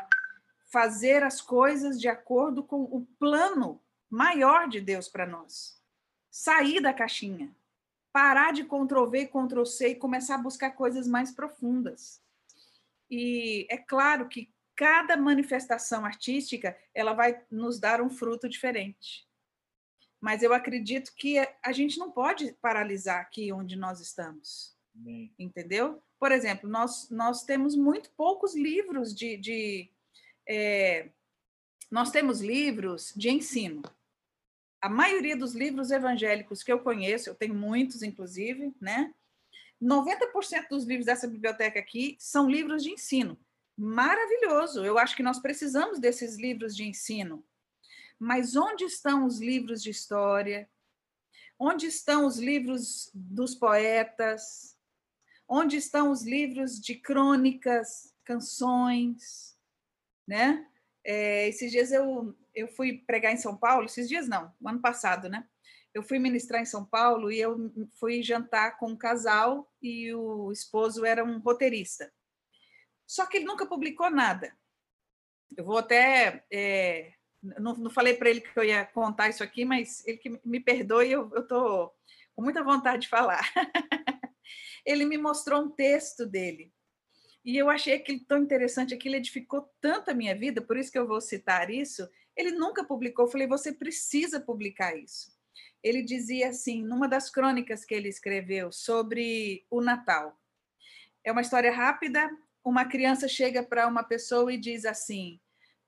fazer 0.71 1.25
as 1.25 1.41
coisas 1.41 2.01
de 2.01 2.07
acordo 2.07 2.63
com 2.63 2.85
o 2.85 3.05
plano 3.19 3.83
maior 4.09 4.69
de 4.69 4.81
Deus 4.81 5.09
para 5.09 5.27
nós. 5.27 5.83
Sair 6.31 6.81
da 6.81 6.95
caixinha, 6.95 7.53
parar 8.13 8.53
de 8.53 8.63
Ctrl-V, 8.63 9.27
Ctrl-C 9.27 9.89
e 9.89 9.97
começar 9.97 10.37
a 10.37 10.43
buscar 10.43 10.71
coisas 10.71 11.09
mais 11.09 11.33
profundas. 11.33 12.23
E 13.11 13.67
é 13.69 13.77
claro 13.77 14.29
que 14.29 14.49
cada 14.81 15.15
manifestação 15.15 16.07
artística 16.07 16.75
ela 16.95 17.13
vai 17.13 17.39
nos 17.51 17.79
dar 17.79 18.01
um 18.01 18.09
fruto 18.09 18.49
diferente. 18.49 19.29
Mas 20.19 20.43
eu 20.43 20.55
acredito 20.55 21.13
que 21.15 21.37
a 21.63 21.71
gente 21.71 21.99
não 21.99 22.11
pode 22.11 22.55
paralisar 22.63 23.21
aqui 23.21 23.53
onde 23.53 23.77
nós 23.77 24.01
estamos. 24.01 24.75
Entendeu? 25.39 26.03
Por 26.19 26.33
exemplo, 26.33 26.67
nós, 26.67 27.11
nós 27.11 27.45
temos 27.45 27.77
muito 27.77 28.11
poucos 28.13 28.57
livros 28.57 29.15
de. 29.15 29.37
de 29.37 29.91
é, 30.49 31.11
nós 31.91 32.11
temos 32.11 32.41
livros 32.41 33.13
de 33.15 33.29
ensino. 33.29 33.83
A 34.81 34.89
maioria 34.89 35.37
dos 35.37 35.55
livros 35.55 35.91
evangélicos 35.91 36.63
que 36.63 36.73
eu 36.73 36.79
conheço, 36.79 37.29
eu 37.29 37.35
tenho 37.35 37.55
muitos, 37.55 38.03
inclusive, 38.03 38.75
né? 38.81 39.13
90% 39.83 40.69
dos 40.71 40.85
livros 40.85 41.05
dessa 41.05 41.29
biblioteca 41.29 41.79
aqui 41.79 42.17
são 42.19 42.49
livros 42.49 42.83
de 42.83 42.93
ensino. 42.93 43.39
Maravilhoso! 43.83 44.85
Eu 44.85 44.99
acho 44.99 45.17
que 45.17 45.23
nós 45.23 45.39
precisamos 45.39 45.99
desses 45.99 46.37
livros 46.37 46.77
de 46.77 46.85
ensino. 46.85 47.43
Mas 48.19 48.55
onde 48.55 48.85
estão 48.85 49.25
os 49.25 49.41
livros 49.41 49.83
de 49.83 49.89
história? 49.89 50.69
Onde 51.59 51.87
estão 51.87 52.27
os 52.27 52.39
livros 52.39 53.11
dos 53.15 53.55
poetas? 53.55 54.77
Onde 55.49 55.79
estão 55.79 56.11
os 56.11 56.23
livros 56.25 56.79
de 56.79 56.95
crônicas, 56.95 58.15
canções? 58.23 59.57
Né? 60.29 60.69
É, 61.03 61.49
esses 61.49 61.73
dias 61.73 61.91
eu, 61.91 62.37
eu 62.55 62.69
fui 62.69 62.99
pregar 62.99 63.33
em 63.33 63.39
São 63.39 63.57
Paulo, 63.57 63.87
esses 63.87 64.07
dias 64.07 64.29
não, 64.29 64.55
no 64.61 64.69
ano 64.69 64.81
passado, 64.83 65.27
né? 65.27 65.49
eu 65.95 66.03
fui 66.03 66.19
ministrar 66.19 66.61
em 66.61 66.67
São 66.67 66.85
Paulo 66.85 67.33
e 67.33 67.41
eu 67.41 67.73
fui 67.99 68.23
jantar 68.23 68.77
com 68.79 68.91
um 68.91 68.97
casal 68.97 69.73
e 69.83 70.13
o 70.15 70.53
esposo 70.53 71.05
era 71.05 71.25
um 71.25 71.39
roteirista. 71.39 72.13
Só 73.11 73.27
que 73.27 73.39
ele 73.39 73.47
nunca 73.47 73.67
publicou 73.67 74.09
nada. 74.11 74.57
Eu 75.57 75.65
vou 75.65 75.79
até. 75.79 76.45
É, 76.53 77.13
não, 77.43 77.75
não, 77.75 77.91
falei 77.91 78.15
para 78.15 78.31
ele 78.31 78.41
que 78.41 78.57
eu 78.57 78.63
ia 78.63 78.85
contar 78.85 79.29
isso 79.29 79.43
aqui, 79.43 79.65
mas 79.65 80.07
ele 80.07 80.19
que 80.19 80.41
me 80.45 80.61
perdoe, 80.61 81.11
eu 81.11 81.29
estou 81.37 81.93
com 82.37 82.43
muita 82.43 82.63
vontade 82.63 83.03
de 83.03 83.09
falar. 83.09 83.43
ele 84.87 85.05
me 85.05 85.19
mostrou 85.19 85.63
um 85.63 85.71
texto 85.71 86.25
dele. 86.25 86.73
E 87.45 87.57
eu 87.57 87.69
achei 87.69 87.95
aquilo 87.95 88.21
tão 88.29 88.39
interessante, 88.39 88.95
aquilo 88.95 89.17
edificou 89.17 89.69
tanto 89.81 90.11
a 90.11 90.15
minha 90.15 90.37
vida, 90.37 90.61
por 90.61 90.77
isso 90.77 90.93
que 90.93 90.99
eu 90.99 91.09
vou 91.09 91.21
citar 91.21 91.71
isso. 91.71 92.09
Ele 92.37 92.53
nunca 92.53 92.85
publicou, 92.85 93.25
eu 93.25 93.31
falei, 93.31 93.47
você 93.47 93.73
precisa 93.73 94.39
publicar 94.39 94.97
isso 94.97 95.33
ele 95.83 96.03
dizia 96.03 96.49
assim, 96.49 96.83
numa 96.85 97.09
das 97.09 97.31
crônicas 97.31 97.85
que 97.85 97.95
ele 97.95 98.09
escreveu 98.09 98.71
sobre 98.71 99.65
o 99.71 99.81
Natal. 99.81 100.39
É 101.25 101.33
uma 101.33 101.41
história 101.41 101.73
rápida. 101.73 102.31
Uma 102.65 102.85
criança 102.85 103.27
chega 103.27 103.63
para 103.63 103.87
uma 103.87 104.05
pessoa 104.05 104.53
e 104.53 104.59
diz 104.59 104.85
assim: 104.85 105.41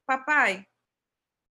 Papai, 0.06 0.66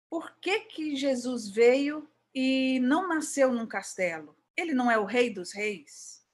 por 0.09 0.37
que, 0.39 0.61
que 0.61 0.95
Jesus 0.95 1.49
veio 1.49 2.09
e 2.33 2.79
não 2.79 3.07
nasceu 3.07 3.51
num 3.51 3.67
castelo? 3.67 4.37
Ele 4.55 4.73
não 4.73 4.89
é 4.89 4.97
o 4.97 5.05
rei 5.05 5.29
dos 5.29 5.53
reis? 5.53 6.25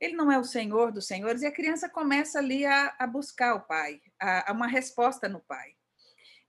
Ele 0.00 0.14
não 0.14 0.30
é 0.30 0.38
o 0.38 0.44
senhor 0.44 0.92
dos 0.92 1.06
senhores? 1.06 1.42
E 1.42 1.46
a 1.46 1.52
criança 1.52 1.88
começa 1.88 2.38
ali 2.38 2.64
a, 2.64 2.94
a 2.98 3.06
buscar 3.06 3.54
o 3.54 3.60
pai, 3.60 4.00
a, 4.20 4.50
a 4.50 4.52
uma 4.52 4.68
resposta 4.68 5.28
no 5.28 5.40
pai. 5.40 5.74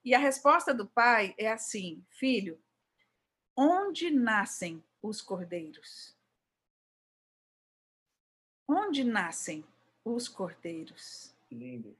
E 0.06 0.14
a 0.14 0.20
resposta 0.20 0.74
do 0.74 0.88
pai 0.88 1.34
é 1.38 1.52
assim: 1.52 2.06
Filho, 2.10 2.62
onde 3.56 4.12
nascem 4.12 4.84
os 5.02 5.22
cordeiros? 5.22 6.16
Onde 8.68 9.04
nascem 9.04 9.66
os 10.06 10.28
cordeiros? 10.28 11.34
Lindo. 11.52 11.98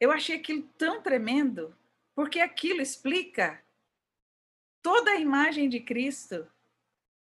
Eu 0.00 0.10
achei 0.10 0.36
aquilo 0.36 0.62
tão 0.78 1.02
tremendo, 1.02 1.76
porque 2.14 2.40
aquilo 2.40 2.80
explica 2.80 3.62
toda 4.82 5.12
a 5.12 5.20
imagem 5.20 5.68
de 5.68 5.80
Cristo. 5.80 6.50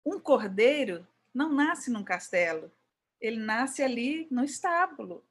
Um 0.06 0.20
cordeiro 0.20 1.08
não 1.34 1.52
nasce 1.52 1.92
num 1.92 2.04
castelo, 2.04 2.72
ele 3.20 3.38
nasce 3.38 3.82
ali 3.82 4.28
no 4.30 4.44
estábulo. 4.44 5.24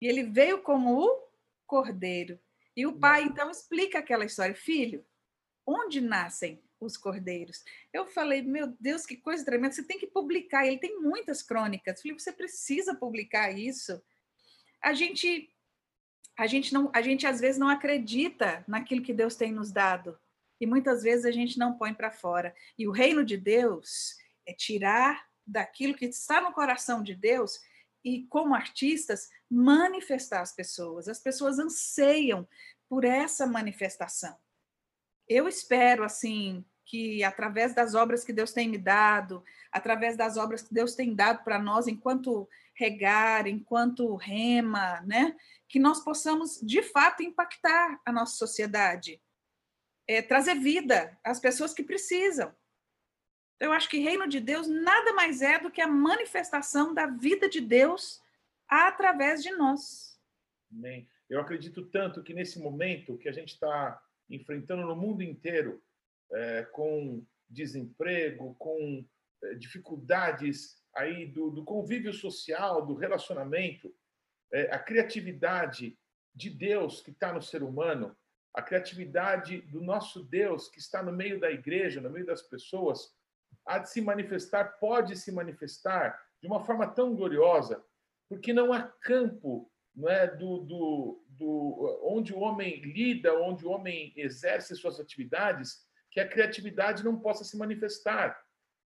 E 0.00 0.06
ele 0.06 0.22
veio 0.22 0.62
como 0.62 0.98
o 0.98 1.28
cordeiro. 1.66 2.40
E 2.76 2.86
o 2.86 2.98
pai 2.98 3.24
então 3.24 3.50
explica 3.50 3.98
aquela 3.98 4.24
história: 4.24 4.54
filho, 4.54 5.04
onde 5.66 6.00
nascem 6.00 6.62
os 6.80 6.96
cordeiros. 6.96 7.62
Eu 7.92 8.06
falei, 8.06 8.40
meu 8.40 8.68
Deus, 8.80 9.04
que 9.04 9.16
coisa 9.16 9.44
tremenda, 9.44 9.74
você 9.74 9.82
tem 9.82 9.98
que 9.98 10.06
publicar. 10.06 10.66
Ele 10.66 10.78
tem 10.78 10.98
muitas 10.98 11.42
crônicas. 11.42 12.00
Falei, 12.00 12.18
você 12.18 12.32
precisa 12.32 12.94
publicar 12.94 13.50
isso. 13.50 14.02
A 14.82 14.92
gente 14.92 15.52
a 16.38 16.46
gente 16.46 16.72
não 16.72 16.90
a 16.94 17.02
gente 17.02 17.26
às 17.26 17.40
vezes 17.40 17.58
não 17.58 17.68
acredita 17.68 18.64
naquilo 18.66 19.02
que 19.02 19.12
Deus 19.12 19.36
tem 19.36 19.52
nos 19.52 19.70
dado 19.70 20.18
e 20.60 20.66
muitas 20.66 21.02
vezes 21.02 21.24
a 21.24 21.30
gente 21.30 21.58
não 21.58 21.76
põe 21.76 21.94
para 21.94 22.10
fora. 22.10 22.54
E 22.78 22.86
o 22.86 22.92
reino 22.92 23.24
de 23.24 23.36
Deus 23.36 24.16
é 24.46 24.52
tirar 24.52 25.26
daquilo 25.46 25.94
que 25.94 26.04
está 26.04 26.40
no 26.40 26.52
coração 26.52 27.02
de 27.02 27.14
Deus 27.14 27.60
e 28.04 28.26
como 28.26 28.54
artistas 28.54 29.30
manifestar 29.50 30.42
as 30.42 30.52
pessoas. 30.52 31.08
As 31.08 31.18
pessoas 31.18 31.58
anseiam 31.58 32.46
por 32.88 33.04
essa 33.04 33.46
manifestação. 33.46 34.36
Eu 35.26 35.48
espero 35.48 36.04
assim 36.04 36.64
que 36.84 37.22
através 37.22 37.74
das 37.74 37.94
obras 37.94 38.24
que 38.24 38.32
Deus 38.32 38.52
tem 38.52 38.68
me 38.68 38.78
dado, 38.78 39.44
através 39.70 40.16
das 40.16 40.36
obras 40.36 40.62
que 40.62 40.74
Deus 40.74 40.94
tem 40.94 41.14
dado 41.14 41.44
para 41.44 41.58
nós 41.58 41.86
enquanto 41.86 42.48
regar, 42.80 43.46
enquanto 43.46 44.16
rema, 44.16 45.02
né, 45.02 45.36
que 45.68 45.78
nós 45.78 46.02
possamos 46.02 46.58
de 46.62 46.82
fato 46.82 47.22
impactar 47.22 48.00
a 48.06 48.10
nossa 48.10 48.36
sociedade, 48.36 49.20
é, 50.08 50.22
trazer 50.22 50.54
vida 50.54 51.18
às 51.22 51.38
pessoas 51.38 51.74
que 51.74 51.82
precisam. 51.82 52.56
Eu 53.60 53.70
acho 53.70 53.86
que 53.90 53.98
reino 53.98 54.26
de 54.26 54.40
Deus 54.40 54.66
nada 54.66 55.12
mais 55.12 55.42
é 55.42 55.58
do 55.58 55.70
que 55.70 55.82
a 55.82 55.86
manifestação 55.86 56.94
da 56.94 57.06
vida 57.06 57.50
de 57.50 57.60
Deus 57.60 58.18
através 58.66 59.42
de 59.42 59.50
nós. 59.50 60.18
Amém. 60.72 61.06
Eu 61.28 61.38
acredito 61.38 61.84
tanto 61.90 62.22
que 62.22 62.32
nesse 62.32 62.58
momento 62.58 63.18
que 63.18 63.28
a 63.28 63.32
gente 63.32 63.50
está 63.50 64.02
enfrentando 64.30 64.86
no 64.86 64.96
mundo 64.96 65.22
inteiro, 65.22 65.82
é, 66.32 66.62
com 66.72 67.22
desemprego, 67.46 68.54
com 68.54 69.04
é, 69.44 69.54
dificuldades 69.56 70.79
aí 70.94 71.26
do, 71.26 71.50
do, 71.50 71.64
convívio 71.64 72.12
social, 72.12 72.84
do 72.84 72.94
relacionamento, 72.94 73.94
é, 74.52 74.74
a 74.74 74.78
criatividade 74.78 75.98
de 76.34 76.50
Deus 76.50 77.00
que 77.00 77.10
está 77.10 77.32
no 77.32 77.42
ser 77.42 77.62
humano, 77.62 78.16
a 78.54 78.62
criatividade 78.62 79.60
do 79.62 79.80
nosso 79.80 80.24
Deus 80.24 80.68
que 80.68 80.78
está 80.78 81.02
no 81.02 81.12
meio 81.12 81.38
da 81.38 81.50
igreja, 81.50 82.00
no 82.00 82.10
meio 82.10 82.26
das 82.26 82.42
pessoas, 82.42 83.14
há 83.64 83.78
de 83.78 83.90
se 83.90 84.00
manifestar, 84.00 84.78
pode 84.78 85.16
se 85.16 85.30
manifestar 85.30 86.20
de 86.40 86.46
uma 86.46 86.64
forma 86.64 86.86
tão 86.86 87.14
gloriosa, 87.14 87.84
porque 88.28 88.52
não 88.52 88.72
há 88.72 88.82
campo 88.82 89.70
não 89.94 90.08
é, 90.08 90.26
do, 90.26 90.58
do, 90.60 91.24
do, 91.28 92.00
onde 92.04 92.32
o 92.32 92.38
homem 92.38 92.80
lida, 92.80 93.34
onde 93.40 93.66
o 93.66 93.70
homem 93.70 94.12
exerce 94.16 94.74
suas 94.76 95.00
atividades, 95.00 95.84
que 96.10 96.20
a 96.20 96.28
criatividade 96.28 97.04
não 97.04 97.18
possa 97.18 97.44
se 97.44 97.56
manifestar. 97.56 98.40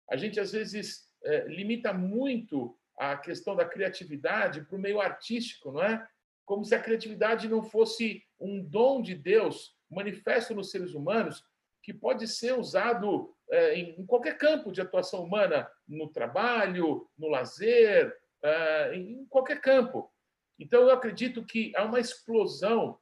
A 0.09 0.17
gente, 0.17 0.39
às 0.39 0.51
vezes, 0.51 1.07
é, 1.23 1.45
limita 1.47 1.93
muito 1.93 2.77
a 2.97 3.17
questão 3.17 3.55
da 3.55 3.65
criatividade 3.65 4.61
para 4.61 4.75
o 4.75 4.79
meio 4.79 5.01
artístico, 5.01 5.71
não 5.71 5.83
é? 5.83 6.07
Como 6.45 6.63
se 6.63 6.75
a 6.75 6.79
criatividade 6.79 7.47
não 7.47 7.63
fosse 7.63 8.23
um 8.39 8.63
dom 8.63 9.01
de 9.01 9.15
Deus 9.15 9.75
manifesto 9.89 10.53
nos 10.53 10.71
seres 10.71 10.93
humanos, 10.93 11.43
que 11.81 11.93
pode 11.93 12.27
ser 12.27 12.57
usado 12.57 13.33
é, 13.49 13.75
em 13.75 14.05
qualquer 14.05 14.37
campo 14.37 14.71
de 14.71 14.81
atuação 14.81 15.23
humana, 15.23 15.69
no 15.87 16.09
trabalho, 16.09 17.09
no 17.17 17.27
lazer, 17.27 18.15
é, 18.41 18.95
em 18.95 19.25
qualquer 19.25 19.59
campo. 19.61 20.11
Então, 20.59 20.81
eu 20.81 20.91
acredito 20.91 21.45
que 21.45 21.71
há 21.75 21.83
uma 21.83 21.99
explosão, 21.99 22.99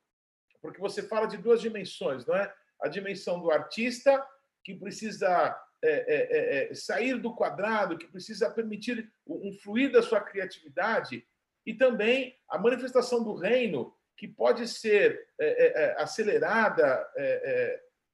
porque 0.62 0.80
você 0.80 1.04
fala 1.04 1.28
de 1.28 1.38
duas 1.38 1.62
dimensões, 1.62 2.26
não 2.26 2.36
é? 2.36 2.54
a 2.82 2.88
dimensão 2.88 3.40
do 3.40 3.52
artista, 3.52 4.26
que 4.64 4.76
precisa 4.76 5.56
é, 5.84 5.90
é, 5.90 6.38
é, 6.68 6.72
é, 6.72 6.76
sair 6.76 7.18
do 7.18 7.34
quadrado, 7.34 7.98
que 7.98 8.08
precisa 8.08 8.50
permitir 8.52 9.12
um 9.26 9.52
fluir 9.64 9.92
da 9.92 10.02
sua 10.02 10.22
criatividade, 10.22 11.26
e 11.66 11.74
também 11.74 12.38
a 12.48 12.58
manifestação 12.58 13.24
do 13.24 13.34
reino, 13.34 13.96
que 14.16 14.28
pode 14.28 14.68
ser 14.68 15.28
é, 15.40 15.84
é, 15.84 16.02
acelerada 16.02 17.08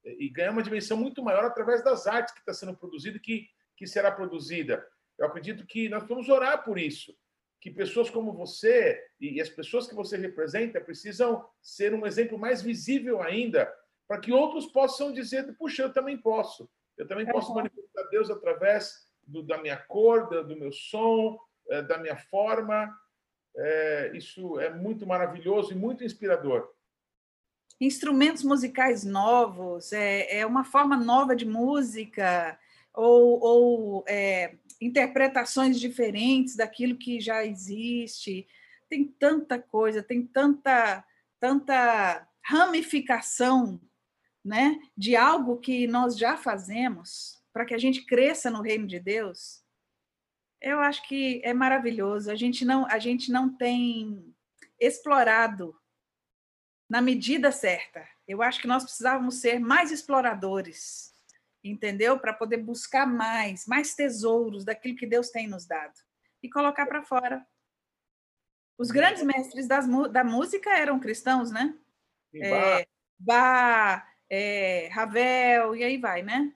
e 0.06 0.30
ganhar 0.30 0.52
uma 0.52 0.64
dimensão 0.64 0.96
muito 0.96 1.22
maior 1.22 1.44
através 1.44 1.84
das 1.84 2.08
artes 2.08 2.34
que 2.34 2.40
está 2.40 2.54
sendo 2.54 2.78
produzida 2.78 3.18
e 3.18 3.20
que, 3.20 3.50
que 3.76 3.86
será 3.86 4.10
produzida. 4.12 4.86
Eu 5.20 5.26
acredito 5.26 5.66
que 5.66 5.90
nós 5.90 6.08
vamos 6.08 6.30
orar 6.30 6.64
por 6.64 6.80
isso, 6.80 7.14
que 7.60 7.70
pessoas 7.70 8.10
como 8.10 8.32
você 8.32 9.04
e 9.20 9.42
as 9.42 9.50
pessoas 9.50 9.88
que 9.88 9.96
você 9.96 10.16
representa 10.16 10.80
precisam 10.80 11.46
ser 11.62 11.94
um 11.94 12.06
exemplo 12.06 12.40
mais 12.40 12.62
visível 12.62 13.22
ainda 13.22 13.70
para 14.08 14.22
que 14.22 14.32
outros 14.32 14.68
possam 14.68 15.12
dizer, 15.12 15.54
puxa, 15.58 15.84
eu 15.84 15.92
também 15.92 16.18
posso. 16.18 16.70
Eu 16.98 17.08
também 17.08 17.26
posso 17.28 17.54
manifestar 17.54 18.04
Deus 18.10 18.30
através 18.30 19.08
do, 19.26 19.44
da 19.44 19.58
minha 19.62 19.78
cor, 19.78 20.28
do 20.46 20.58
meu 20.58 20.72
som, 20.72 21.40
eh, 21.70 21.82
da 21.82 21.98
minha 21.98 22.18
forma. 22.18 22.92
É, 23.56 24.12
isso 24.16 24.60
é 24.60 24.74
muito 24.74 25.06
maravilhoso 25.06 25.72
e 25.72 25.76
muito 25.76 26.04
inspirador. 26.04 26.74
instrumentos 27.80 28.44
musicais 28.44 29.04
novos, 29.04 29.94
é, 29.94 30.40
é 30.40 30.46
uma 30.46 30.64
forma 30.64 30.98
nova 30.98 31.36
de 31.36 31.46
música, 31.46 32.58
ou, 32.94 33.40
ou 33.40 34.06
é, 34.08 34.56
interpretações 34.82 35.80
diferentes 35.80 36.56
daquilo 36.56 36.98
que 36.98 37.20
já 37.20 37.46
existe. 37.46 38.48
Tem 38.90 39.06
tanta 39.06 39.60
coisa, 39.60 40.02
tem 40.02 40.26
tanta, 40.26 41.04
tanta 41.40 42.28
ramificação 42.42 43.80
né, 44.48 44.80
de 44.96 45.16
algo 45.16 45.58
que 45.58 45.86
nós 45.88 46.18
já 46.18 46.38
fazemos 46.38 47.44
para 47.52 47.66
que 47.66 47.74
a 47.74 47.78
gente 47.78 48.06
cresça 48.06 48.50
no 48.50 48.62
reino 48.62 48.88
de 48.88 49.00
Deus. 49.00 49.62
Eu 50.62 50.80
acho 50.80 51.06
que 51.08 51.42
é 51.44 51.54
maravilhoso. 51.54 52.32
A 52.32 52.36
gente 52.36 52.64
não, 52.64 52.88
a 52.88 52.98
gente 52.98 53.32
não 53.32 53.56
tem 53.56 54.34
explorado 54.80 55.76
na 56.90 57.02
medida 57.02 57.52
certa. 57.52 58.08
Eu 58.26 58.42
acho 58.42 58.62
que 58.62 58.68
nós 58.68 58.84
precisávamos 58.84 59.36
ser 59.36 59.60
mais 59.60 59.92
exploradores, 59.92 61.14
entendeu? 61.64 62.18
Para 62.20 62.34
poder 62.34 62.58
buscar 62.58 63.06
mais, 63.06 63.68
mais 63.68 63.96
tesouros 63.96 64.64
daquilo 64.64 64.96
que 64.96 65.06
Deus 65.06 65.30
tem 65.30 65.48
nos 65.48 65.66
dado 65.66 66.00
e 66.42 66.50
colocar 66.50 66.86
para 66.86 67.04
fora. 67.04 67.46
Os 68.78 68.92
grandes 68.92 69.24
mestres 69.24 69.68
das, 69.68 69.88
da 70.12 70.24
música 70.24 70.70
eram 70.78 71.00
cristãos, 71.00 71.52
né? 71.52 71.78
É, 72.34 72.88
Bach, 73.20 74.06
é, 74.30 74.88
Ravel, 74.88 75.76
e 75.76 75.84
aí 75.84 75.98
vai, 75.98 76.22
né? 76.22 76.54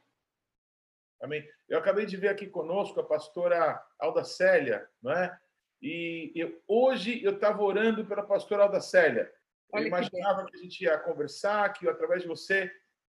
Amém. 1.22 1.48
Eu 1.70 1.78
acabei 1.78 2.06
de 2.06 2.18
ver 2.18 2.30
aqui 2.30 2.48
conosco 2.48 3.00
a 3.00 3.06
pastora 3.06 3.82
Alda 4.00 4.24
Célia, 4.24 4.88
não 5.02 5.12
é? 5.12 5.40
E 5.82 6.32
eu, 6.36 6.62
hoje 6.68 7.24
eu 7.24 7.36
estava 7.36 7.62
orando 7.62 8.06
pela 8.06 8.24
pastora 8.24 8.64
Alda 8.64 8.82
Célia. 8.82 9.32
Eu 9.74 9.88
imaginava 9.88 10.46
que, 10.46 10.52
que, 10.52 10.58
a 10.58 10.62
gente 10.62 10.84
ia 10.84 10.98
conversar, 10.98 11.72
que 11.74 11.86
eu, 11.86 11.92
através 11.92 12.22
de 12.22 12.28
você 12.28 12.72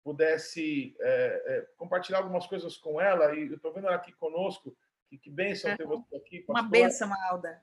pudesse 0.04 0.96
é, 1.00 1.42
é, 1.46 1.68
compartilhar 1.76 2.18
algumas 2.18 2.46
coisas 2.46 2.76
com 2.76 3.00
ela. 3.00 3.34
E 3.34 3.48
eu 3.48 3.56
estou 3.56 3.72
vendo 3.72 3.86
ela 3.86 3.96
aqui 3.96 4.12
conosco. 4.12 4.76
Que, 5.08 5.18
que 5.18 5.30
bênção 5.30 5.70
é. 5.70 5.76
ter 5.76 5.86
você 5.86 6.16
aqui, 6.16 6.40
pastora. 6.40 6.60
Uma 6.60 6.68
bênção, 6.68 7.10
Alda. 7.28 7.62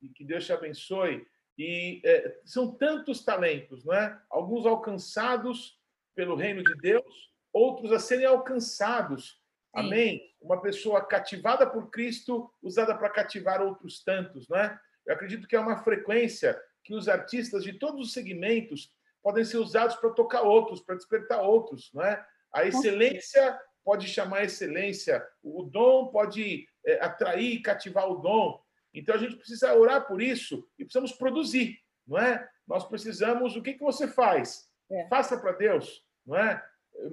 E 0.00 0.08
que 0.08 0.24
Deus 0.24 0.46
te 0.46 0.52
abençoe. 0.52 1.26
E 1.56 2.00
é, 2.04 2.40
são 2.44 2.72
tantos 2.76 3.24
talentos, 3.24 3.84
não 3.84 3.94
é? 3.94 4.20
Alguns 4.30 4.64
alcançados 4.64 5.77
pelo 6.18 6.34
reino 6.34 6.64
de 6.64 6.74
Deus, 6.74 7.30
outros 7.52 7.92
a 7.92 8.00
serem 8.00 8.26
alcançados. 8.26 9.28
Sim. 9.30 9.38
Amém? 9.72 10.34
Uma 10.40 10.60
pessoa 10.60 11.00
cativada 11.06 11.64
por 11.64 11.90
Cristo, 11.90 12.52
usada 12.60 12.92
para 12.92 13.08
cativar 13.08 13.62
outros 13.62 14.02
tantos, 14.02 14.48
não 14.48 14.58
é? 14.58 14.76
Eu 15.06 15.14
acredito 15.14 15.46
que 15.46 15.54
é 15.54 15.60
uma 15.60 15.84
frequência 15.84 16.60
que 16.82 16.92
os 16.92 17.08
artistas 17.08 17.62
de 17.62 17.72
todos 17.72 18.08
os 18.08 18.12
segmentos 18.12 18.92
podem 19.22 19.44
ser 19.44 19.58
usados 19.58 19.94
para 19.94 20.10
tocar 20.10 20.42
outros, 20.42 20.80
para 20.80 20.96
despertar 20.96 21.40
outros, 21.40 21.88
não 21.94 22.04
é? 22.04 22.26
A 22.52 22.64
excelência 22.64 23.56
pode 23.84 24.08
chamar 24.08 24.42
excelência, 24.42 25.24
o 25.40 25.62
dom 25.62 26.08
pode 26.08 26.66
é, 26.84 26.94
atrair 27.00 27.52
e 27.52 27.62
cativar 27.62 28.10
o 28.10 28.16
dom. 28.16 28.60
Então 28.92 29.14
a 29.14 29.18
gente 29.18 29.36
precisa 29.36 29.72
orar 29.72 30.04
por 30.08 30.20
isso 30.20 30.68
e 30.76 30.84
precisamos 30.84 31.12
produzir, 31.12 31.78
não 32.04 32.18
é? 32.18 32.44
Nós 32.66 32.84
precisamos, 32.88 33.54
o 33.54 33.62
que, 33.62 33.74
que 33.74 33.84
você 33.84 34.08
faz? 34.08 34.68
É. 34.90 35.06
Faça 35.08 35.38
para 35.38 35.52
Deus, 35.52 36.02
não 36.28 36.36
é? 36.36 36.62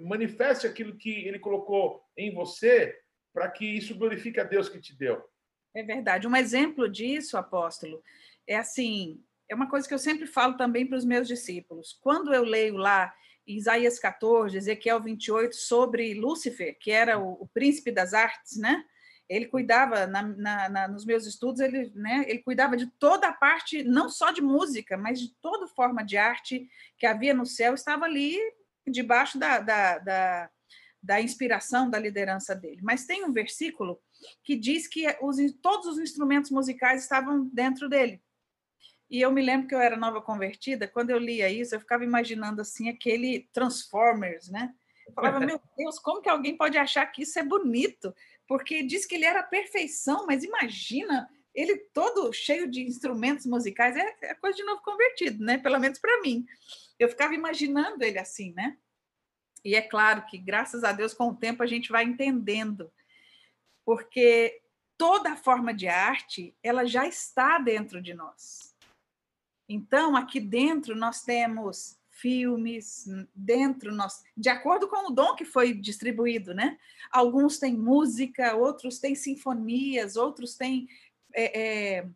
Manifeste 0.03 0.67
aquilo 0.67 0.97
que 0.97 1.25
Ele 1.25 1.39
colocou 1.39 2.03
em 2.17 2.33
você 2.33 2.95
para 3.33 3.49
que 3.49 3.65
isso 3.65 3.95
glorifique 3.95 4.39
a 4.39 4.43
Deus 4.43 4.67
que 4.67 4.79
te 4.79 4.95
deu. 4.95 5.23
É 5.73 5.83
verdade. 5.83 6.27
Um 6.27 6.35
exemplo 6.35 6.87
disso, 6.89 7.37
apóstolo, 7.37 8.03
é 8.45 8.57
assim: 8.57 9.23
é 9.49 9.55
uma 9.55 9.69
coisa 9.69 9.87
que 9.87 9.93
eu 9.93 9.99
sempre 9.99 10.27
falo 10.27 10.57
também 10.57 10.85
para 10.85 10.97
os 10.97 11.05
meus 11.05 11.27
discípulos. 11.27 11.97
Quando 12.01 12.33
eu 12.33 12.43
leio 12.43 12.77
lá 12.77 13.13
Isaías 13.47 13.99
14, 13.99 14.57
Ezequiel 14.57 15.01
28, 15.01 15.55
sobre 15.55 16.13
Lúcifer, 16.13 16.77
que 16.79 16.91
era 16.91 17.19
o, 17.19 17.33
o 17.43 17.47
príncipe 17.47 17.91
das 17.91 18.13
artes, 18.13 18.57
né? 18.57 18.83
Ele 19.27 19.47
cuidava, 19.47 20.05
na, 20.05 20.21
na, 20.21 20.69
na, 20.69 20.87
nos 20.87 21.03
meus 21.03 21.25
estudos, 21.25 21.59
ele, 21.59 21.91
né, 21.95 22.25
ele 22.27 22.39
cuidava 22.39 22.77
de 22.77 22.85
toda 22.99 23.27
a 23.27 23.33
parte, 23.33 23.83
não 23.83 24.07
só 24.07 24.29
de 24.29 24.39
música, 24.39 24.97
mas 24.97 25.19
de 25.19 25.33
toda 25.41 25.67
forma 25.67 26.03
de 26.03 26.15
arte 26.15 26.69
que 26.95 27.07
havia 27.07 27.33
no 27.33 27.45
céu, 27.45 27.73
estava 27.73 28.05
ali 28.05 28.39
debaixo 28.87 29.37
da, 29.37 29.59
da, 29.59 29.97
da, 29.99 30.49
da 31.01 31.21
inspiração, 31.21 31.89
da 31.89 31.99
liderança 31.99 32.55
dele. 32.55 32.81
Mas 32.81 33.05
tem 33.05 33.23
um 33.23 33.31
versículo 33.31 33.99
que 34.43 34.55
diz 34.55 34.87
que 34.87 35.05
os, 35.21 35.37
todos 35.61 35.87
os 35.87 35.99
instrumentos 35.99 36.51
musicais 36.51 37.03
estavam 37.03 37.45
dentro 37.53 37.87
dele. 37.89 38.21
E 39.09 39.21
eu 39.21 39.31
me 39.31 39.41
lembro 39.41 39.67
que 39.67 39.75
eu 39.75 39.79
era 39.79 39.95
nova 39.95 40.21
convertida, 40.21 40.87
quando 40.87 41.11
eu 41.11 41.19
lia 41.19 41.49
isso, 41.49 41.75
eu 41.75 41.79
ficava 41.79 42.03
imaginando 42.03 42.61
assim 42.61 42.89
aquele 42.89 43.47
Transformers, 43.53 44.49
né? 44.49 44.73
Eu 45.07 45.13
falava, 45.13 45.39
meu 45.45 45.61
Deus, 45.77 45.99
como 45.99 46.21
que 46.21 46.29
alguém 46.29 46.57
pode 46.57 46.77
achar 46.77 47.05
que 47.05 47.21
isso 47.21 47.37
é 47.37 47.43
bonito? 47.43 48.13
Porque 48.47 48.83
diz 48.83 49.05
que 49.05 49.15
ele 49.15 49.25
era 49.25 49.43
perfeição, 49.43 50.25
mas 50.25 50.43
imagina 50.43 51.29
ele 51.53 51.77
todo 51.93 52.33
cheio 52.33 52.69
de 52.69 52.81
instrumentos 52.81 53.45
musicais, 53.45 53.95
é, 53.95 54.15
é 54.23 54.33
coisa 54.33 54.57
de 54.57 54.63
novo 54.63 54.81
convertido, 54.81 55.43
né? 55.43 55.57
Pelo 55.57 55.79
menos 55.79 55.99
para 55.99 56.21
mim. 56.21 56.45
Eu 56.99 57.09
ficava 57.09 57.33
imaginando 57.33 58.03
ele 58.03 58.19
assim, 58.19 58.53
né? 58.53 58.77
E 59.63 59.75
é 59.75 59.81
claro 59.81 60.25
que, 60.25 60.37
graças 60.37 60.83
a 60.83 60.91
Deus, 60.91 61.13
com 61.13 61.29
o 61.29 61.35
tempo 61.35 61.63
a 61.63 61.65
gente 61.65 61.91
vai 61.91 62.03
entendendo, 62.03 62.91
porque 63.83 64.61
toda 64.97 65.35
forma 65.35 65.73
de 65.73 65.87
arte, 65.87 66.55
ela 66.61 66.85
já 66.85 67.07
está 67.07 67.57
dentro 67.57 68.01
de 68.01 68.13
nós. 68.13 68.75
Então, 69.67 70.15
aqui 70.15 70.39
dentro 70.39 70.95
nós 70.95 71.23
temos 71.23 71.99
filmes, 72.11 73.07
dentro 73.33 73.93
nós, 73.93 74.23
de 74.37 74.47
acordo 74.47 74.87
com 74.87 75.09
o 75.09 75.13
dom 75.13 75.35
que 75.35 75.43
foi 75.43 75.73
distribuído, 75.73 76.53
né? 76.53 76.77
Alguns 77.11 77.57
têm 77.57 77.75
música, 77.75 78.55
outros 78.55 78.99
têm 78.99 79.15
sinfonias, 79.15 80.15
outros 80.15 80.55
têm 80.55 80.87
é, 81.33 81.97
é, 81.97 82.09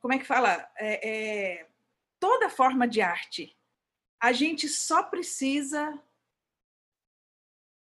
como 0.00 0.14
é 0.14 0.18
que 0.18 0.24
fala? 0.24 0.68
É, 0.76 1.08
é, 1.08 1.66
toda 2.18 2.48
forma 2.48 2.86
de 2.86 3.00
arte. 3.00 3.56
A 4.20 4.32
gente 4.32 4.68
só 4.68 5.02
precisa 5.02 6.00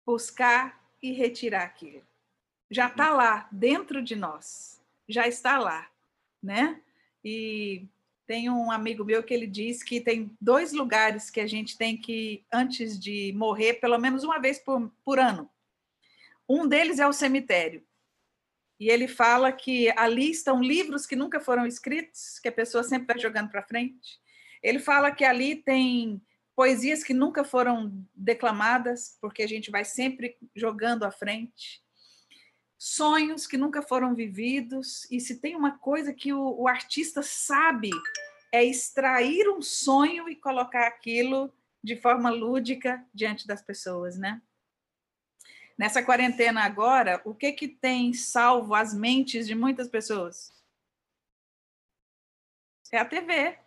buscar 0.05 0.83
e 1.01 1.11
retirar 1.11 1.63
aquilo. 1.63 2.05
Já 2.69 2.87
está 2.87 3.11
lá, 3.11 3.47
dentro 3.51 4.01
de 4.01 4.15
nós. 4.15 4.81
Já 5.07 5.27
está 5.27 5.57
lá, 5.57 5.89
né? 6.41 6.81
E 7.23 7.87
tem 8.27 8.49
um 8.49 8.71
amigo 8.71 9.03
meu 9.03 9.23
que 9.23 9.33
ele 9.33 9.47
diz 9.47 9.81
que 9.81 9.99
tem 9.99 10.35
dois 10.39 10.71
lugares 10.71 11.31
que 11.31 11.39
a 11.39 11.47
gente 11.47 11.75
tem 11.75 11.97
que, 11.97 12.45
antes 12.53 12.99
de 12.99 13.33
morrer, 13.33 13.75
pelo 13.75 13.97
menos 13.97 14.23
uma 14.23 14.39
vez 14.39 14.59
por, 14.59 14.91
por 15.03 15.19
ano. 15.19 15.49
Um 16.47 16.67
deles 16.67 16.99
é 16.99 17.07
o 17.07 17.13
cemitério. 17.13 17.83
E 18.79 18.89
ele 18.89 19.07
fala 19.07 19.51
que 19.51 19.91
ali 19.97 20.31
estão 20.31 20.61
livros 20.61 21.05
que 21.05 21.15
nunca 21.15 21.39
foram 21.39 21.65
escritos, 21.65 22.39
que 22.39 22.47
a 22.47 22.51
pessoa 22.51 22.83
sempre 22.83 23.13
vai 23.13 23.19
jogando 23.19 23.49
para 23.49 23.61
frente. 23.61 24.19
Ele 24.63 24.79
fala 24.79 25.11
que 25.11 25.25
ali 25.25 25.55
tem 25.55 26.21
poesias 26.55 27.03
que 27.03 27.13
nunca 27.13 27.43
foram 27.43 27.91
declamadas, 28.15 29.17
porque 29.19 29.43
a 29.43 29.47
gente 29.47 29.69
vai 29.71 29.83
sempre 29.83 30.37
jogando 30.55 31.03
à 31.03 31.11
frente 31.11 31.81
sonhos 32.79 33.45
que 33.45 33.57
nunca 33.57 33.81
foram 33.81 34.15
vividos, 34.15 35.05
e 35.11 35.19
se 35.19 35.41
tem 35.41 35.53
uma 35.53 35.77
coisa 35.77 36.13
que 36.13 36.31
o, 36.31 36.61
o 36.61 36.67
artista 36.67 37.21
sabe 37.21 37.89
é 38.53 38.63
extrair 38.63 39.49
um 39.49 39.61
sonho 39.61 40.29
e 40.29 40.35
colocar 40.35 40.87
aquilo 40.87 41.53
de 41.83 41.97
forma 41.97 42.29
lúdica 42.29 43.05
diante 43.13 43.45
das 43.45 43.61
pessoas, 43.61 44.17
né? 44.17 44.41
Nessa 45.79 46.03
quarentena 46.03 46.65
agora, 46.65 47.21
o 47.23 47.33
que 47.33 47.53
que 47.53 47.65
tem 47.65 48.11
salvo 48.11 48.75
as 48.75 48.93
mentes 48.93 49.47
de 49.47 49.55
muitas 49.55 49.87
pessoas? 49.87 50.51
É 52.91 52.97
a 52.97 53.05
TV. 53.05 53.57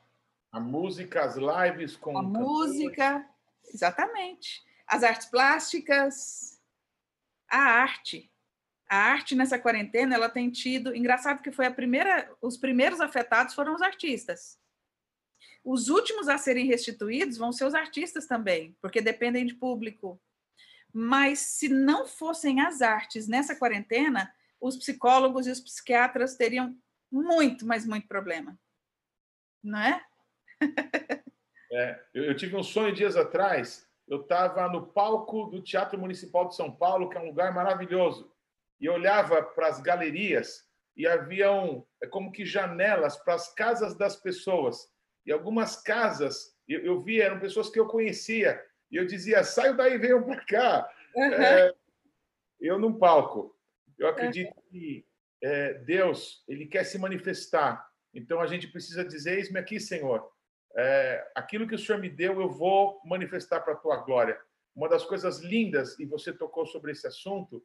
A 0.52 0.60
música, 0.60 1.24
as 1.24 1.36
lives 1.36 1.96
com 1.96 2.18
a 2.18 2.22
música, 2.22 3.26
exatamente. 3.64 4.62
As 4.86 5.02
artes 5.02 5.26
plásticas, 5.26 6.60
a 7.48 7.56
arte 7.56 8.30
a 8.90 8.96
arte 8.96 9.34
nessa 9.34 9.58
quarentena 9.58 10.14
ela 10.14 10.28
tem 10.28 10.50
tido 10.50 10.94
engraçado 10.94 11.42
que 11.42 11.50
foi 11.50 11.64
a 11.64 11.70
primeira 11.70 12.30
os 12.42 12.58
primeiros 12.58 13.00
afetados 13.00 13.54
foram 13.54 13.74
os 13.74 13.80
artistas 13.80 14.58
os 15.64 15.88
últimos 15.88 16.28
a 16.28 16.36
serem 16.36 16.66
restituídos 16.66 17.38
vão 17.38 17.52
ser 17.52 17.64
os 17.64 17.74
artistas 17.74 18.26
também 18.26 18.76
porque 18.82 19.00
dependem 19.00 19.46
de 19.46 19.54
público 19.54 20.20
mas 20.92 21.38
se 21.38 21.68
não 21.68 22.06
fossem 22.06 22.60
as 22.60 22.82
artes 22.82 23.26
nessa 23.26 23.56
quarentena 23.56 24.32
os 24.60 24.76
psicólogos 24.76 25.46
e 25.46 25.50
os 25.50 25.60
psiquiatras 25.60 26.36
teriam 26.36 26.76
muito 27.10 27.66
mas 27.66 27.86
muito 27.86 28.06
problema. 28.06 28.58
Não 29.62 29.78
é, 29.78 30.02
é 31.72 32.04
eu, 32.12 32.24
eu 32.24 32.36
tive 32.36 32.56
um 32.56 32.62
sonho 32.62 32.94
dias 32.94 33.16
atrás. 33.16 33.86
Eu 34.08 34.22
estava 34.22 34.68
no 34.68 34.86
palco 34.88 35.46
do 35.46 35.62
Teatro 35.62 35.98
Municipal 35.98 36.48
de 36.48 36.56
São 36.56 36.70
Paulo 36.70 37.08
que 37.08 37.16
é 37.16 37.20
um 37.20 37.26
lugar 37.26 37.54
maravilhoso. 37.54 38.32
E 38.80 38.88
olhava 38.88 39.42
para 39.42 39.68
as 39.68 39.80
galerias 39.80 40.68
e 40.96 41.06
haviam 41.06 41.86
é 42.02 42.06
como 42.06 42.32
que 42.32 42.44
janelas 42.44 43.16
para 43.16 43.34
as 43.34 43.52
casas 43.54 43.96
das 43.96 44.16
pessoas. 44.16 44.90
E 45.24 45.32
algumas 45.32 45.76
casas 45.76 46.52
eu, 46.68 46.80
eu 46.80 47.00
vi, 47.00 47.20
eram 47.20 47.38
pessoas 47.38 47.68
que 47.68 47.78
eu 47.78 47.86
conhecia, 47.86 48.60
e 48.92 48.96
eu 48.98 49.06
dizia, 49.06 49.42
saio 49.42 49.74
daí, 49.74 49.96
venham 49.96 50.22
para 50.22 50.44
cá. 50.44 50.94
Uhum. 51.16 51.32
É, 51.32 51.74
eu 52.60 52.78
num 52.78 52.98
palco. 52.98 53.56
Eu 53.98 54.06
acredito 54.06 54.54
uhum. 54.54 54.62
que 54.70 55.06
é, 55.42 55.74
Deus, 55.74 56.44
ele 56.46 56.66
quer 56.66 56.84
se 56.84 56.98
manifestar. 56.98 57.84
Então 58.14 58.38
a 58.38 58.46
gente 58.46 58.68
precisa 58.68 59.02
dizer, 59.02 59.38
eis-me 59.38 59.58
aqui, 59.58 59.80
Senhor. 59.80 60.30
É, 60.76 61.26
aquilo 61.34 61.66
que 61.66 61.74
o 61.74 61.78
Senhor 61.78 61.98
me 61.98 62.10
deu, 62.10 62.40
eu 62.40 62.50
vou 62.50 63.00
manifestar 63.04 63.60
para 63.60 63.72
a 63.72 63.76
tua 63.76 63.96
glória. 63.96 64.38
Uma 64.74 64.88
das 64.88 65.04
coisas 65.04 65.40
lindas, 65.40 65.98
e 65.98 66.04
você 66.04 66.32
tocou 66.32 66.66
sobre 66.66 66.92
esse 66.92 67.06
assunto, 67.06 67.64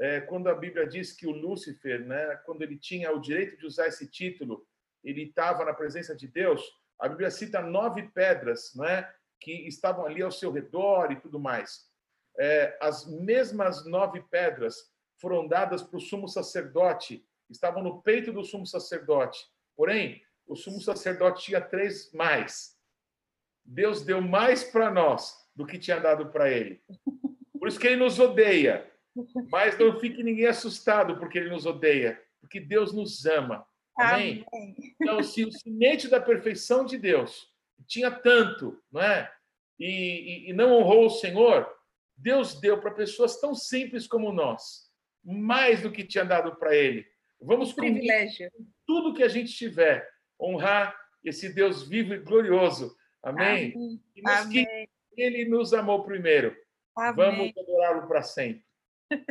é 0.00 0.20
quando 0.20 0.48
a 0.48 0.54
Bíblia 0.54 0.86
diz 0.86 1.12
que 1.12 1.26
o 1.26 1.32
Lúcifer, 1.32 2.04
né, 2.04 2.36
quando 2.46 2.62
ele 2.62 2.78
tinha 2.78 3.12
o 3.12 3.20
direito 3.20 3.56
de 3.56 3.66
usar 3.66 3.88
esse 3.88 4.08
título, 4.08 4.64
ele 5.02 5.24
estava 5.24 5.64
na 5.64 5.74
presença 5.74 6.14
de 6.14 6.28
Deus. 6.28 6.62
A 7.00 7.08
Bíblia 7.08 7.30
cita 7.30 7.60
nove 7.60 8.08
pedras, 8.10 8.74
né, 8.76 9.12
que 9.40 9.52
estavam 9.66 10.06
ali 10.06 10.22
ao 10.22 10.30
seu 10.30 10.50
redor 10.50 11.12
e 11.12 11.20
tudo 11.20 11.38
mais. 11.38 11.86
É, 12.38 12.76
as 12.80 13.06
mesmas 13.06 13.84
nove 13.86 14.22
pedras 14.30 14.92
foram 15.20 15.46
dadas 15.46 15.82
para 15.82 15.96
o 15.96 16.00
sumo 16.00 16.28
sacerdote, 16.28 17.26
estavam 17.50 17.82
no 17.82 18.02
peito 18.02 18.32
do 18.32 18.44
sumo 18.44 18.66
sacerdote. 18.66 19.38
Porém, 19.76 20.22
o 20.46 20.54
sumo 20.54 20.80
sacerdote 20.80 21.44
tinha 21.44 21.60
três 21.60 22.12
mais. 22.12 22.76
Deus 23.64 24.04
deu 24.04 24.20
mais 24.20 24.64
para 24.64 24.90
nós 24.90 25.34
do 25.54 25.66
que 25.66 25.78
tinha 25.78 25.98
dado 25.98 26.30
para 26.30 26.50
ele. 26.50 26.82
Por 27.58 27.68
isso 27.68 27.78
que 27.78 27.88
ele 27.88 27.96
nos 27.96 28.18
odeia. 28.18 28.90
Mas 29.50 29.76
não 29.78 29.98
fique 29.98 30.22
ninguém 30.22 30.46
assustado 30.46 31.18
porque 31.18 31.38
ele 31.38 31.50
nos 31.50 31.66
odeia, 31.66 32.22
porque 32.40 32.60
Deus 32.60 32.92
nos 32.92 33.26
ama. 33.26 33.66
Amém? 33.98 34.44
Amém. 34.52 34.76
Então, 35.00 35.22
se 35.22 35.44
o 35.44 35.50
semente 35.50 36.06
da 36.06 36.20
perfeição 36.20 36.84
de 36.84 36.96
Deus 36.96 37.52
tinha 37.86 38.10
tanto, 38.10 38.80
não 38.90 39.00
é? 39.00 39.32
E, 39.78 39.86
e, 39.86 40.50
e 40.50 40.52
não 40.52 40.72
honrou 40.72 41.06
o 41.06 41.10
Senhor, 41.10 41.68
Deus 42.16 42.60
deu 42.60 42.80
para 42.80 42.90
pessoas 42.90 43.40
tão 43.40 43.54
simples 43.54 44.06
como 44.06 44.32
nós, 44.32 44.90
mais 45.24 45.82
do 45.82 45.92
que 45.92 46.04
tinha 46.04 46.24
dado 46.24 46.56
para 46.56 46.74
ele. 46.74 47.06
Vamos 47.40 47.72
privilégio. 47.72 48.50
tudo 48.86 49.14
que 49.14 49.22
a 49.22 49.28
gente 49.28 49.52
tiver, 49.52 50.08
honrar 50.40 50.98
esse 51.24 51.52
Deus 51.52 51.88
vivo 51.88 52.14
e 52.14 52.18
glorioso. 52.18 52.96
Amém? 53.22 53.72
Amém. 53.74 54.02
Amém. 54.26 54.88
que 55.14 55.22
ele 55.22 55.44
nos 55.44 55.72
amou 55.72 56.04
primeiro. 56.04 56.56
Amém. 56.96 57.14
Vamos 57.14 57.52
adorá-lo 57.56 58.08
para 58.08 58.22
sempre. 58.22 58.64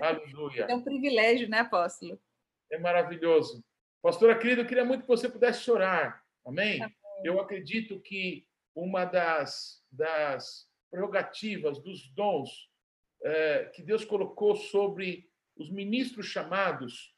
Aleluia. 0.01 0.67
É 0.69 0.75
um 0.75 0.83
privilégio, 0.83 1.49
né, 1.49 1.59
apóstolo? 1.59 2.19
É 2.71 2.79
maravilhoso. 2.79 3.63
Pastora 4.01 4.37
querida, 4.37 4.61
eu 4.61 4.65
queria 4.65 4.85
muito 4.85 5.01
que 5.01 5.07
você 5.07 5.29
pudesse 5.29 5.61
chorar. 5.63 6.23
Amém? 6.45 6.81
Amém. 6.81 6.95
Eu 7.23 7.39
acredito 7.39 7.99
que 7.99 8.47
uma 8.75 9.05
das, 9.05 9.83
das 9.91 10.67
prerrogativas, 10.89 11.79
dos 11.79 12.07
dons 12.13 12.69
é, 13.23 13.65
que 13.65 13.81
Deus 13.81 14.05
colocou 14.05 14.55
sobre 14.55 15.29
os 15.55 15.71
ministros 15.71 16.27
chamados 16.27 17.15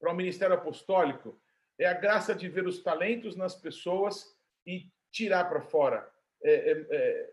para 0.00 0.12
o 0.12 0.16
ministério 0.16 0.54
apostólico 0.54 1.40
é 1.78 1.86
a 1.86 1.94
graça 1.94 2.34
de 2.34 2.48
ver 2.48 2.66
os 2.66 2.82
talentos 2.82 3.36
nas 3.36 3.54
pessoas 3.54 4.36
e 4.66 4.88
tirar 5.10 5.48
para 5.48 5.60
fora. 5.60 6.08
É, 6.42 6.52
é, 6.52 6.86
é, 6.90 7.30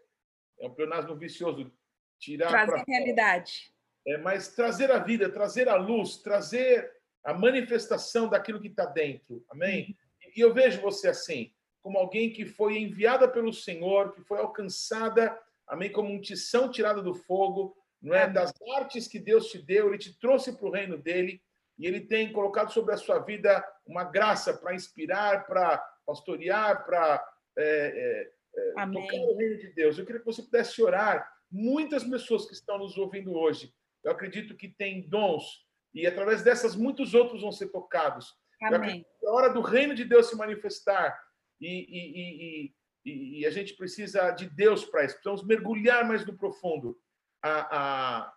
é 0.61 0.67
um 0.67 0.73
pleonasmo 0.73 1.15
vicioso. 1.15 1.71
Tirar 2.19 2.49
trazer 2.49 2.79
a 2.79 2.83
realidade. 2.87 3.73
É, 4.07 4.17
mas 4.17 4.49
trazer 4.49 4.91
a 4.91 4.99
vida, 4.99 5.31
trazer 5.31 5.67
a 5.67 5.75
luz, 5.75 6.17
trazer 6.17 6.91
a 7.23 7.33
manifestação 7.33 8.29
daquilo 8.29 8.61
que 8.61 8.67
está 8.67 8.85
dentro. 8.85 9.43
Amém? 9.49 9.97
E 10.35 10.39
eu 10.39 10.53
vejo 10.53 10.81
você 10.81 11.07
assim, 11.07 11.53
como 11.85 11.99
alguém 11.99 12.33
que 12.33 12.47
foi 12.47 12.79
enviada 12.79 13.27
pelo 13.27 13.53
Senhor, 13.53 14.11
que 14.11 14.23
foi 14.23 14.39
alcançada, 14.39 15.39
amém, 15.67 15.91
como 15.91 16.11
um 16.11 16.19
tição 16.19 16.71
tirado 16.71 17.03
do 17.03 17.13
fogo, 17.13 17.77
não 18.01 18.15
é? 18.15 18.27
Das 18.27 18.51
artes 18.75 19.07
que 19.07 19.19
Deus 19.19 19.51
te 19.51 19.59
deu, 19.59 19.89
ele 19.89 19.99
te 19.99 20.17
trouxe 20.17 20.57
para 20.57 20.65
o 20.65 20.71
reino 20.71 20.97
dele 20.97 21.39
e 21.77 21.85
ele 21.85 22.01
tem 22.01 22.33
colocado 22.33 22.73
sobre 22.73 22.95
a 22.95 22.97
sua 22.97 23.19
vida 23.19 23.63
uma 23.85 24.03
graça 24.03 24.51
para 24.51 24.73
inspirar, 24.73 25.45
para 25.45 25.77
pastorear, 26.07 26.83
para 26.87 27.23
é, 27.55 28.31
é, 28.55 28.81
é 28.81 28.87
tocar 28.87 29.17
o 29.17 29.37
reino 29.37 29.59
de 29.59 29.67
Deus. 29.67 29.99
Eu 29.99 30.07
queria 30.07 30.21
que 30.21 30.25
você 30.25 30.41
pudesse 30.41 30.81
orar. 30.81 31.31
Muitas 31.51 32.03
pessoas 32.03 32.47
que 32.47 32.53
estão 32.53 32.79
nos 32.79 32.97
ouvindo 32.97 33.31
hoje, 33.31 33.71
eu 34.03 34.11
acredito 34.11 34.57
que 34.57 34.69
têm 34.69 35.07
dons 35.07 35.63
e 35.93 36.07
através 36.07 36.41
dessas 36.41 36.75
muitos 36.75 37.13
outros 37.13 37.43
vão 37.43 37.51
ser 37.51 37.67
tocados. 37.67 38.33
Amém. 38.63 39.05
É 39.23 39.29
hora 39.29 39.49
do 39.49 39.61
reino 39.61 39.93
de 39.93 40.03
Deus 40.03 40.27
se 40.29 40.35
manifestar 40.35 41.15
e, 41.59 41.85
e, 41.89 42.73
e, 43.05 43.39
e 43.39 43.45
a 43.45 43.49
gente 43.49 43.75
precisa 43.75 44.31
de 44.31 44.49
Deus 44.49 44.85
para 44.85 45.05
isso. 45.05 45.15
Precisamos 45.15 45.45
mergulhar 45.45 46.07
mais 46.07 46.25
no 46.25 46.37
profundo. 46.37 46.99
A, 47.41 48.23
a, 48.23 48.33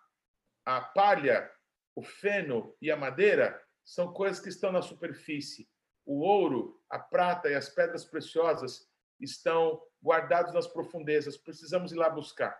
a 0.64 0.80
palha 0.80 1.50
o 1.98 2.02
feno 2.02 2.76
e 2.80 2.92
a 2.92 2.96
madeira 2.96 3.60
são 3.84 4.12
coisas 4.12 4.38
que 4.38 4.48
estão 4.48 4.70
na 4.70 4.80
superfície. 4.80 5.68
O 6.06 6.20
ouro, 6.20 6.80
a 6.88 6.96
prata 6.96 7.50
e 7.50 7.56
as 7.56 7.68
pedras 7.68 8.04
preciosas 8.04 8.88
estão 9.20 9.82
guardados 10.00 10.54
nas 10.54 10.68
profundezas. 10.68 11.36
Precisamos 11.36 11.90
ir 11.90 11.96
lá 11.96 12.08
buscar. 12.08 12.56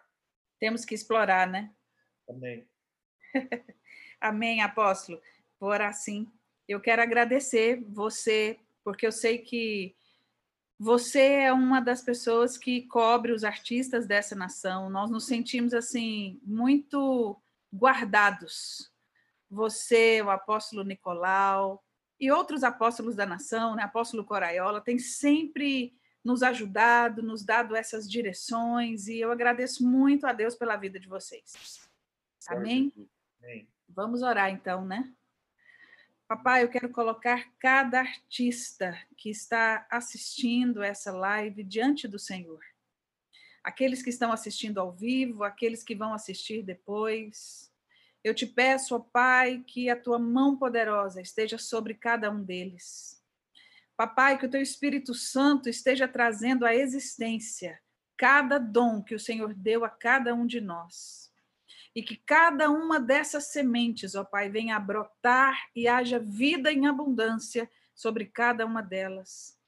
Temos 0.59 0.85
que 0.85 0.93
explorar, 0.93 1.47
né? 1.47 1.73
Amém. 2.29 2.69
Amém, 4.21 4.61
apóstolo. 4.61 5.23
Por 5.57 5.81
assim, 5.81 6.29
eu 6.67 6.81
quero 6.81 7.01
agradecer 7.01 7.81
você, 7.85 8.59
porque 8.83 9.07
eu 9.07 9.13
sei 9.13 9.39
que 9.39 9.95
você 10.79 11.21
é 11.21 11.53
uma 11.53 11.81
das 11.81 12.03
pessoas 12.03 12.57
que 12.57 12.83
cobre 12.83 13.33
os 13.33 13.43
artistas 13.43 14.07
dessa 14.07 14.37
nação. 14.37 14.89
Nós 14.89 15.11
nos 15.11 15.27
sentimos 15.27 15.75
assim 15.75 16.41
muito 16.45 17.41
guardados 17.75 18.93
você, 19.51 20.21
o 20.23 20.31
apóstolo 20.31 20.85
Nicolau 20.85 21.83
e 22.21 22.31
outros 22.31 22.63
apóstolos 22.63 23.17
da 23.17 23.25
nação, 23.25 23.75
né? 23.75 23.83
apóstolo 23.83 24.25
Coraiola, 24.25 24.81
tem 24.81 24.99
sempre 24.99 25.97
nos 26.25 26.43
ajudado, 26.43 27.23
nos 27.23 27.45
dado 27.45 27.75
essas 27.75 28.09
direções, 28.11 29.07
e 29.09 29.19
eu 29.19 29.33
agradeço 29.33 29.89
muito 29.89 30.27
a 30.27 30.33
Deus 30.33 30.55
pela 30.55 30.77
vida 30.77 30.99
de 31.01 31.09
vocês. 31.09 31.89
Amém? 32.49 32.93
Amém. 33.43 33.69
Vamos 33.89 34.23
orar 34.23 34.51
então, 34.51 34.85
né? 34.85 35.11
Papai, 36.29 36.63
eu 36.63 36.69
quero 36.69 36.91
colocar 36.91 37.51
cada 37.59 38.01
artista 38.01 38.95
que 39.17 39.31
está 39.31 39.87
assistindo 39.91 40.83
essa 40.83 41.11
live 41.11 41.65
diante 41.65 42.07
do 42.07 42.19
Senhor. 42.19 42.61
Aqueles 43.65 44.03
que 44.03 44.11
estão 44.11 44.31
assistindo 44.31 44.79
ao 44.79 44.93
vivo, 44.93 45.43
aqueles 45.43 45.83
que 45.83 45.95
vão 45.95 46.13
assistir 46.13 46.63
depois, 46.63 47.73
eu 48.23 48.35
te 48.35 48.47
peço, 48.47 48.95
ó 48.95 48.99
Pai, 48.99 49.65
que 49.67 49.89
a 49.89 49.99
tua 49.99 50.19
mão 50.19 50.55
poderosa 50.55 51.23
esteja 51.23 51.57
sobre 51.57 51.95
cada 51.95 52.31
um 52.31 52.45
deles. 52.45 53.25
Papai, 53.97 54.39
que 54.39 54.45
o 54.45 54.51
teu 54.51 54.61
Espírito 54.61 55.15
Santo 55.15 55.67
esteja 55.67 56.07
trazendo 56.07 56.67
à 56.67 56.75
existência 56.75 57.81
cada 58.19 58.59
dom 58.59 59.03
que 59.03 59.15
o 59.15 59.21
Senhor 59.21 59.55
deu 59.55 59.83
a 59.83 59.89
cada 59.89 60.35
um 60.35 60.47
de 60.47 60.61
nós. 60.61 61.28
E 61.95 62.03
que 62.03 62.17
cada 62.17 62.71
uma 62.71 63.01
dessas 63.01 63.47
sementes, 63.47 64.15
ó 64.15 64.25
Pai, 64.25 64.49
venha 64.49 64.77
a 64.77 64.81
brotar 64.81 65.69
e 65.75 65.89
haja 65.89 66.19
vida 66.19 66.73
em 66.73 66.87
abundância 66.87 67.69
sobre 67.95 68.27
cada 68.27 68.65
uma 68.65 68.83
delas. 68.83 69.59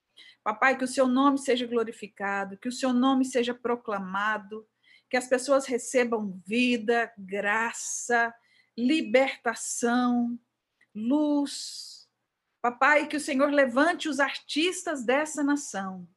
Papai, 0.43 0.77
que 0.77 0.85
o 0.85 0.89
seu 0.89 1.07
nome 1.07 1.39
seja 1.39 1.67
glorificado, 1.67 2.57
que 2.57 2.69
o 2.69 2.73
seu 2.73 2.93
nome 2.93 3.25
seja 3.25 3.53
proclamado, 3.53 4.67
que 5.09 5.17
as 5.17 5.27
pessoas 5.27 5.67
recebam 5.67 6.41
vida, 6.47 7.13
graça, 7.19 8.33
libertação, 8.77 10.39
luz. 10.95 12.09
Papai, 12.63 13.07
que 13.07 13.17
o 13.17 13.21
Senhor 13.21 13.51
levante 13.51 14.09
os 14.09 14.21
artistas 14.21 15.05
dessa 15.05 15.43
nação, 15.43 16.09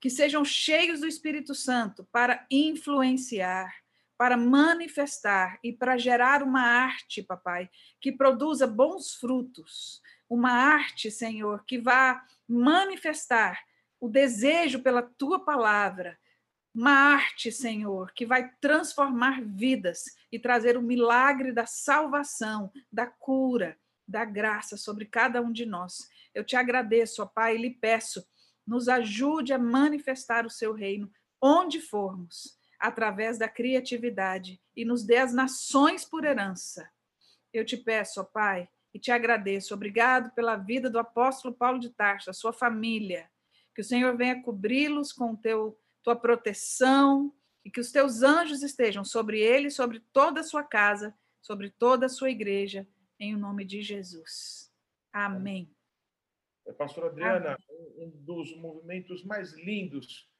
que 0.00 0.10
sejam 0.10 0.44
cheios 0.44 1.00
do 1.00 1.06
Espírito 1.06 1.54
Santo 1.54 2.06
para 2.12 2.46
influenciar, 2.50 3.81
para 4.22 4.36
manifestar 4.36 5.58
e 5.64 5.72
para 5.72 5.98
gerar 5.98 6.44
uma 6.44 6.62
arte, 6.62 7.24
papai, 7.24 7.68
que 8.00 8.12
produza 8.12 8.68
bons 8.68 9.14
frutos. 9.14 10.00
Uma 10.30 10.52
arte, 10.52 11.10
Senhor, 11.10 11.64
que 11.66 11.76
vá 11.76 12.24
manifestar 12.46 13.58
o 13.98 14.08
desejo 14.08 14.80
pela 14.80 15.02
tua 15.02 15.44
palavra, 15.44 16.16
uma 16.72 16.92
arte, 16.92 17.50
Senhor, 17.50 18.12
que 18.12 18.24
vai 18.24 18.48
transformar 18.60 19.42
vidas 19.42 20.04
e 20.30 20.38
trazer 20.38 20.76
o 20.76 20.82
milagre 20.82 21.50
da 21.50 21.66
salvação, 21.66 22.70
da 22.92 23.08
cura, 23.08 23.76
da 24.06 24.24
graça 24.24 24.76
sobre 24.76 25.04
cada 25.04 25.42
um 25.42 25.50
de 25.50 25.66
nós. 25.66 26.08
Eu 26.32 26.44
te 26.44 26.54
agradeço, 26.54 27.24
ó 27.24 27.26
Pai, 27.26 27.56
e 27.56 27.60
lhe 27.60 27.70
peço, 27.70 28.24
nos 28.64 28.88
ajude 28.88 29.52
a 29.52 29.58
manifestar 29.58 30.46
o 30.46 30.50
seu 30.50 30.72
reino 30.72 31.10
onde 31.40 31.80
formos, 31.80 32.61
através 32.82 33.38
da 33.38 33.48
criatividade, 33.48 34.60
e 34.76 34.84
nos 34.84 35.04
dê 35.04 35.18
as 35.18 35.32
nações 35.32 36.04
por 36.04 36.24
herança. 36.24 36.90
Eu 37.52 37.64
te 37.64 37.76
peço, 37.76 38.20
ó 38.20 38.24
Pai, 38.24 38.68
e 38.92 38.98
te 38.98 39.12
agradeço. 39.12 39.72
Obrigado 39.72 40.34
pela 40.34 40.56
vida 40.56 40.90
do 40.90 40.98
apóstolo 40.98 41.54
Paulo 41.54 41.78
de 41.78 41.90
Tarso, 41.90 42.28
a 42.28 42.32
sua 42.32 42.52
família. 42.52 43.30
Que 43.72 43.82
o 43.82 43.84
Senhor 43.84 44.16
venha 44.16 44.42
cobri-los 44.42 45.12
com 45.12 45.30
o 45.30 45.36
teu 45.36 45.78
tua 46.02 46.16
proteção 46.16 47.32
e 47.64 47.70
que 47.70 47.78
os 47.78 47.92
teus 47.92 48.24
anjos 48.24 48.64
estejam 48.64 49.04
sobre 49.04 49.38
ele, 49.40 49.70
sobre 49.70 50.00
toda 50.12 50.40
a 50.40 50.44
sua 50.44 50.64
casa, 50.64 51.16
sobre 51.40 51.70
toda 51.70 52.06
a 52.06 52.08
sua 52.08 52.30
igreja, 52.30 52.84
em 53.20 53.36
nome 53.36 53.64
de 53.64 53.80
Jesus. 53.80 54.72
Amém. 55.12 55.72
É, 56.66 56.72
Pastor 56.72 57.04
Adriana, 57.04 57.56
um 57.96 58.10
dos 58.10 58.56
movimentos 58.56 59.24
mais 59.24 59.52
lindos 59.52 60.31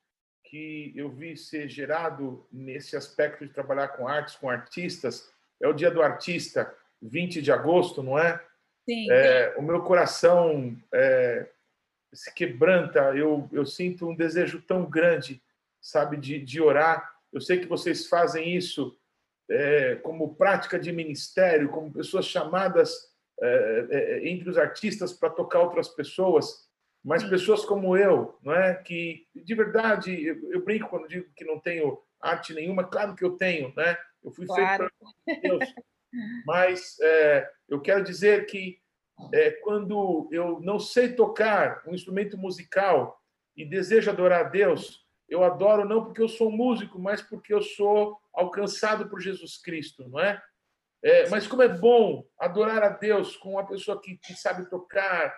que 0.45 0.93
eu 0.95 1.09
vi 1.11 1.37
ser 1.37 1.69
gerado 1.69 2.47
nesse 2.53 2.97
aspecto 2.97 3.47
de 3.47 3.53
trabalhar 3.53 3.89
com 3.89 4.07
artes, 4.07 4.37
com 4.37 4.51
artistas, 4.51 5.33
é 5.61 5.69
o 5.69 5.73
Dia 5.73 5.91
do 5.91 6.03
Artista, 6.03 6.75
20 7.01 7.41
de 7.41 7.51
agosto, 7.53 8.03
não 8.03 8.19
é? 8.19 8.43
Sim. 8.89 9.11
É, 9.11 9.55
o 9.57 9.63
meu 9.63 9.83
coração 9.83 10.77
é, 10.93 11.49
se 12.13 12.35
quebranta, 12.35 13.15
eu, 13.17 13.49
eu 13.53 13.65
sinto 13.65 14.09
um 14.09 14.15
desejo 14.15 14.61
tão 14.63 14.85
grande, 14.85 15.43
sabe, 15.81 16.17
de, 16.17 16.39
de 16.39 16.61
orar. 16.61 17.13
Eu 17.33 17.41
sei 17.41 17.59
que 17.59 17.67
vocês 17.67 18.07
fazem 18.07 18.55
isso 18.55 18.97
é, 19.51 19.97
como 19.97 20.35
prática 20.35 20.79
de 20.79 20.93
ministério, 20.93 21.71
como 21.71 21.93
pessoas 21.93 22.27
chamadas 22.27 23.11
é, 23.41 23.87
é, 23.91 24.29
entre 24.29 24.49
os 24.49 24.59
artistas 24.59 25.13
para 25.13 25.31
tocar 25.31 25.61
outras 25.61 25.89
pessoas, 25.89 26.69
mas 27.05 27.25
pessoas 27.25 27.65
como 27.65 27.97
eu, 27.97 28.39
não 28.43 28.55
é? 28.55 28.75
Que 28.75 29.27
de 29.35 29.55
verdade 29.55 30.25
eu, 30.25 30.51
eu, 30.51 30.65
brinco 30.65 30.89
quando 30.89 31.09
digo 31.09 31.29
que 31.35 31.45
não 31.45 31.59
tenho 31.59 31.99
arte 32.21 32.55
nenhuma, 32.55 32.85
claro 32.85 33.15
que 33.15 33.25
eu 33.25 33.33
tenho, 33.37 33.73
né? 33.77 33.97
Eu 34.23 34.31
fui 34.31 34.47
claro. 34.47 34.89
feito 34.89 35.41
para 35.43 35.49
Deus, 35.49 35.75
mas 36.47 36.97
é, 37.01 37.51
eu 37.69 37.81
quero 37.81 38.05
dizer 38.05 38.47
que 38.47 38.81
é, 39.33 39.51
quando 39.51 40.29
eu 40.31 40.61
não 40.61 40.79
sei 40.79 41.13
tocar 41.13 41.83
um 41.87 41.95
instrumento 41.95 42.39
musical 42.39 43.21
e 43.57 43.65
desejo 43.65 44.11
adorar 44.11 44.47
a 44.47 44.49
Deus, 44.49 45.05
eu 45.29 45.43
adoro 45.43 45.89
não 45.89 46.05
porque 46.05 46.23
eu 46.23 46.29
sou 46.29 46.51
músico, 46.51 46.99
mas 46.99 47.21
porque 47.21 47.53
eu 47.53 47.63
sou 47.63 48.19
alcançado 48.33 49.09
por 49.09 49.21
Jesus 49.21 49.57
Cristo, 49.61 50.09
não 50.09 50.21
é? 50.21 50.41
É, 51.05 51.29
mas 51.29 51.49
como 51.49 51.63
é 51.63 51.69
bom 51.69 52.25
adorar 52.39 52.83
a 52.83 52.89
Deus 52.89 53.37
com 53.37 53.53
uma 53.53 53.67
pessoa 53.67 54.01
que, 54.01 54.17
que 54.19 54.35
sabe 54.35 54.71
tocar, 54.71 55.35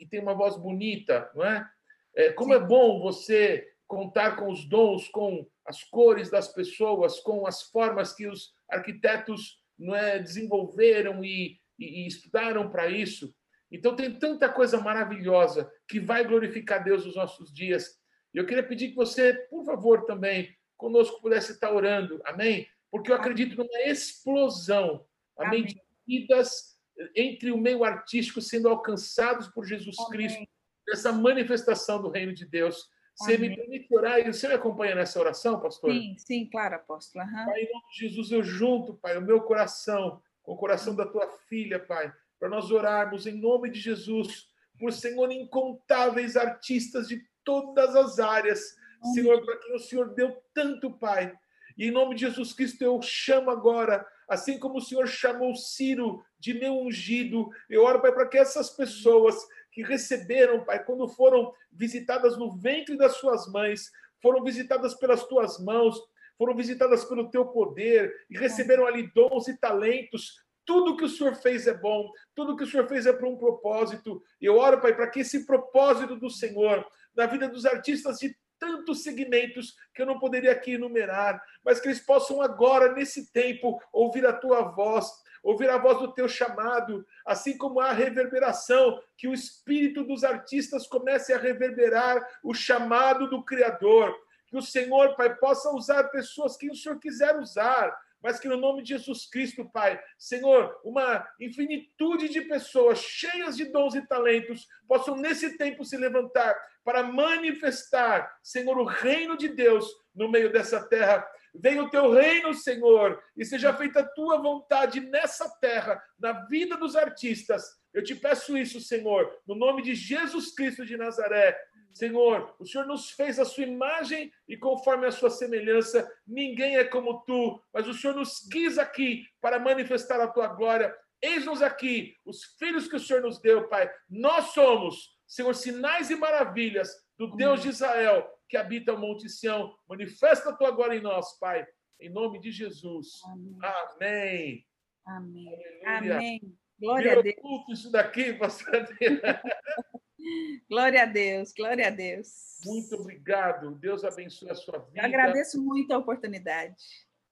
que, 0.00 0.06
tem 0.06 0.20
uma 0.20 0.34
voz 0.34 0.56
bonita, 0.56 1.30
não 1.34 1.44
é? 1.44 1.68
é 2.14 2.32
como 2.32 2.52
Sim. 2.52 2.60
é 2.60 2.64
bom 2.64 3.00
você 3.00 3.68
contar 3.86 4.36
com 4.36 4.50
os 4.50 4.64
dons, 4.64 5.08
com 5.08 5.46
as 5.66 5.82
cores 5.84 6.30
das 6.30 6.48
pessoas, 6.48 7.20
com 7.20 7.46
as 7.46 7.62
formas 7.62 8.14
que 8.14 8.26
os 8.26 8.54
arquitetos 8.68 9.60
não 9.78 9.94
é, 9.94 10.18
desenvolveram 10.18 11.24
e, 11.24 11.58
e, 11.78 12.02
e 12.02 12.06
estudaram 12.06 12.70
para 12.70 12.88
isso. 12.88 13.34
Então 13.70 13.94
tem 13.94 14.12
tanta 14.18 14.48
coisa 14.48 14.80
maravilhosa 14.80 15.70
que 15.88 16.00
vai 16.00 16.24
glorificar 16.24 16.82
Deus 16.82 17.04
nos 17.04 17.16
nossos 17.16 17.52
dias. 17.52 17.98
E 18.34 18.38
eu 18.38 18.46
queria 18.46 18.66
pedir 18.66 18.90
que 18.90 18.96
você, 18.96 19.34
por 19.48 19.64
favor, 19.64 20.04
também 20.04 20.54
conosco 20.76 21.20
pudesse 21.20 21.52
estar 21.52 21.72
orando, 21.72 22.20
amém? 22.24 22.66
porque 22.90 23.10
eu 23.10 23.14
acredito 23.14 23.56
numa 23.56 23.80
explosão, 23.82 25.06
amém, 25.38 25.64
de 25.64 25.80
vidas 26.06 26.69
entre 27.14 27.50
o 27.50 27.56
meio 27.56 27.84
artístico 27.84 28.40
sendo 28.40 28.68
alcançados 28.68 29.48
por 29.48 29.64
Jesus 29.64 29.98
amém. 29.98 30.10
Cristo, 30.10 30.48
essa 30.88 31.12
manifestação 31.12 32.00
do 32.00 32.08
reino 32.08 32.34
de 32.34 32.44
Deus. 32.44 32.88
Você 33.14 33.34
amém. 33.34 33.50
me 33.50 33.56
permite 33.56 33.94
orar 33.94 34.18
e 34.18 34.32
você 34.32 34.48
me 34.48 34.54
acompanha 34.54 34.94
nessa 34.94 35.20
oração, 35.20 35.60
pastor? 35.60 35.92
Sim, 35.92 36.16
sim, 36.18 36.48
claro, 36.50 36.76
apóstolo. 36.76 37.24
Uhum. 37.24 37.46
Pai, 37.46 37.60
em 37.60 37.72
nome 37.72 37.84
de 37.92 38.08
Jesus, 38.08 38.30
eu 38.30 38.42
junto, 38.42 38.94
Pai, 38.94 39.16
o 39.16 39.22
meu 39.22 39.40
coração 39.42 40.22
com 40.42 40.52
o 40.52 40.56
coração 40.56 40.94
da 40.94 41.06
tua 41.06 41.28
filha, 41.48 41.78
Pai, 41.78 42.12
para 42.38 42.48
nós 42.48 42.70
orarmos 42.70 43.26
em 43.26 43.38
nome 43.38 43.70
de 43.70 43.78
Jesus 43.78 44.48
por, 44.78 44.92
Senhor, 44.92 45.30
incontáveis 45.30 46.36
artistas 46.36 47.06
de 47.06 47.22
todas 47.44 47.94
as 47.94 48.18
áreas, 48.18 48.74
Senhor, 49.12 49.44
para 49.44 49.58
quem 49.58 49.74
o 49.74 49.78
Senhor 49.78 50.14
deu 50.14 50.42
tanto, 50.54 50.90
Pai, 50.90 51.36
e 51.76 51.86
em 51.86 51.90
nome 51.90 52.14
de 52.14 52.22
Jesus 52.22 52.52
Cristo 52.52 52.82
eu 52.82 53.00
chamo 53.02 53.50
agora, 53.50 54.06
assim 54.28 54.58
como 54.58 54.78
o 54.78 54.80
Senhor 54.80 55.06
chamou 55.06 55.54
Ciro 55.54 56.24
de 56.40 56.54
meu 56.54 56.80
ungido, 56.80 57.50
eu 57.68 57.84
oro, 57.84 58.00
Pai, 58.00 58.12
para 58.12 58.26
que 58.26 58.38
essas 58.38 58.70
pessoas 58.70 59.36
que 59.70 59.82
receberam, 59.82 60.64
Pai, 60.64 60.82
quando 60.82 61.06
foram 61.06 61.52
visitadas 61.70 62.36
no 62.36 62.50
ventre 62.50 62.96
das 62.96 63.16
suas 63.16 63.46
mães, 63.46 63.92
foram 64.20 64.42
visitadas 64.42 64.94
pelas 64.94 65.22
tuas 65.24 65.62
mãos, 65.62 65.96
foram 66.36 66.56
visitadas 66.56 67.04
pelo 67.04 67.30
teu 67.30 67.44
poder 67.46 68.12
e 68.30 68.36
receberam 68.36 68.86
ali 68.86 69.12
dons 69.14 69.46
e 69.46 69.56
talentos. 69.58 70.42
Tudo 70.64 70.96
que 70.96 71.04
o 71.04 71.08
Senhor 71.08 71.34
fez 71.36 71.66
é 71.66 71.74
bom, 71.74 72.10
tudo 72.34 72.56
que 72.56 72.64
o 72.64 72.66
Senhor 72.66 72.88
fez 72.88 73.06
é 73.06 73.12
para 73.12 73.28
um 73.28 73.36
propósito. 73.36 74.22
Eu 74.40 74.56
oro, 74.56 74.80
Pai, 74.80 74.94
para 74.94 75.08
que 75.08 75.20
esse 75.20 75.44
propósito 75.44 76.16
do 76.16 76.30
Senhor 76.30 76.86
na 77.14 77.26
vida 77.26 77.48
dos 77.48 77.66
artistas 77.66 78.18
de 78.18 78.34
tantos 78.58 79.02
segmentos 79.02 79.74
que 79.94 80.02
eu 80.02 80.06
não 80.06 80.18
poderia 80.18 80.52
aqui 80.52 80.72
enumerar, 80.72 81.42
mas 81.64 81.80
que 81.80 81.88
eles 81.88 82.00
possam 82.00 82.42
agora, 82.42 82.92
nesse 82.92 83.32
tempo, 83.32 83.80
ouvir 83.92 84.26
a 84.26 84.32
tua 84.32 84.62
voz, 84.62 85.10
ouvir 85.42 85.70
a 85.70 85.78
voz 85.78 85.98
do 85.98 86.12
teu 86.12 86.28
chamado, 86.28 87.06
assim 87.26 87.56
como 87.56 87.80
a 87.80 87.92
reverberação, 87.92 89.00
que 89.16 89.28
o 89.28 89.34
espírito 89.34 90.04
dos 90.04 90.24
artistas 90.24 90.86
comece 90.86 91.32
a 91.32 91.38
reverberar 91.38 92.24
o 92.42 92.54
chamado 92.54 93.28
do 93.28 93.42
Criador. 93.42 94.14
Que 94.46 94.56
o 94.56 94.62
Senhor, 94.62 95.14
Pai, 95.16 95.34
possa 95.36 95.70
usar 95.70 96.04
pessoas 96.04 96.56
que 96.56 96.70
o 96.70 96.74
Senhor 96.74 96.98
quiser 96.98 97.36
usar, 97.36 97.96
mas 98.22 98.38
que 98.38 98.48
no 98.48 98.56
nome 98.56 98.82
de 98.82 98.90
Jesus 98.90 99.26
Cristo, 99.26 99.64
Pai, 99.72 100.00
Senhor, 100.18 100.78
uma 100.84 101.26
infinitude 101.40 102.28
de 102.28 102.42
pessoas 102.42 102.98
cheias 102.98 103.56
de 103.56 103.64
dons 103.66 103.94
e 103.94 104.06
talentos 104.06 104.66
possam 104.86 105.16
nesse 105.16 105.56
tempo 105.56 105.84
se 105.84 105.96
levantar 105.96 106.54
para 106.84 107.02
manifestar, 107.02 108.38
Senhor, 108.42 108.76
o 108.78 108.84
reino 108.84 109.36
de 109.36 109.48
Deus 109.48 109.86
no 110.14 110.28
meio 110.28 110.52
dessa 110.52 110.82
terra. 110.82 111.26
Venha 111.54 111.82
o 111.82 111.90
teu 111.90 112.10
reino, 112.12 112.54
Senhor, 112.54 113.22
e 113.36 113.44
seja 113.44 113.74
feita 113.74 114.00
a 114.00 114.08
tua 114.08 114.38
vontade 114.38 115.00
nessa 115.00 115.48
terra, 115.60 116.02
na 116.18 116.32
vida 116.46 116.76
dos 116.76 116.96
artistas. 116.96 117.78
Eu 117.92 118.02
te 118.02 118.14
peço 118.14 118.56
isso, 118.56 118.80
Senhor, 118.80 119.30
no 119.46 119.54
nome 119.54 119.82
de 119.82 119.94
Jesus 119.94 120.54
Cristo 120.54 120.86
de 120.86 120.96
Nazaré. 120.96 121.58
Senhor, 121.92 122.54
o 122.58 122.64
Senhor 122.64 122.86
nos 122.86 123.10
fez 123.10 123.38
a 123.38 123.44
sua 123.44 123.64
imagem 123.64 124.32
e 124.48 124.56
conforme 124.56 125.06
a 125.06 125.12
sua 125.12 125.28
semelhança, 125.28 126.08
ninguém 126.26 126.76
é 126.76 126.84
como 126.84 127.22
tu, 127.26 127.60
mas 127.72 127.88
o 127.88 127.94
Senhor 127.94 128.14
nos 128.14 128.48
quis 128.48 128.78
aqui 128.78 129.24
para 129.40 129.58
manifestar 129.58 130.20
a 130.20 130.28
tua 130.28 130.46
glória. 130.46 130.94
Eis-nos 131.20 131.62
aqui, 131.62 132.16
os 132.24 132.44
filhos 132.58 132.86
que 132.86 132.96
o 132.96 133.00
Senhor 133.00 133.22
nos 133.22 133.40
deu, 133.40 133.66
Pai. 133.68 133.90
Nós 134.08 134.52
somos 134.52 135.18
Senhor, 135.30 135.54
sinais 135.54 136.10
e 136.10 136.16
maravilhas 136.16 136.92
do 137.16 137.28
Deus 137.36 137.62
de 137.62 137.68
Israel 137.68 138.28
que 138.50 138.56
habita 138.56 138.92
o 138.92 138.98
Monte 138.98 139.28
Sião. 139.28 139.72
Manifesta 139.88 140.50
a 140.50 140.52
tua 140.52 140.72
glória 140.72 140.96
em 140.96 141.00
nós, 141.00 141.38
Pai, 141.38 141.64
em 142.00 142.10
nome 142.10 142.40
de 142.40 142.50
Jesus. 142.50 143.20
Amém. 143.24 144.66
Amém. 145.06 145.56
Amém. 145.86 146.12
Amém. 146.12 146.58
Glória 146.78 147.18
a 147.18 147.22
Deus. 147.22 147.36
Culto 147.40 147.72
isso 147.72 147.92
daqui, 147.92 148.34
pastor 148.34 148.88
Glória 150.68 151.02
a 151.02 151.06
Deus, 151.06 151.52
glória 151.52 151.86
a 151.86 151.90
Deus. 151.90 152.58
Muito 152.64 152.94
obrigado. 152.96 153.74
Deus 153.76 154.04
abençoe 154.04 154.50
a 154.50 154.54
sua 154.54 154.78
vida. 154.78 155.00
Eu 155.00 155.04
agradeço 155.04 155.62
muito 155.62 155.92
a 155.92 155.98
oportunidade. 155.98 156.84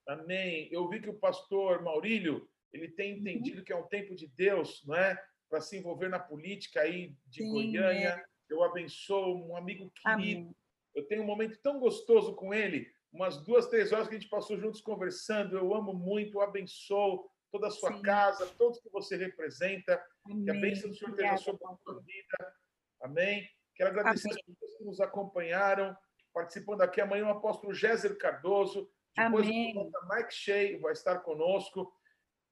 Amém. 0.06 0.68
Eu 0.70 0.88
vi 0.88 1.00
que 1.00 1.10
o 1.10 1.18
pastor 1.18 1.82
Maurílio, 1.82 2.48
ele 2.72 2.88
tem 2.88 3.12
uhum. 3.12 3.18
entendido 3.18 3.58
uhum. 3.58 3.64
que 3.64 3.72
é 3.72 3.76
um 3.76 3.86
tempo 3.88 4.14
de 4.14 4.26
Deus, 4.28 4.82
não 4.86 4.94
é? 4.94 5.20
para 5.48 5.60
se 5.60 5.76
envolver 5.78 6.08
na 6.08 6.18
política 6.18 6.82
aí 6.82 7.14
de 7.26 7.42
Sim, 7.42 7.50
Goiânia. 7.50 8.08
É. 8.08 8.24
Eu 8.48 8.62
abençoo 8.62 9.48
um 9.48 9.56
amigo 9.56 9.90
querido. 9.90 10.40
Amém. 10.40 10.54
Eu 10.98 11.06
tenho 11.06 11.22
um 11.22 11.26
momento 11.26 11.58
tão 11.62 11.78
gostoso 11.78 12.34
com 12.34 12.52
ele, 12.52 12.90
umas 13.12 13.38
duas, 13.44 13.68
três 13.68 13.92
horas 13.92 14.08
que 14.08 14.16
a 14.16 14.18
gente 14.18 14.28
passou 14.28 14.58
juntos 14.58 14.80
conversando. 14.80 15.56
Eu 15.56 15.74
amo 15.74 15.94
muito, 15.94 16.38
eu 16.38 16.42
abençoo 16.42 17.30
toda 17.50 17.68
a 17.68 17.70
sua 17.70 17.92
Sim. 17.92 18.02
casa, 18.02 18.46
todos 18.58 18.80
que 18.80 18.90
você 18.90 19.16
representa. 19.16 20.02
Amém. 20.26 20.44
Que 20.44 20.50
a 20.50 20.54
bênção 20.54 20.90
do 20.90 20.96
Senhor 20.96 21.10
esteja 21.10 21.36
sobre 21.38 21.64
a 21.64 21.76
sua 21.76 22.00
vida. 22.00 22.54
Amém. 23.00 23.48
Quero 23.74 23.90
agradecer 23.90 24.28
Amém. 24.28 24.38
as 24.38 24.44
pessoas 24.44 24.78
que 24.78 24.84
nos 24.84 25.00
acompanharam, 25.00 25.96
participando 26.34 26.82
aqui. 26.82 27.00
Amanhã 27.00 27.26
o 27.26 27.30
apóstolo 27.30 27.72
Géser 27.72 28.18
Cardoso, 28.18 28.90
depois 29.16 29.46
Amém. 29.46 29.76
o 29.76 30.14
Mike 30.14 30.34
Shea 30.34 30.80
vai 30.80 30.92
estar 30.92 31.20
conosco. 31.20 31.92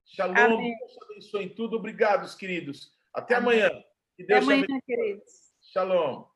Shalom, 0.05 0.37
Amém. 0.37 0.79
Deus 0.79 0.97
abençoe 1.03 1.45
em 1.45 1.49
tudo. 1.55 1.77
Obrigado, 1.77 2.35
queridos. 2.37 2.95
Até 3.13 3.35
Amém. 3.35 3.63
amanhã. 3.63 3.85
Que 4.17 4.25
Deus 4.25 4.45
Até 4.45 4.55
amanhã, 4.55 4.81
queridos. 4.87 5.53
Shalom. 5.61 6.36